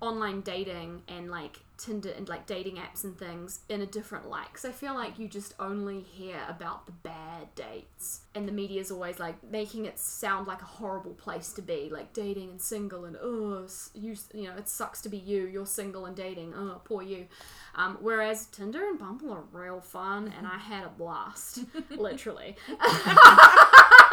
online 0.00 0.42
dating 0.42 1.02
and 1.08 1.30
like 1.30 1.60
Tinder 1.78 2.10
and 2.10 2.28
like 2.28 2.46
dating 2.46 2.76
apps 2.76 3.04
and 3.04 3.18
things 3.18 3.60
in 3.68 3.82
a 3.82 3.86
different 3.86 4.28
light 4.28 4.46
because 4.50 4.64
I 4.64 4.72
feel 4.72 4.94
like 4.94 5.18
you 5.18 5.28
just 5.28 5.54
only 5.60 6.00
hear 6.00 6.38
about 6.48 6.86
the 6.86 6.92
bad 6.92 7.54
dates. 7.54 8.22
And 8.34 8.48
the 8.48 8.52
media's 8.52 8.90
always 8.90 9.18
like 9.18 9.42
making 9.50 9.84
it 9.84 9.98
sound 9.98 10.46
like 10.46 10.62
a 10.62 10.66
horrible 10.66 11.12
place 11.12 11.52
to 11.54 11.62
be 11.62 11.88
like 11.90 12.12
dating 12.12 12.50
and 12.50 12.60
single 12.60 13.04
and 13.04 13.16
oh 13.22 13.66
you 13.94 14.16
you 14.32 14.44
know 14.44 14.56
it 14.56 14.68
sucks 14.68 15.02
to 15.02 15.08
be 15.08 15.18
you. 15.18 15.46
You're 15.46 15.66
single 15.66 16.06
and 16.06 16.16
dating. 16.16 16.54
Oh 16.54 16.80
poor 16.84 17.02
you. 17.02 17.26
Um, 17.74 17.98
whereas 18.00 18.46
Tinder 18.46 18.86
and 18.86 18.98
Bumble 18.98 19.32
are 19.32 19.44
real 19.52 19.80
fun 19.80 20.32
and 20.36 20.46
I 20.46 20.58
had 20.58 20.84
a 20.84 20.88
blast 20.88 21.60
literally 21.90 22.56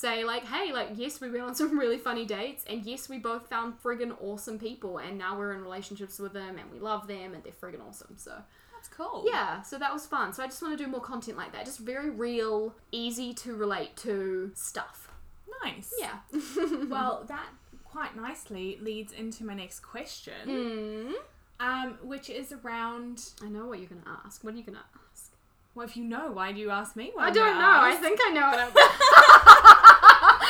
say 0.00 0.24
like, 0.24 0.44
hey, 0.44 0.72
like 0.72 0.88
yes, 0.94 1.20
we 1.20 1.30
went 1.30 1.42
on 1.42 1.54
some 1.60 1.78
really 1.78 1.98
funny 1.98 2.24
dates, 2.24 2.64
and 2.68 2.84
yes, 2.84 3.08
we 3.08 3.18
both 3.18 3.48
found 3.48 3.80
friggin' 3.82 4.14
awesome 4.20 4.58
people, 4.58 4.98
and 4.98 5.18
now 5.18 5.38
we're 5.38 5.52
in 5.52 5.62
relationships 5.62 6.18
with 6.18 6.32
them, 6.32 6.58
and 6.58 6.70
we 6.70 6.78
love 6.78 7.06
them, 7.06 7.34
and 7.34 7.42
they're 7.44 7.52
friggin' 7.52 7.86
awesome. 7.86 8.14
So 8.16 8.32
That's 8.74 8.88
cool. 8.88 9.24
yeah, 9.26 9.62
so 9.62 9.78
that 9.78 9.92
was 9.92 10.06
fun. 10.06 10.32
So 10.32 10.42
I 10.42 10.46
just 10.46 10.62
want 10.62 10.76
to 10.76 10.84
do 10.84 10.90
more 10.90 11.00
content 11.00 11.36
like 11.36 11.52
that, 11.52 11.64
just 11.64 11.78
very 11.80 12.10
real, 12.10 12.74
easy 12.92 13.34
to 13.34 13.54
relate 13.54 13.96
to 13.98 14.50
stuff. 14.54 15.08
Nice. 15.62 15.92
Yeah. 15.98 16.18
Well, 16.88 17.24
that 17.28 17.46
quite 17.84 18.16
nicely 18.16 18.78
leads 18.80 19.12
into 19.12 19.44
my 19.44 19.54
next 19.54 19.80
question. 19.80 20.32
Mm. 20.46 21.12
Um, 21.60 21.98
which 22.02 22.30
is 22.30 22.52
around. 22.52 23.22
I 23.44 23.48
know 23.48 23.66
what 23.66 23.78
you're 23.78 23.88
gonna 23.88 24.20
ask. 24.24 24.42
What 24.42 24.54
are 24.54 24.56
you 24.56 24.62
gonna 24.62 24.84
ask? 25.12 25.32
Well, 25.74 25.86
if 25.86 25.96
you 25.96 26.04
know, 26.04 26.32
why 26.32 26.52
do 26.52 26.60
you 26.60 26.70
ask 26.70 26.96
me? 26.96 27.10
What 27.14 27.26
I 27.26 27.30
don't 27.30 27.58
know. 27.58 27.80
I 27.82 27.94
think 27.96 28.18
I 28.22 28.30
know 28.30 28.46
what 28.48 28.58
I'm. 28.58 28.72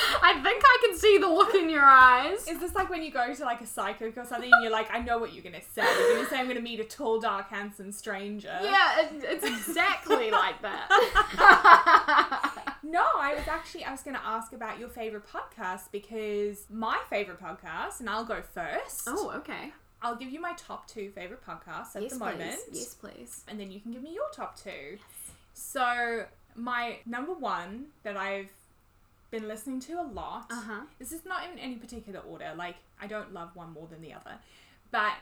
I 0.23 0.41
think 0.43 0.63
I 0.65 0.79
can 0.87 0.99
see 0.99 1.19
the 1.19 1.29
look 1.29 1.55
in 1.55 1.69
your 1.71 1.85
eyes. 1.85 2.47
Is 2.49 2.61
this 2.61 2.75
like 2.75 2.91
when 2.91 3.03
you 3.03 3.11
go 3.11 3.33
to 3.33 3.45
like 3.45 3.61
a 3.61 3.67
psychic 3.67 4.17
or 4.17 4.25
something 4.25 4.51
and 4.53 4.63
you're 4.63 4.73
like, 4.73 4.93
I 4.93 5.01
know 5.01 5.19
what 5.19 5.33
you're 5.33 5.45
gonna 5.45 5.63
say. 5.75 5.83
You're 5.83 6.17
gonna 6.17 6.29
say 6.29 6.39
I'm 6.39 6.49
gonna 6.49 6.61
meet 6.61 6.81
a 6.81 6.85
tall, 6.85 7.21
dark, 7.21 7.49
handsome 7.49 7.93
stranger. 7.93 8.59
Yeah, 8.63 9.01
it, 9.01 9.11
it's 9.23 9.45
exactly 9.45 10.31
like 10.31 10.63
that. 10.63 12.57
No, 12.83 13.05
I 13.19 13.35
was 13.35 13.47
actually 13.47 13.85
I 13.85 13.93
was 13.93 14.03
gonna 14.03 14.23
ask 14.25 14.53
about 14.53 14.79
your 14.79 14.89
favorite 14.89 15.25
podcast 15.27 15.93
because 15.93 16.65
my 16.71 16.99
favorite 17.11 17.41
podcast, 17.41 18.01
and 18.01 18.09
I'll 18.09 18.25
go 18.25 18.43
first. 18.43 19.03
oh, 19.07 19.31
okay. 19.37 19.73
I'll 20.03 20.17
give 20.17 20.31
you 20.31 20.41
my 20.41 20.55
top 20.55 20.89
two 20.89 21.11
favorite 21.11 21.45
podcasts 21.47 21.95
at 21.95 22.03
yes, 22.03 22.13
the 22.13 22.19
moment. 22.19 22.59
please. 22.69 22.79
Yes, 22.81 22.95
please. 22.95 23.45
and 23.49 23.61
then 23.61 23.71
you 23.71 23.81
can 23.81 23.93
give 23.93 24.03
me 24.03 24.15
your 24.15 24.29
top 24.35 24.59
two. 24.59 24.99
So 25.53 26.25
my 26.57 26.97
number 27.05 27.35
one 27.35 27.87
that 28.03 28.17
I've 28.17 28.51
been 29.31 29.47
listening 29.49 29.81
to 29.81 29.95
a 29.95 30.03
lot. 30.03 30.47
Uh 30.51 30.61
huh. 30.61 30.81
This 30.99 31.13
is 31.13 31.25
not 31.25 31.43
in 31.53 31.59
any 31.59 31.77
particular 31.77 32.21
order. 32.21 32.53
Like 32.57 32.77
I 33.01 33.07
don't 33.07 33.33
love 33.33 33.51
one 33.55 33.73
more 33.73 33.87
than 33.89 34.01
the 34.03 34.13
other, 34.13 34.33
but 34.91 35.13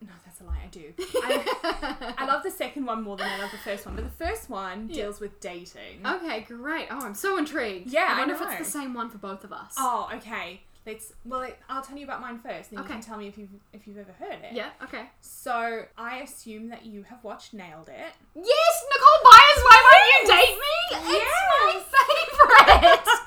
no, 0.00 0.08
that's 0.24 0.40
a 0.40 0.44
lie. 0.44 0.58
I 0.64 0.66
do. 0.68 0.92
I, 0.98 2.14
I 2.18 2.26
love 2.26 2.42
the 2.42 2.50
second 2.50 2.86
one 2.86 3.02
more 3.04 3.16
than 3.16 3.28
I 3.28 3.38
love 3.38 3.52
the 3.52 3.58
first 3.58 3.86
one. 3.86 3.94
But 3.94 4.04
the 4.04 4.24
first 4.24 4.50
one 4.50 4.88
Yeah. 4.88 5.02
deals 5.04 5.20
with 5.20 5.38
dating. 5.40 6.04
Okay, 6.04 6.40
great. 6.40 6.88
Oh, 6.90 7.00
I'm 7.06 7.14
so 7.14 7.38
intrigued. 7.38 7.90
Yeah, 7.92 8.06
I 8.08 8.14
I 8.14 8.18
wonder 8.18 8.34
if 8.34 8.40
it's 8.42 8.58
the 8.58 8.64
same 8.64 8.94
one 8.94 9.10
for 9.10 9.18
both 9.18 9.44
of 9.44 9.52
us. 9.52 9.74
Oh, 9.78 10.08
okay. 10.14 10.62
Let's. 10.84 11.12
Well, 11.24 11.48
I'll 11.68 11.82
tell 11.82 11.96
you 11.98 12.04
about 12.04 12.20
mine 12.20 12.38
first, 12.38 12.70
and 12.70 12.78
Okay. 12.80 12.88
you 12.88 12.94
can 12.94 13.00
tell 13.02 13.18
me 13.18 13.26
if 13.26 13.36
you've 13.38 13.50
if 13.72 13.86
you've 13.88 13.98
ever 13.98 14.12
heard 14.20 14.38
it. 14.44 14.52
Yeah. 14.52 14.70
Okay. 14.84 15.04
So 15.20 15.84
I 15.98 16.18
assume 16.18 16.68
that 16.70 16.84
you 16.86 17.02
have 17.04 17.22
watched 17.24 17.54
Nailed 17.54 17.88
It. 17.88 18.12
Yes, 18.36 18.84
Nicole 18.92 19.22
Byers. 19.24 19.62
Why 19.66 19.78
won't 19.86 20.06
you 20.12 20.20
date 20.34 20.58
me? 20.64 20.74
It's 21.18 21.40
my 21.50 21.72
favorite. 21.90 23.08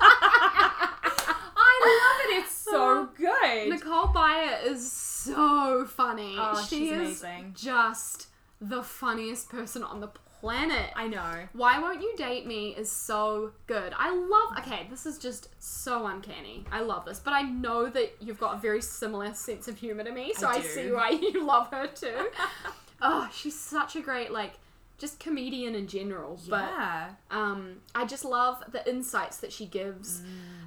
I 1.56 1.74
love 2.02 2.38
it. 2.38 2.44
It's 2.44 2.54
so 2.54 3.08
good. 3.54 3.68
Nicole 3.70 4.08
Byer 4.08 4.64
is 4.64 4.90
so 4.90 5.84
funny. 5.86 6.36
Oh, 6.38 6.64
she 6.68 6.76
she's 6.76 6.92
is 6.92 7.22
amazing. 7.22 7.54
just 7.56 8.28
the 8.60 8.82
funniest 8.82 9.48
person 9.48 9.82
on 9.82 10.00
the 10.00 10.08
planet. 10.40 10.90
I 10.96 11.06
know. 11.06 11.48
Why 11.52 11.78
Won't 11.78 12.00
You 12.00 12.14
Date 12.16 12.46
Me 12.46 12.74
is 12.76 12.90
so 12.90 13.52
good. 13.66 13.92
I 13.96 14.10
love. 14.10 14.58
Okay, 14.58 14.86
this 14.90 15.06
is 15.06 15.18
just 15.18 15.48
so 15.58 16.06
uncanny. 16.06 16.64
I 16.72 16.80
love 16.80 17.04
this, 17.04 17.18
but 17.18 17.32
I 17.32 17.42
know 17.42 17.88
that 17.90 18.16
you've 18.20 18.40
got 18.40 18.56
a 18.56 18.60
very 18.60 18.82
similar 18.82 19.34
sense 19.34 19.68
of 19.68 19.78
humor 19.78 20.04
to 20.04 20.12
me, 20.12 20.32
so 20.34 20.48
I 20.48 20.54
I, 20.54 20.60
see 20.62 20.90
why 20.90 21.10
you 21.22 21.44
love 21.44 21.68
her 21.70 21.86
too. 21.86 22.28
oh, 23.02 23.28
she's 23.32 23.58
such 23.58 23.96
a 23.96 24.00
great 24.00 24.30
like 24.32 24.54
just 25.00 25.18
comedian 25.18 25.74
in 25.74 25.88
general. 25.88 26.38
Yeah. 26.44 27.08
But 27.30 27.36
um, 27.36 27.78
I 27.96 28.04
just 28.04 28.24
love 28.24 28.62
the 28.70 28.88
insights 28.88 29.38
that 29.38 29.52
she 29.52 29.66
gives, 29.66 30.20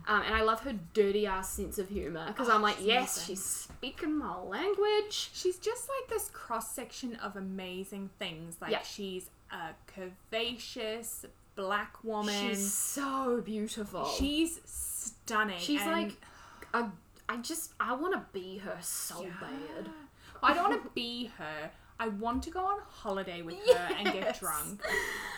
um, 0.07 0.23
and 0.23 0.33
I 0.35 0.41
love 0.41 0.59
her 0.61 0.73
dirty 0.93 1.25
ass 1.25 1.49
sense 1.53 1.77
of 1.79 1.87
humor 1.87 2.25
because 2.27 2.49
Oh, 2.49 2.55
I'm 2.55 2.61
like, 2.61 2.77
yes, 2.81 3.15
amazing. 3.15 3.35
she's 3.35 3.45
speaking 3.45 4.17
my 4.17 4.35
language. 4.41 5.29
She's 5.33 5.57
just 5.59 5.87
like 5.87 6.09
this 6.09 6.29
cross 6.33 6.73
section 6.75 7.15
of 7.17 7.35
amazing 7.37 8.09
things. 8.19 8.57
Like 8.59 8.71
Yeah. 8.71 8.81
she's 8.81 9.29
a 9.51 9.69
curvaceous 10.33 11.25
black 11.55 12.03
woman. 12.03 12.33
She's 12.49 12.73
so 12.73 13.41
beautiful. 13.45 14.05
She's 14.05 14.59
stunning. 14.65 15.59
She's 15.59 15.85
like 15.85 16.13
a, 16.73 16.89
I 17.29 17.37
just 17.37 17.73
I 17.79 17.93
want 17.93 18.13
to 18.13 18.23
be 18.33 18.57
her 18.57 18.77
so 18.81 19.21
Yeah. 19.23 19.29
bad. 19.39 19.89
I 20.41 20.53
don't 20.53 20.69
want 20.71 20.83
to 20.83 20.89
be 20.89 21.31
her. 21.37 21.71
I 22.03 22.09
want 22.09 22.43
to 22.43 22.49
go 22.51 22.59
on 22.59 22.79
holiday 22.89 23.41
with 23.41 23.55
her 23.73 23.95
and 23.97 24.11
get 24.11 24.37
drunk. 24.39 24.81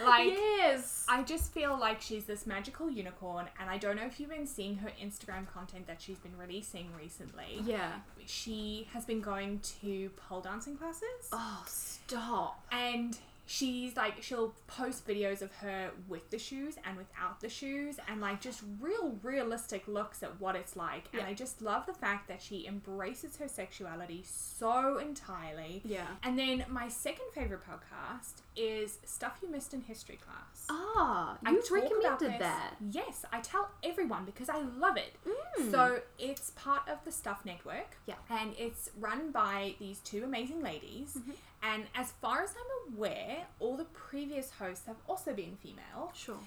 Like 0.03 0.33
yes. 0.33 1.05
I 1.07 1.21
just 1.23 1.53
feel 1.53 1.77
like 1.79 2.01
she's 2.01 2.25
this 2.25 2.47
magical 2.47 2.89
unicorn, 2.89 3.45
and 3.59 3.69
I 3.69 3.77
don't 3.77 3.95
know 3.95 4.05
if 4.05 4.19
you've 4.19 4.31
been 4.31 4.47
seeing 4.47 4.75
her 4.77 4.89
Instagram 5.01 5.47
content 5.47 5.85
that 5.87 6.01
she's 6.01 6.17
been 6.17 6.35
releasing 6.37 6.87
recently. 6.99 7.61
yeah. 7.63 7.91
She 8.25 8.87
has 8.93 9.05
been 9.05 9.21
going 9.21 9.59
to 9.81 10.09
pole 10.17 10.41
dancing 10.41 10.75
classes, 10.75 11.29
Oh, 11.31 11.63
stop. 11.67 12.65
and 12.71 13.15
she's 13.45 13.95
like, 13.95 14.21
she'll 14.23 14.53
post 14.67 15.07
videos 15.07 15.41
of 15.41 15.51
her 15.57 15.91
with 16.07 16.29
the 16.31 16.39
shoes 16.39 16.75
and 16.83 16.97
without 16.97 17.39
the 17.41 17.49
shoes, 17.49 17.97
and 18.07 18.21
like 18.21 18.41
just 18.41 18.61
real 18.79 19.17
realistic 19.21 19.87
looks 19.87 20.23
at 20.23 20.39
what 20.39 20.55
it's 20.55 20.75
like. 20.75 21.05
And 21.13 21.21
Yeah. 21.21 21.27
I 21.27 21.33
just 21.33 21.61
love 21.61 21.85
the 21.85 21.93
fact 21.93 22.27
that 22.27 22.41
she 22.41 22.65
embraces 22.67 23.37
her 23.37 23.47
sexuality 23.47 24.23
so 24.25 24.97
entirely. 24.97 25.81
Yeah. 25.85 26.07
And 26.23 26.37
then 26.37 26.65
my 26.69 26.87
second 26.87 27.25
favorite 27.33 27.61
podcast 27.69 28.41
is 28.55 28.99
Stuff 29.05 29.39
You 29.41 29.49
Missed 29.49 29.73
in 29.73 29.81
History 29.81 30.17
Class. 30.17 30.65
Ah, 30.69 31.37
I 31.45 31.51
you 31.51 31.59
about 31.59 31.71
recommended 31.71 32.41
that. 32.41 32.75
Yes, 32.91 33.25
I 33.31 33.41
tell 33.41 33.69
everyone 33.83 34.25
because 34.25 34.49
I 34.49 34.59
love 34.61 34.97
it. 34.97 35.15
Mm. 35.27 35.71
So 35.71 35.99
it's 36.17 36.51
part 36.51 36.87
of 36.87 36.97
the 37.05 37.11
Stuff 37.11 37.45
Network. 37.45 37.97
Yeah. 38.07 38.15
And 38.29 38.53
it's 38.57 38.89
run 38.99 39.31
by 39.31 39.75
these 39.79 39.99
two 39.99 40.23
amazing 40.23 40.61
ladies. 40.61 41.17
Mm-hmm. 41.17 41.31
And 41.63 41.85
as 41.95 42.11
far 42.21 42.43
as 42.43 42.51
I'm 42.51 42.93
aware, 42.95 43.47
all 43.59 43.75
the 43.75 43.85
previous 43.85 44.51
hosts 44.51 44.85
have 44.85 44.97
also 45.07 45.33
been 45.33 45.57
female. 45.61 46.11
Sure. 46.13 46.37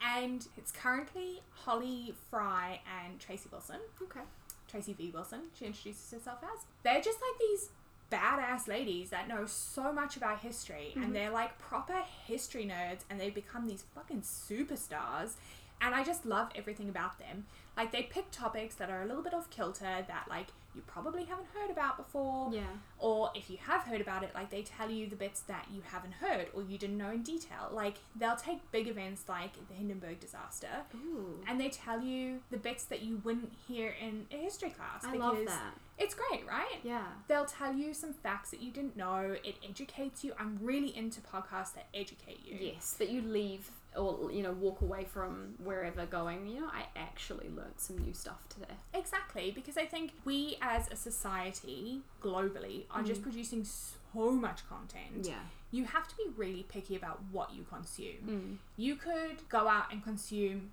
And 0.00 0.46
it's 0.56 0.70
currently 0.70 1.42
Holly 1.50 2.14
Fry 2.30 2.80
and 3.04 3.18
Tracy 3.18 3.48
Wilson. 3.50 3.80
Okay. 4.02 4.20
Tracy 4.68 4.92
V. 4.92 5.10
Wilson, 5.12 5.40
she 5.58 5.64
introduces 5.64 6.10
herself 6.12 6.38
as. 6.44 6.64
They're 6.84 7.00
just 7.00 7.18
like 7.20 7.40
these 7.40 7.70
badass 8.12 8.68
ladies 8.68 9.10
that 9.10 9.28
know 9.28 9.44
so 9.46 9.92
much 9.92 10.16
about 10.16 10.40
history 10.40 10.90
Mm-hmm. 10.92 11.02
and 11.02 11.14
they're 11.16 11.30
like 11.30 11.58
proper 11.58 12.02
history 12.26 12.64
nerds 12.64 13.00
and 13.10 13.18
they 13.20 13.30
become 13.30 13.66
these 13.66 13.84
fucking 13.94 14.20
superstars. 14.22 15.32
And 15.80 15.94
I 15.94 16.04
just 16.04 16.26
love 16.26 16.50
everything 16.54 16.88
about 16.88 17.18
them. 17.18 17.46
Like 17.76 17.92
they 17.92 18.02
pick 18.02 18.30
topics 18.30 18.74
that 18.76 18.90
are 18.90 19.02
a 19.02 19.06
little 19.06 19.22
bit 19.22 19.32
off 19.32 19.50
kilter 19.50 19.84
that 19.84 20.26
like 20.28 20.48
you 20.74 20.82
probably 20.86 21.24
haven't 21.24 21.46
heard 21.54 21.70
about 21.70 21.96
before. 21.96 22.50
Yeah. 22.52 22.62
Or 22.98 23.30
if 23.34 23.48
you 23.48 23.56
have 23.66 23.82
heard 23.82 24.00
about 24.00 24.22
it, 24.22 24.30
like 24.34 24.50
they 24.50 24.62
tell 24.62 24.90
you 24.90 25.08
the 25.08 25.16
bits 25.16 25.40
that 25.42 25.66
you 25.72 25.82
haven't 25.92 26.14
heard 26.14 26.48
or 26.54 26.62
you 26.62 26.76
didn't 26.78 26.98
know 26.98 27.10
in 27.10 27.22
detail. 27.22 27.70
Like 27.72 27.94
they'll 28.16 28.36
take 28.36 28.70
big 28.72 28.88
events 28.88 29.24
like 29.28 29.52
the 29.68 29.74
Hindenburg 29.74 30.20
disaster 30.20 30.68
Ooh. 30.94 31.40
and 31.46 31.60
they 31.60 31.68
tell 31.68 32.00
you 32.00 32.40
the 32.50 32.56
bits 32.58 32.84
that 32.84 33.02
you 33.02 33.20
wouldn't 33.24 33.52
hear 33.66 33.94
in 34.00 34.26
a 34.32 34.36
history 34.36 34.70
class. 34.70 35.04
I 35.04 35.16
love 35.16 35.38
because 35.38 35.54
that. 35.54 35.74
It's 35.98 36.14
great, 36.14 36.46
right? 36.46 36.78
Yeah. 36.84 37.06
They'll 37.26 37.44
tell 37.44 37.74
you 37.74 37.92
some 37.92 38.12
facts 38.12 38.50
that 38.50 38.62
you 38.62 38.70
didn't 38.70 38.96
know. 38.96 39.36
It 39.42 39.56
educates 39.68 40.22
you. 40.22 40.32
I'm 40.38 40.58
really 40.62 40.96
into 40.96 41.20
podcasts 41.20 41.74
that 41.74 41.86
educate 41.92 42.40
you. 42.44 42.56
Yes, 42.60 42.92
that 42.98 43.10
you 43.10 43.20
leave 43.20 43.70
or 43.96 44.30
you 44.30 44.42
know 44.42 44.52
walk 44.52 44.80
away 44.82 45.04
from 45.04 45.54
wherever 45.62 46.04
going. 46.06 46.46
You 46.46 46.60
know, 46.60 46.68
I 46.72 46.86
actually 46.96 47.48
learned 47.48 47.74
some 47.78 47.98
new 47.98 48.12
stuff 48.12 48.48
today. 48.48 48.74
Exactly, 48.94 49.50
because 49.50 49.76
I 49.76 49.86
think 49.86 50.12
we 50.24 50.56
as 50.60 50.90
a 50.90 50.96
society 50.96 52.02
globally 52.22 52.84
are 52.90 53.02
Mm. 53.02 53.06
just 53.06 53.22
producing 53.22 53.64
so 53.64 54.30
much 54.32 54.68
content. 54.68 55.26
Yeah. 55.26 55.40
You 55.70 55.84
have 55.84 56.08
to 56.08 56.16
be 56.16 56.24
really 56.36 56.62
picky 56.62 56.96
about 56.96 57.20
what 57.30 57.52
you 57.54 57.64
consume. 57.64 58.22
Mm. 58.26 58.56
You 58.76 58.96
could 58.96 59.48
go 59.48 59.68
out 59.68 59.92
and 59.92 60.02
consume 60.02 60.70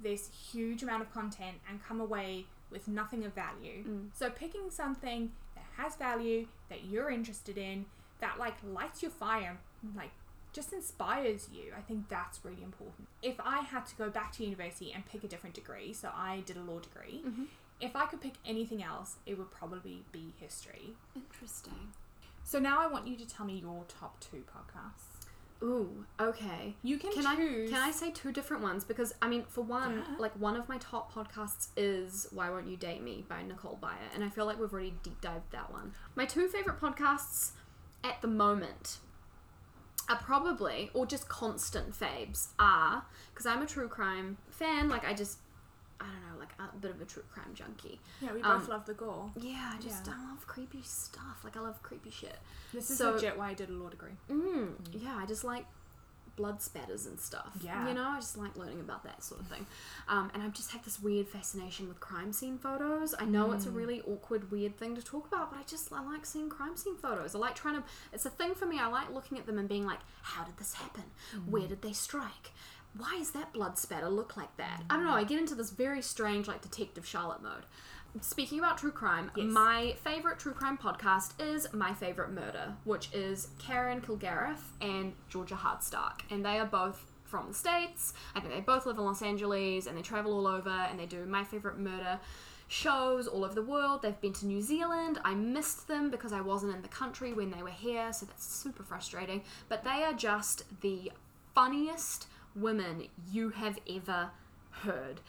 this 0.00 0.30
huge 0.52 0.82
amount 0.82 1.02
of 1.02 1.12
content 1.12 1.56
and 1.68 1.82
come 1.82 2.00
away 2.00 2.46
with 2.70 2.86
nothing 2.86 3.24
of 3.24 3.32
value. 3.34 3.82
Mm. 3.84 4.08
So 4.14 4.30
picking 4.30 4.70
something 4.70 5.32
that 5.56 5.64
has 5.76 5.96
value, 5.96 6.46
that 6.68 6.84
you're 6.84 7.10
interested 7.10 7.58
in, 7.58 7.86
that 8.20 8.38
like 8.38 8.54
lights 8.64 9.02
your 9.02 9.10
fire, 9.10 9.58
like 9.96 10.10
just 10.52 10.72
inspires 10.72 11.48
you. 11.52 11.72
I 11.76 11.80
think 11.82 12.08
that's 12.08 12.44
really 12.44 12.62
important. 12.62 13.08
If 13.22 13.38
I 13.40 13.58
had 13.60 13.86
to 13.86 13.94
go 13.96 14.10
back 14.10 14.32
to 14.32 14.44
university 14.44 14.92
and 14.92 15.04
pick 15.06 15.22
a 15.24 15.28
different 15.28 15.54
degree, 15.54 15.92
so 15.92 16.10
I 16.14 16.40
did 16.46 16.56
a 16.56 16.62
law 16.62 16.78
degree, 16.80 17.22
Mhm. 17.24 17.46
if 17.80 17.94
I 17.94 18.06
could 18.06 18.20
pick 18.20 18.34
anything 18.44 18.82
else, 18.82 19.16
it 19.26 19.38
would 19.38 19.50
probably 19.50 20.04
be 20.12 20.32
history. 20.40 20.96
Interesting. 21.14 21.92
So 22.44 22.58
now 22.58 22.80
I 22.80 22.86
want 22.86 23.06
you 23.06 23.16
to 23.16 23.26
tell 23.26 23.44
me 23.46 23.58
your 23.58 23.84
top 23.88 24.18
two 24.20 24.44
podcasts. 24.52 25.26
Ooh. 25.62 26.06
Okay. 26.20 26.76
You 26.82 26.98
can, 26.98 27.12
Can 27.12 27.26
I 27.26 27.34
choose. 27.34 27.68
can 27.68 27.82
I 27.82 27.90
say 27.90 28.10
two 28.12 28.30
different 28.30 28.62
ones 28.62 28.84
because 28.84 29.12
I 29.20 29.28
mean 29.28 29.44
for 29.44 29.62
one 29.62 29.98
Yeah. 30.08 30.16
like 30.18 30.32
one 30.36 30.54
of 30.56 30.68
my 30.68 30.78
top 30.78 31.12
podcasts 31.12 31.68
is 31.76 32.28
Why 32.30 32.48
Won't 32.48 32.68
You 32.68 32.76
Date 32.76 33.02
Me 33.02 33.24
by 33.28 33.42
Nicole 33.42 33.76
Byer 33.82 34.08
and 34.14 34.22
I 34.22 34.28
feel 34.30 34.46
like 34.46 34.58
we've 34.60 34.72
already 34.72 34.94
deep 35.02 35.20
dived 35.20 35.50
that 35.50 35.72
one. 35.72 35.94
My 36.14 36.26
two 36.26 36.46
favorite 36.48 36.80
podcasts 36.80 37.52
at 38.04 38.22
the 38.22 38.28
moment 38.28 39.00
are 40.08 40.16
probably 40.16 40.90
or 40.94 41.06
just 41.06 41.28
constant 41.28 41.92
faves 41.98 42.48
are 42.58 43.04
because 43.32 43.46
I'm 43.46 43.62
a 43.62 43.66
true 43.66 43.88
crime 43.88 44.38
fan 44.50 44.88
like 44.88 45.04
I 45.06 45.12
just 45.14 45.38
I 46.00 46.04
don't 46.06 46.32
know 46.34 46.38
like 46.38 46.50
a 46.58 46.76
bit 46.76 46.92
of 46.92 47.00
a 47.00 47.04
true 47.04 47.24
crime 47.32 47.52
junkie. 47.54 48.00
Yeah, 48.20 48.32
we 48.32 48.40
Um, 48.42 48.60
both 48.60 48.68
love 48.68 48.86
the 48.86 48.94
gore. 48.94 49.32
Yeah, 49.36 49.72
I 49.76 49.82
just 49.82 50.06
Yeah. 50.06 50.14
I 50.16 50.30
love 50.30 50.46
creepy 50.46 50.80
stuff. 50.82 51.40
Like 51.42 51.56
I 51.56 51.60
love 51.60 51.82
creepy 51.82 52.10
shit. 52.10 52.38
This 52.72 52.88
is 52.90 52.98
so- 52.98 53.12
legit 53.12 53.36
why 53.36 53.50
I 53.50 53.54
did 53.54 53.68
a 53.68 53.72
law 53.72 53.88
degree. 53.88 54.16
Mm, 54.30 54.74
yeah, 54.92 55.16
I 55.16 55.26
just 55.26 55.42
like 55.42 55.66
blood 56.38 56.62
spatters 56.62 57.04
and 57.04 57.20
stuff. 57.20 57.50
Yeah. 57.60 57.86
You 57.86 57.92
know, 57.94 58.04
I 58.08 58.16
just 58.20 58.38
like 58.38 58.56
learning 58.56 58.80
about 58.80 59.04
that 59.04 59.22
sort 59.22 59.40
of 59.42 59.48
thing. 59.48 59.66
Um, 60.08 60.30
and 60.32 60.42
I've 60.42 60.54
just 60.54 60.70
had 60.72 60.82
this 60.84 60.98
weird 61.02 61.28
fascination 61.28 61.86
with 61.88 62.00
crime 62.00 62.32
scene 62.32 62.56
photos. 62.56 63.14
I 63.18 63.26
know 63.26 63.48
Mm. 63.48 63.56
it's 63.56 63.66
a 63.66 63.70
really 63.70 64.00
awkward, 64.02 64.50
weird 64.50 64.78
thing 64.78 64.94
to 64.94 65.02
talk 65.02 65.26
about, 65.26 65.50
but 65.50 65.58
I 65.60 65.64
just 65.64 65.92
I 65.92 66.00
like 66.02 66.24
seeing 66.24 66.48
crime 66.48 66.76
scene 66.76 66.96
photos. 66.96 67.34
I 67.34 67.38
like 67.38 67.54
trying 67.56 67.74
to. 67.76 67.84
It's 68.12 68.24
a 68.24 68.30
thing 68.30 68.54
for 68.54 68.64
me. 68.66 68.78
I 68.78 68.86
like 68.86 69.12
looking 69.12 69.36
at 69.38 69.44
them 69.46 69.58
and 69.58 69.68
being 69.68 69.84
like, 69.84 70.00
how 70.22 70.44
did 70.44 70.56
this 70.56 70.72
happen? 70.74 71.04
Mm. 71.36 71.48
Where 71.50 71.66
did 71.68 71.82
they 71.82 71.92
strike? 71.92 72.52
Why 72.96 73.18
is 73.20 73.32
that 73.32 73.52
blood 73.52 73.76
spatter 73.78 74.08
look 74.08 74.36
like 74.36 74.56
that? 74.56 74.82
I 74.88 74.96
don't 74.96 75.04
know. 75.04 75.12
I 75.12 75.22
get 75.24 75.38
into 75.38 75.54
this 75.54 75.70
very 75.70 76.00
strange, 76.00 76.48
like 76.48 76.62
detective 76.62 77.04
Charlotte 77.06 77.42
mode. 77.42 77.66
Speaking 78.20 78.58
about 78.58 78.78
true 78.78 78.90
crime, 78.90 79.30
Yes. 79.36 79.46
my 79.52 79.94
favorite 80.02 80.38
true 80.38 80.52
crime 80.52 80.76
podcast 80.78 81.40
is 81.40 81.72
My 81.72 81.94
Favorite 81.94 82.30
Murder, 82.30 82.74
which 82.84 83.12
is 83.12 83.48
Karen 83.58 84.00
Kilgariff 84.00 84.60
and 84.80 85.14
Georgia 85.28 85.54
Hardstark. 85.54 86.20
And 86.30 86.44
they 86.44 86.58
are 86.58 86.66
both 86.66 87.04
from 87.24 87.48
the 87.48 87.54
States. 87.54 88.14
I 88.34 88.40
think 88.40 88.52
they 88.54 88.60
both 88.60 88.86
live 88.86 88.98
in 88.98 89.04
Los 89.04 89.22
Angeles 89.22 89.86
and 89.86 89.96
they 89.96 90.02
travel 90.02 90.32
all 90.32 90.46
over 90.46 90.70
and 90.70 90.98
they 90.98 91.06
do 91.06 91.24
My 91.26 91.44
Favorite 91.44 91.78
Murder 91.78 92.18
shows 92.68 93.26
all 93.28 93.44
over 93.44 93.54
the 93.54 93.62
world. 93.62 94.02
They've 94.02 94.20
been 94.20 94.32
to 94.34 94.46
New 94.46 94.62
Zealand. 94.62 95.18
I 95.24 95.34
missed 95.34 95.88
them 95.88 96.10
because 96.10 96.32
I 96.32 96.40
wasn't 96.40 96.74
in 96.74 96.82
the 96.82 96.88
country 96.88 97.32
when 97.32 97.50
they 97.50 97.62
were 97.62 97.68
here, 97.70 98.12
so 98.12 98.26
that's 98.26 98.44
super 98.44 98.82
frustrating. 98.82 99.42
But 99.68 99.84
they 99.84 100.02
are 100.04 100.12
just 100.12 100.64
the 100.80 101.12
funniest 101.54 102.26
women 102.54 103.04
you 103.30 103.50
have 103.50 103.78
ever 103.88 104.30
heard. 104.70 105.20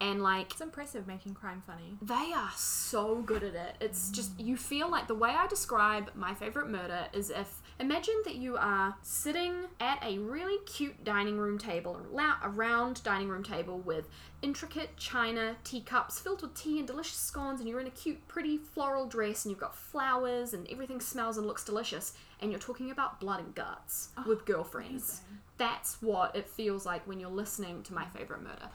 And 0.00 0.22
like 0.22 0.52
It's 0.52 0.60
impressive 0.60 1.06
making 1.06 1.34
crime 1.34 1.62
funny. 1.66 1.96
they 2.02 2.32
are 2.34 2.50
so 2.54 3.16
good 3.22 3.42
at 3.42 3.54
it. 3.54 3.76
It's 3.80 4.10
mm. 4.10 4.12
just 4.12 4.38
you 4.38 4.56
feel 4.56 4.90
like 4.90 5.08
the 5.08 5.14
way 5.14 5.30
I 5.30 5.46
describe 5.46 6.10
my 6.14 6.34
favorite 6.34 6.68
murder 6.68 7.06
is 7.12 7.30
if 7.30 7.62
imagine 7.80 8.14
that 8.24 8.36
you 8.36 8.56
are 8.56 8.94
sitting 9.02 9.54
at 9.80 10.02
a 10.04 10.18
really 10.18 10.62
cute 10.66 11.02
dining 11.04 11.38
room 11.38 11.58
table, 11.58 11.98
a 12.14 12.46
a 12.46 12.48
round 12.48 13.02
dining 13.02 13.28
room 13.28 13.42
table 13.42 13.78
with 13.78 14.08
intricate 14.42 14.96
china 14.96 15.56
teacups 15.64 16.20
filled 16.20 16.42
with 16.42 16.54
tea 16.54 16.78
and 16.78 16.86
delicious 16.86 17.16
scones, 17.16 17.60
and 17.60 17.68
you're 17.68 17.80
in 17.80 17.86
a 17.86 17.90
cute, 17.90 18.26
pretty 18.28 18.58
floral 18.58 19.06
dress, 19.06 19.44
and 19.44 19.50
you've 19.50 19.60
got 19.60 19.74
flowers, 19.74 20.52
and 20.54 20.68
everything 20.70 21.00
smells 21.00 21.38
and 21.38 21.46
looks 21.46 21.64
delicious, 21.64 22.12
and 22.40 22.50
you're 22.50 22.60
talking 22.60 22.90
about 22.90 23.20
blood 23.20 23.40
and 23.40 23.54
guts 23.54 24.10
oh, 24.18 24.24
with 24.26 24.44
girlfriends. 24.44 25.22
That's 25.58 26.00
what 26.02 26.36
it 26.36 26.48
feels 26.48 26.84
like 26.84 27.06
when 27.06 27.18
you're 27.18 27.30
listening 27.30 27.82
to 27.84 27.94
my 27.94 28.04
favorite 28.06 28.42
murder. 28.42 28.68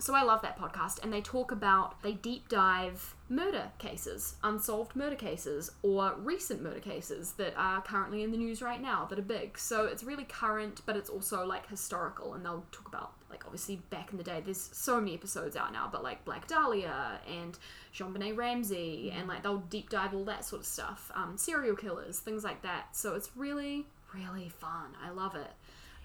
So 0.00 0.14
I 0.14 0.22
love 0.22 0.40
that 0.40 0.58
podcast, 0.58 1.02
and 1.02 1.12
they 1.12 1.20
talk 1.20 1.52
about, 1.52 2.02
they 2.02 2.12
deep 2.12 2.48
dive 2.48 3.14
murder 3.28 3.70
cases, 3.78 4.36
unsolved 4.42 4.96
murder 4.96 5.14
cases, 5.14 5.70
or 5.82 6.14
recent 6.16 6.62
murder 6.62 6.80
cases 6.80 7.34
that 7.34 7.52
are 7.54 7.82
currently 7.82 8.22
in 8.22 8.30
the 8.30 8.38
news 8.38 8.62
right 8.62 8.80
now 8.80 9.04
that 9.10 9.18
are 9.18 9.22
big. 9.22 9.58
So 9.58 9.84
it's 9.84 10.02
really 10.02 10.24
current, 10.24 10.80
but 10.86 10.96
it's 10.96 11.10
also 11.10 11.44
like 11.44 11.68
historical, 11.68 12.32
and 12.32 12.42
they'll 12.42 12.64
talk 12.72 12.88
about, 12.88 13.12
like, 13.28 13.44
obviously 13.44 13.76
back 13.90 14.10
in 14.10 14.16
the 14.16 14.24
day, 14.24 14.40
there's 14.42 14.70
so 14.72 14.98
many 14.98 15.12
episodes 15.12 15.54
out 15.54 15.70
now, 15.70 15.86
but 15.92 16.02
like 16.02 16.24
Black 16.24 16.48
Dahlia 16.48 17.20
and 17.30 17.58
JonBenét 17.94 18.38
Ramsey, 18.38 19.12
and 19.14 19.28
like 19.28 19.42
they'll 19.42 19.58
deep 19.58 19.90
dive 19.90 20.14
all 20.14 20.24
that 20.24 20.46
sort 20.46 20.62
of 20.62 20.66
stuff, 20.66 21.12
um, 21.14 21.36
serial 21.36 21.76
killers, 21.76 22.20
things 22.20 22.42
like 22.42 22.62
that. 22.62 22.96
So 22.96 23.14
it's 23.16 23.30
really, 23.36 23.84
really 24.14 24.48
fun. 24.48 24.96
I 25.04 25.10
love 25.10 25.34
it. 25.34 25.50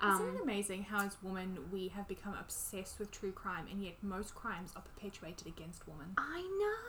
Isn't 0.04 0.30
Um, 0.30 0.36
it 0.36 0.41
amazing 0.41 0.84
how, 0.84 1.06
as 1.06 1.16
women, 1.24 1.58
we 1.72 1.88
have 1.89 2.08
become 2.08 2.34
obsessed 2.39 3.00
with 3.00 3.12
true 3.12 3.32
crime, 3.32 3.66
and 3.72 3.82
yet 3.82 3.96
most 4.04 4.36
crimes 4.36 4.74
are 4.76 4.82
perpetuated 4.82 5.48
against 5.48 5.88
women? 5.88 6.14
I 6.18 6.41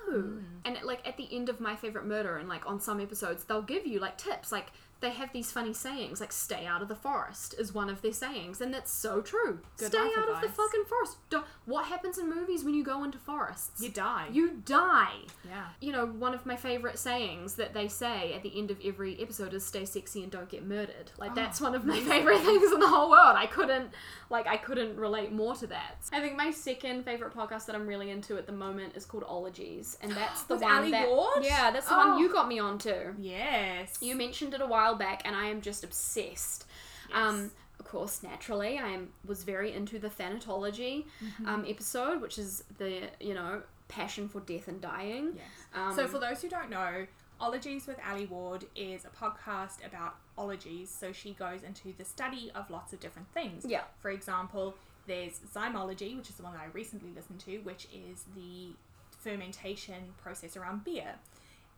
know. 0.08 0.38
And 0.64 0.76
like 0.82 1.06
at 1.06 1.16
the 1.16 1.28
end 1.34 1.48
of 1.48 1.60
my 1.60 1.76
favorite 1.76 2.04
murder, 2.04 2.36
and 2.36 2.48
like 2.48 2.66
on 2.66 2.80
some 2.80 3.00
episodes, 3.00 3.44
they'll 3.44 3.62
give 3.62 3.86
you 3.86 4.00
like 4.00 4.18
tips. 4.18 4.50
Like 4.50 4.72
they 5.00 5.10
have 5.10 5.32
these 5.32 5.52
funny 5.52 5.72
sayings, 5.72 6.20
like 6.20 6.32
"stay 6.32 6.64
out 6.66 6.82
of 6.82 6.88
the 6.88 6.94
forest" 6.96 7.54
is 7.58 7.74
one 7.74 7.90
of 7.90 8.02
their 8.02 8.12
sayings, 8.12 8.60
and 8.60 8.72
that's 8.72 8.90
so 8.90 9.20
true. 9.20 9.60
Good 9.76 9.88
stay 9.92 10.10
out 10.16 10.28
of 10.28 10.40
the 10.40 10.48
fucking 10.48 10.84
forest. 10.88 11.16
Don't, 11.30 11.44
what 11.66 11.86
happens 11.86 12.18
in 12.18 12.28
movies 12.28 12.64
when 12.64 12.74
you 12.74 12.82
go 12.84 13.04
into 13.04 13.18
forests? 13.18 13.80
You 13.82 13.90
die. 13.90 14.28
You 14.32 14.62
die. 14.64 15.16
yeah. 15.44 15.66
You 15.80 15.92
know, 15.92 16.06
one 16.06 16.32
of 16.34 16.46
my 16.46 16.56
favorite 16.56 16.98
sayings 16.98 17.54
that 17.56 17.74
they 17.74 17.88
say 17.88 18.32
at 18.34 18.42
the 18.42 18.58
end 18.58 18.70
of 18.70 18.78
every 18.84 19.20
episode 19.20 19.52
is 19.54 19.64
"stay 19.66 19.84
sexy 19.84 20.22
and 20.22 20.32
don't 20.32 20.48
get 20.48 20.64
murdered." 20.66 21.10
Like 21.18 21.32
oh, 21.32 21.34
that's 21.34 21.60
one 21.60 21.74
of 21.74 21.84
my 21.84 22.00
favorite 22.00 22.40
things 22.44 22.72
in 22.72 22.80
the 22.80 22.88
whole 22.88 23.10
world. 23.10 23.36
I 23.36 23.46
couldn't, 23.46 23.90
like, 24.30 24.46
I 24.46 24.56
couldn't 24.56 24.96
relate 24.96 25.30
more 25.32 25.54
to 25.56 25.66
that. 25.68 25.96
I 26.12 26.20
think 26.20 26.36
my 26.36 26.50
second 26.50 27.04
favorite 27.04 27.34
podcast 27.34 27.66
that 27.66 27.74
I'm 27.76 27.86
really 27.86 28.10
into 28.10 28.36
at 28.38 28.46
the 28.46 28.52
moment 28.52 28.96
is 28.96 29.04
called 29.04 29.24
Ologies, 29.28 29.98
and 30.00 30.12
that's 30.12 30.42
the 30.44 30.56
one 30.56 30.72
Ali 30.72 30.90
that 30.92 31.08
Ward? 31.08 31.42
yeah, 31.44 31.70
that's 31.70 31.88
the 31.88 31.94
Oh. 31.94 32.10
one 32.12 32.18
you 32.20 32.32
got 32.32 32.48
me 32.48 32.58
onto. 32.58 33.14
Yes. 33.18 33.98
You 34.00 34.16
mentioned 34.16 34.54
it 34.54 34.60
a 34.60 34.66
while 34.66 34.85
back, 34.94 35.22
and 35.24 35.34
I 35.34 35.46
am 35.46 35.60
just 35.60 35.82
obsessed. 35.84 36.66
Um, 37.12 37.50
of 37.78 37.86
course, 37.86 38.22
naturally, 38.22 38.78
I 38.78 38.88
am 38.88 39.08
was 39.26 39.44
very 39.44 39.72
into 39.72 39.98
the 39.98 40.08
Thanatology 40.08 41.04
Mm-hmm. 41.24 41.46
um, 41.48 41.64
episode, 41.68 42.20
which 42.20 42.38
is 42.38 42.64
the 42.78 43.02
you 43.20 43.34
know 43.34 43.62
passion 43.88 44.28
for 44.28 44.40
death 44.40 44.68
and 44.68 44.80
dying. 44.80 45.32
Yes. 45.36 45.44
Um, 45.74 45.94
so, 45.94 46.06
for 46.06 46.18
those 46.18 46.42
who 46.42 46.48
don't 46.48 46.70
know, 46.70 47.06
Ologies 47.40 47.86
with 47.86 47.98
Ali 48.10 48.26
Ward 48.26 48.64
is 48.74 49.04
a 49.04 49.08
podcast 49.08 49.86
about 49.86 50.14
ologies. 50.38 50.88
So, 50.88 51.12
she 51.12 51.32
goes 51.34 51.62
into 51.62 51.92
the 51.96 52.04
study 52.04 52.50
of 52.54 52.70
lots 52.70 52.92
of 52.92 53.00
different 53.00 53.28
things. 53.32 53.64
Yeah. 53.66 53.82
For 54.00 54.10
example, 54.10 54.74
there's 55.06 55.38
zymology, 55.54 56.16
which 56.16 56.30
is 56.30 56.36
the 56.36 56.42
one 56.42 56.54
that 56.54 56.62
I 56.62 56.66
recently 56.72 57.10
listened 57.14 57.40
to, 57.40 57.58
which 57.58 57.86
is 57.94 58.24
the 58.34 58.70
fermentation 59.18 60.14
process 60.22 60.56
around 60.56 60.82
beer. 60.84 61.14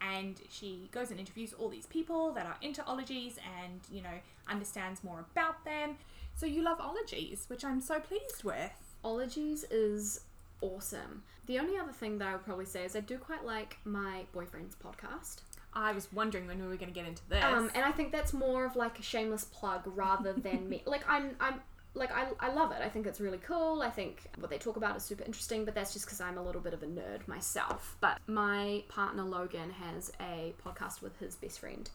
And 0.01 0.41
she 0.49 0.89
goes 0.93 1.11
and 1.11 1.19
interviews 1.19 1.53
all 1.59 1.69
these 1.69 1.87
people 1.87 2.33
that 2.33 2.47
are 2.47 2.57
into 2.63 2.85
ologies 2.87 3.39
and, 3.63 3.81
you 3.91 4.03
know, 4.03 4.19
understands 4.49 5.03
more 5.03 5.25
about 5.33 5.65
them. 5.65 5.97
So, 6.35 6.47
you 6.47 6.63
love 6.63 6.79
ologies, 6.81 7.47
which 7.49 7.65
I'm 7.65 7.81
so 7.81 7.99
pleased 7.99 8.45
with. 8.45 8.71
Ologies 9.03 9.65
is 9.71 10.21
awesome. 10.61 11.23
The 11.47 11.59
only 11.59 11.79
other 11.79 11.93
thing 11.93 12.19
that 12.19 12.29
I 12.29 12.33
would 12.33 12.45
probably 12.45 12.67
say 12.67 12.85
is 12.85 12.95
I 12.95 13.01
do 13.01 13.19
quite 13.19 13.45
like 13.45 13.79
my 13.85 14.25
boyfriend's 14.33 14.77
podcast. 14.77 15.43
I 15.73 15.93
was 15.93 16.13
wondering 16.13 16.47
when 16.47 16.61
we 16.61 16.67
were 16.67 16.77
going 16.77 16.93
to 16.93 16.95
get 16.95 17.07
into 17.07 17.23
this. 17.29 17.43
Um, 17.45 17.71
and 17.75 17.85
I 17.85 17.93
think 17.93 18.13
that's 18.13 18.33
more 18.33 18.65
of 18.65 18.77
like 18.77 18.99
a 18.99 19.03
shameless 19.03 19.45
plug 19.45 19.83
rather 19.87 20.33
than 20.33 20.69
me. 20.69 20.83
Like 20.87 21.09
I'm, 21.09 21.37
I'm 21.41 21.61
like 21.99 22.13
I, 22.13 22.27
I 22.41 22.53
love 22.53 22.73
it. 22.73 22.79
I 22.83 22.89
think 22.89 23.07
it's 23.07 23.21
really 23.21 23.39
cool. 23.39 23.83
I 23.83 23.91
think 23.91 24.23
what 24.39 24.51
they 24.51 24.59
talk 24.59 24.77
about 24.77 24.97
is 24.97 25.03
super 25.03 25.25
interesting. 25.25 25.65
But 25.65 25.75
that's 25.75 25.93
just 25.93 26.07
because 26.07 26.21
I'm 26.21 26.39
a 26.39 26.43
little 26.43 26.61
bit 26.61 26.75
of 26.75 26.83
a 26.83 26.87
nerd 26.87 27.27
myself. 27.27 27.97
But 28.01 28.19
my 28.27 28.85
partner 28.89 29.25
Logan 29.25 29.71
has 29.71 30.13
a 30.21 30.55
podcast 30.65 31.03
with 31.03 31.19
his 31.19 31.37
best 31.37 31.61
friend, 31.61 31.89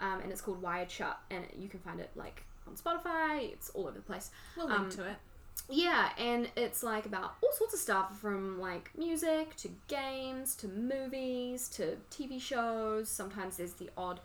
um, 0.00 0.20
and 0.20 0.30
it's 0.32 0.40
called 0.40 0.62
Wired 0.62 0.90
Shut, 0.90 1.18
and 1.30 1.44
you 1.58 1.68
can 1.68 1.80
find 1.80 2.00
it 2.00 2.10
like 2.14 2.44
on 2.66 2.74
Spotify. 2.74 3.52
It's 3.52 3.70
all 3.70 3.86
over 3.86 3.98
the 3.98 4.02
place. 4.02 4.30
we'll 4.56 4.68
link 4.68 4.80
um, 4.80 4.90
to 4.90 5.04
it. 5.04 5.16
Yeah, 5.70 6.10
and 6.16 6.48
it's 6.56 6.82
like 6.82 7.04
about 7.04 7.34
all 7.42 7.52
sorts 7.52 7.74
of 7.74 7.80
stuff 7.80 8.18
from 8.20 8.58
like 8.58 8.90
music 8.96 9.54
to 9.56 9.68
games 9.86 10.54
to 10.56 10.68
movies 10.68 11.68
to 11.70 11.96
TV 12.10 12.40
shows. 12.40 13.08
Sometimes 13.08 13.56
there's 13.58 13.74
the 13.74 13.90
odd 13.96 14.20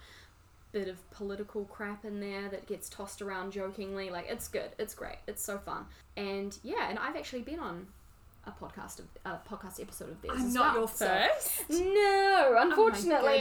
bit 0.73 0.87
of 0.89 1.09
political 1.11 1.63
crap 1.65 2.03
in 2.03 2.19
there 2.19 2.49
that 2.49 2.65
gets 2.67 2.89
tossed 2.89 3.21
around 3.21 3.53
jokingly. 3.53 4.09
Like 4.09 4.25
it's 4.29 4.47
good, 4.49 4.71
it's 4.77 4.93
great, 4.93 5.17
it's 5.27 5.41
so 5.43 5.57
fun. 5.59 5.85
And 6.17 6.57
yeah, 6.63 6.89
and 6.89 6.99
I've 6.99 7.15
actually 7.15 7.43
been 7.43 7.59
on 7.59 7.87
a 8.45 8.51
podcast 8.51 8.99
of 8.99 9.05
a 9.25 9.39
podcast 9.49 9.79
episode 9.79 10.09
of 10.09 10.21
theirs. 10.21 10.35
I'm 10.37 10.51
not 10.53 10.73
well, 10.73 10.81
your 10.81 10.87
so- 10.89 11.07
first. 11.07 11.69
No, 11.69 12.55
Oh 12.57 12.57
unfortunately. 12.59 13.37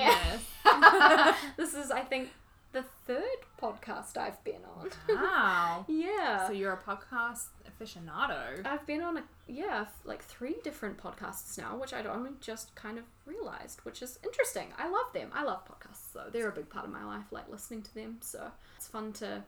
goodness. 0.64 1.36
this 1.56 1.74
is, 1.74 1.90
I 1.90 2.02
think, 2.02 2.28
the 2.72 2.82
third 3.06 3.22
podcast 3.60 4.16
I've 4.16 4.42
been 4.44 4.62
on. 4.76 4.90
wow. 5.08 5.84
yeah. 5.88 6.46
So 6.46 6.52
you're 6.52 6.72
a 6.72 6.76
podcast 6.78 7.48
aficionado. 7.68 8.66
I've 8.66 8.86
been 8.86 9.02
on 9.02 9.18
a 9.18 9.22
yeah, 9.46 9.86
like 10.04 10.22
three 10.22 10.56
different 10.64 10.96
podcasts 10.96 11.58
now, 11.58 11.76
which 11.76 11.92
I'd 11.92 12.06
only 12.06 12.32
just 12.40 12.74
kind 12.74 12.98
of 12.98 13.04
realized, 13.26 13.80
which 13.82 14.02
is 14.02 14.18
interesting. 14.24 14.68
I 14.78 14.88
love 14.88 15.12
them. 15.12 15.30
I 15.34 15.44
love 15.44 15.66
podcasts 15.66 16.12
though. 16.14 16.30
They're 16.32 16.48
a 16.48 16.52
big 16.52 16.70
part 16.70 16.86
of 16.86 16.92
my 16.92 17.04
life, 17.04 17.26
like 17.30 17.48
listening 17.50 17.82
to 17.82 17.94
them. 17.94 18.18
So 18.20 18.50
it's 18.76 18.88
fun 18.88 19.12
to 19.14 19.44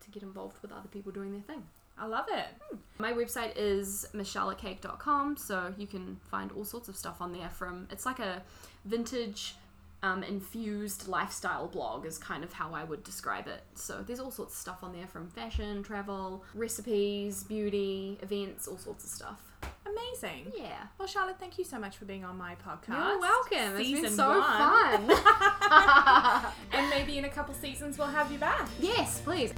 to 0.00 0.10
get 0.10 0.22
involved 0.22 0.56
with 0.62 0.72
other 0.72 0.88
people 0.88 1.12
doing 1.12 1.32
their 1.32 1.42
thing. 1.42 1.64
I 1.98 2.06
love 2.06 2.26
it. 2.28 2.46
Hmm. 2.60 2.76
My 2.98 3.12
website 3.12 3.52
is 3.56 4.06
michellecake.com, 4.14 5.36
so 5.36 5.74
you 5.76 5.86
can 5.86 6.18
find 6.30 6.50
all 6.52 6.64
sorts 6.64 6.88
of 6.88 6.96
stuff 6.96 7.20
on 7.20 7.32
there 7.32 7.50
from 7.50 7.86
it's 7.90 8.06
like 8.06 8.18
a 8.18 8.42
vintage 8.84 9.56
um, 10.02 10.22
infused 10.24 11.06
lifestyle 11.06 11.68
blog 11.68 12.04
is 12.06 12.18
kind 12.18 12.42
of 12.42 12.52
how 12.52 12.74
I 12.74 12.82
would 12.84 13.04
describe 13.04 13.46
it. 13.46 13.62
So 13.74 14.02
there's 14.04 14.18
all 14.18 14.32
sorts 14.32 14.54
of 14.54 14.58
stuff 14.58 14.78
on 14.82 14.92
there 14.92 15.06
from 15.06 15.28
fashion, 15.28 15.82
travel, 15.82 16.44
recipes, 16.54 17.44
beauty, 17.44 18.18
events, 18.20 18.66
all 18.66 18.78
sorts 18.78 19.04
of 19.04 19.10
stuff. 19.10 19.40
Amazing. 19.86 20.52
Yeah. 20.56 20.86
Well, 20.98 21.06
Charlotte, 21.06 21.38
thank 21.38 21.56
you 21.56 21.64
so 21.64 21.78
much 21.78 21.96
for 21.96 22.04
being 22.04 22.24
on 22.24 22.36
my 22.36 22.56
podcast. 22.66 23.08
You're 23.08 23.20
welcome. 23.20 23.80
It's 23.80 24.00
been 24.00 24.10
so 24.10 24.40
one. 24.40 25.08
fun. 25.08 26.52
And 26.72 26.90
maybe 26.90 27.18
in 27.18 27.24
a 27.24 27.28
couple 27.28 27.54
seasons 27.54 27.96
we'll 27.98 28.08
have 28.08 28.30
you 28.32 28.38
back. 28.38 28.68
yes, 28.80 29.20
please. 29.20 29.52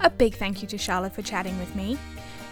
A 0.00 0.10
big 0.10 0.34
thank 0.36 0.62
you 0.62 0.68
to 0.68 0.78
Charlotte 0.78 1.14
for 1.14 1.22
chatting 1.22 1.58
with 1.58 1.74
me. 1.74 1.98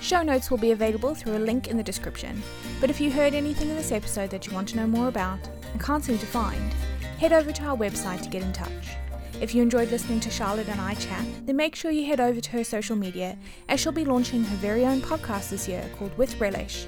Show 0.01 0.23
notes 0.23 0.51
will 0.51 0.59
be 0.59 0.73
available 0.73 1.15
through 1.15 1.37
a 1.37 1.39
link 1.39 1.69
in 1.69 1.77
the 1.77 1.83
description. 1.83 2.43
But 2.81 2.91
if 2.91 3.01
you 3.01 3.11
heard 3.11 3.35
anything 3.35 3.69
in 3.71 3.77
this 3.77 3.93
episode 3.93 4.31
that 4.31 4.47
you 4.47 4.53
want 4.53 4.69
to 4.71 4.77
know 4.77 4.87
more 4.87 5.09
about 5.09 5.39
and 5.73 5.81
can't 5.81 6.05
seem 6.05 6.19
to 6.19 6.27
find, 6.27 6.75
head 7.19 7.33
over 7.33 7.53
to 7.53 7.64
our 7.64 7.77
website 7.77 8.23
to 8.23 8.29
get 8.29 8.43
in 8.43 8.53
touch. 8.53 8.97
If 9.41 9.55
you 9.55 9.62
enjoyed 9.62 9.91
listening 9.91 10.21
to 10.21 10.31
Charlotte 10.31 10.69
and 10.69 10.81
I 10.81 10.95
chat, 10.95 11.25
then 11.45 11.57
make 11.57 11.75
sure 11.75 11.91
you 11.91 12.07
head 12.07 12.21
over 12.21 12.41
to 12.41 12.51
her 12.53 12.64
social 12.64 12.97
media 12.97 13.37
as 13.69 13.81
she'll 13.81 13.93
be 13.93 14.05
launching 14.05 14.43
her 14.43 14.57
very 14.57 14.87
own 14.87 15.01
podcast 15.01 15.51
this 15.51 15.69
year 15.69 15.89
called 15.99 16.17
With 16.17 16.41
Relish, 16.41 16.87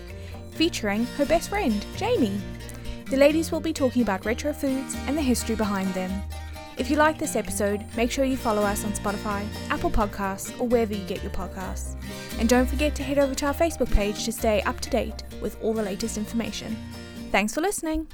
featuring 0.52 1.04
her 1.16 1.26
best 1.26 1.50
friend, 1.50 1.84
Jamie. 1.96 2.40
The 3.10 3.16
ladies 3.16 3.52
will 3.52 3.60
be 3.60 3.72
talking 3.72 4.02
about 4.02 4.24
retro 4.24 4.52
foods 4.52 4.96
and 5.06 5.16
the 5.16 5.22
history 5.22 5.56
behind 5.56 5.92
them. 5.94 6.10
If 6.78 6.90
you 6.90 6.96
like 6.96 7.18
this 7.18 7.36
episode, 7.36 7.84
make 7.96 8.10
sure 8.10 8.24
you 8.24 8.36
follow 8.36 8.62
us 8.62 8.84
on 8.84 8.92
Spotify, 8.92 9.44
Apple 9.68 9.90
Podcasts, 9.90 10.58
or 10.60 10.68
wherever 10.68 10.94
you 10.94 11.04
get 11.06 11.22
your 11.22 11.32
podcasts. 11.32 11.96
And 12.38 12.48
don't 12.48 12.66
forget 12.66 12.94
to 12.94 13.02
head 13.02 13.18
over 13.18 13.34
to 13.34 13.46
our 13.46 13.54
Facebook 13.54 13.92
page 13.92 14.24
to 14.24 14.32
stay 14.32 14.62
up 14.62 14.78
to 14.80 14.90
date 14.90 15.24
with 15.42 15.60
all 15.62 15.74
the 15.74 15.82
latest 15.82 16.16
information. 16.16 16.76
Thanks 17.30 17.52
for 17.52 17.60
listening. 17.60 18.06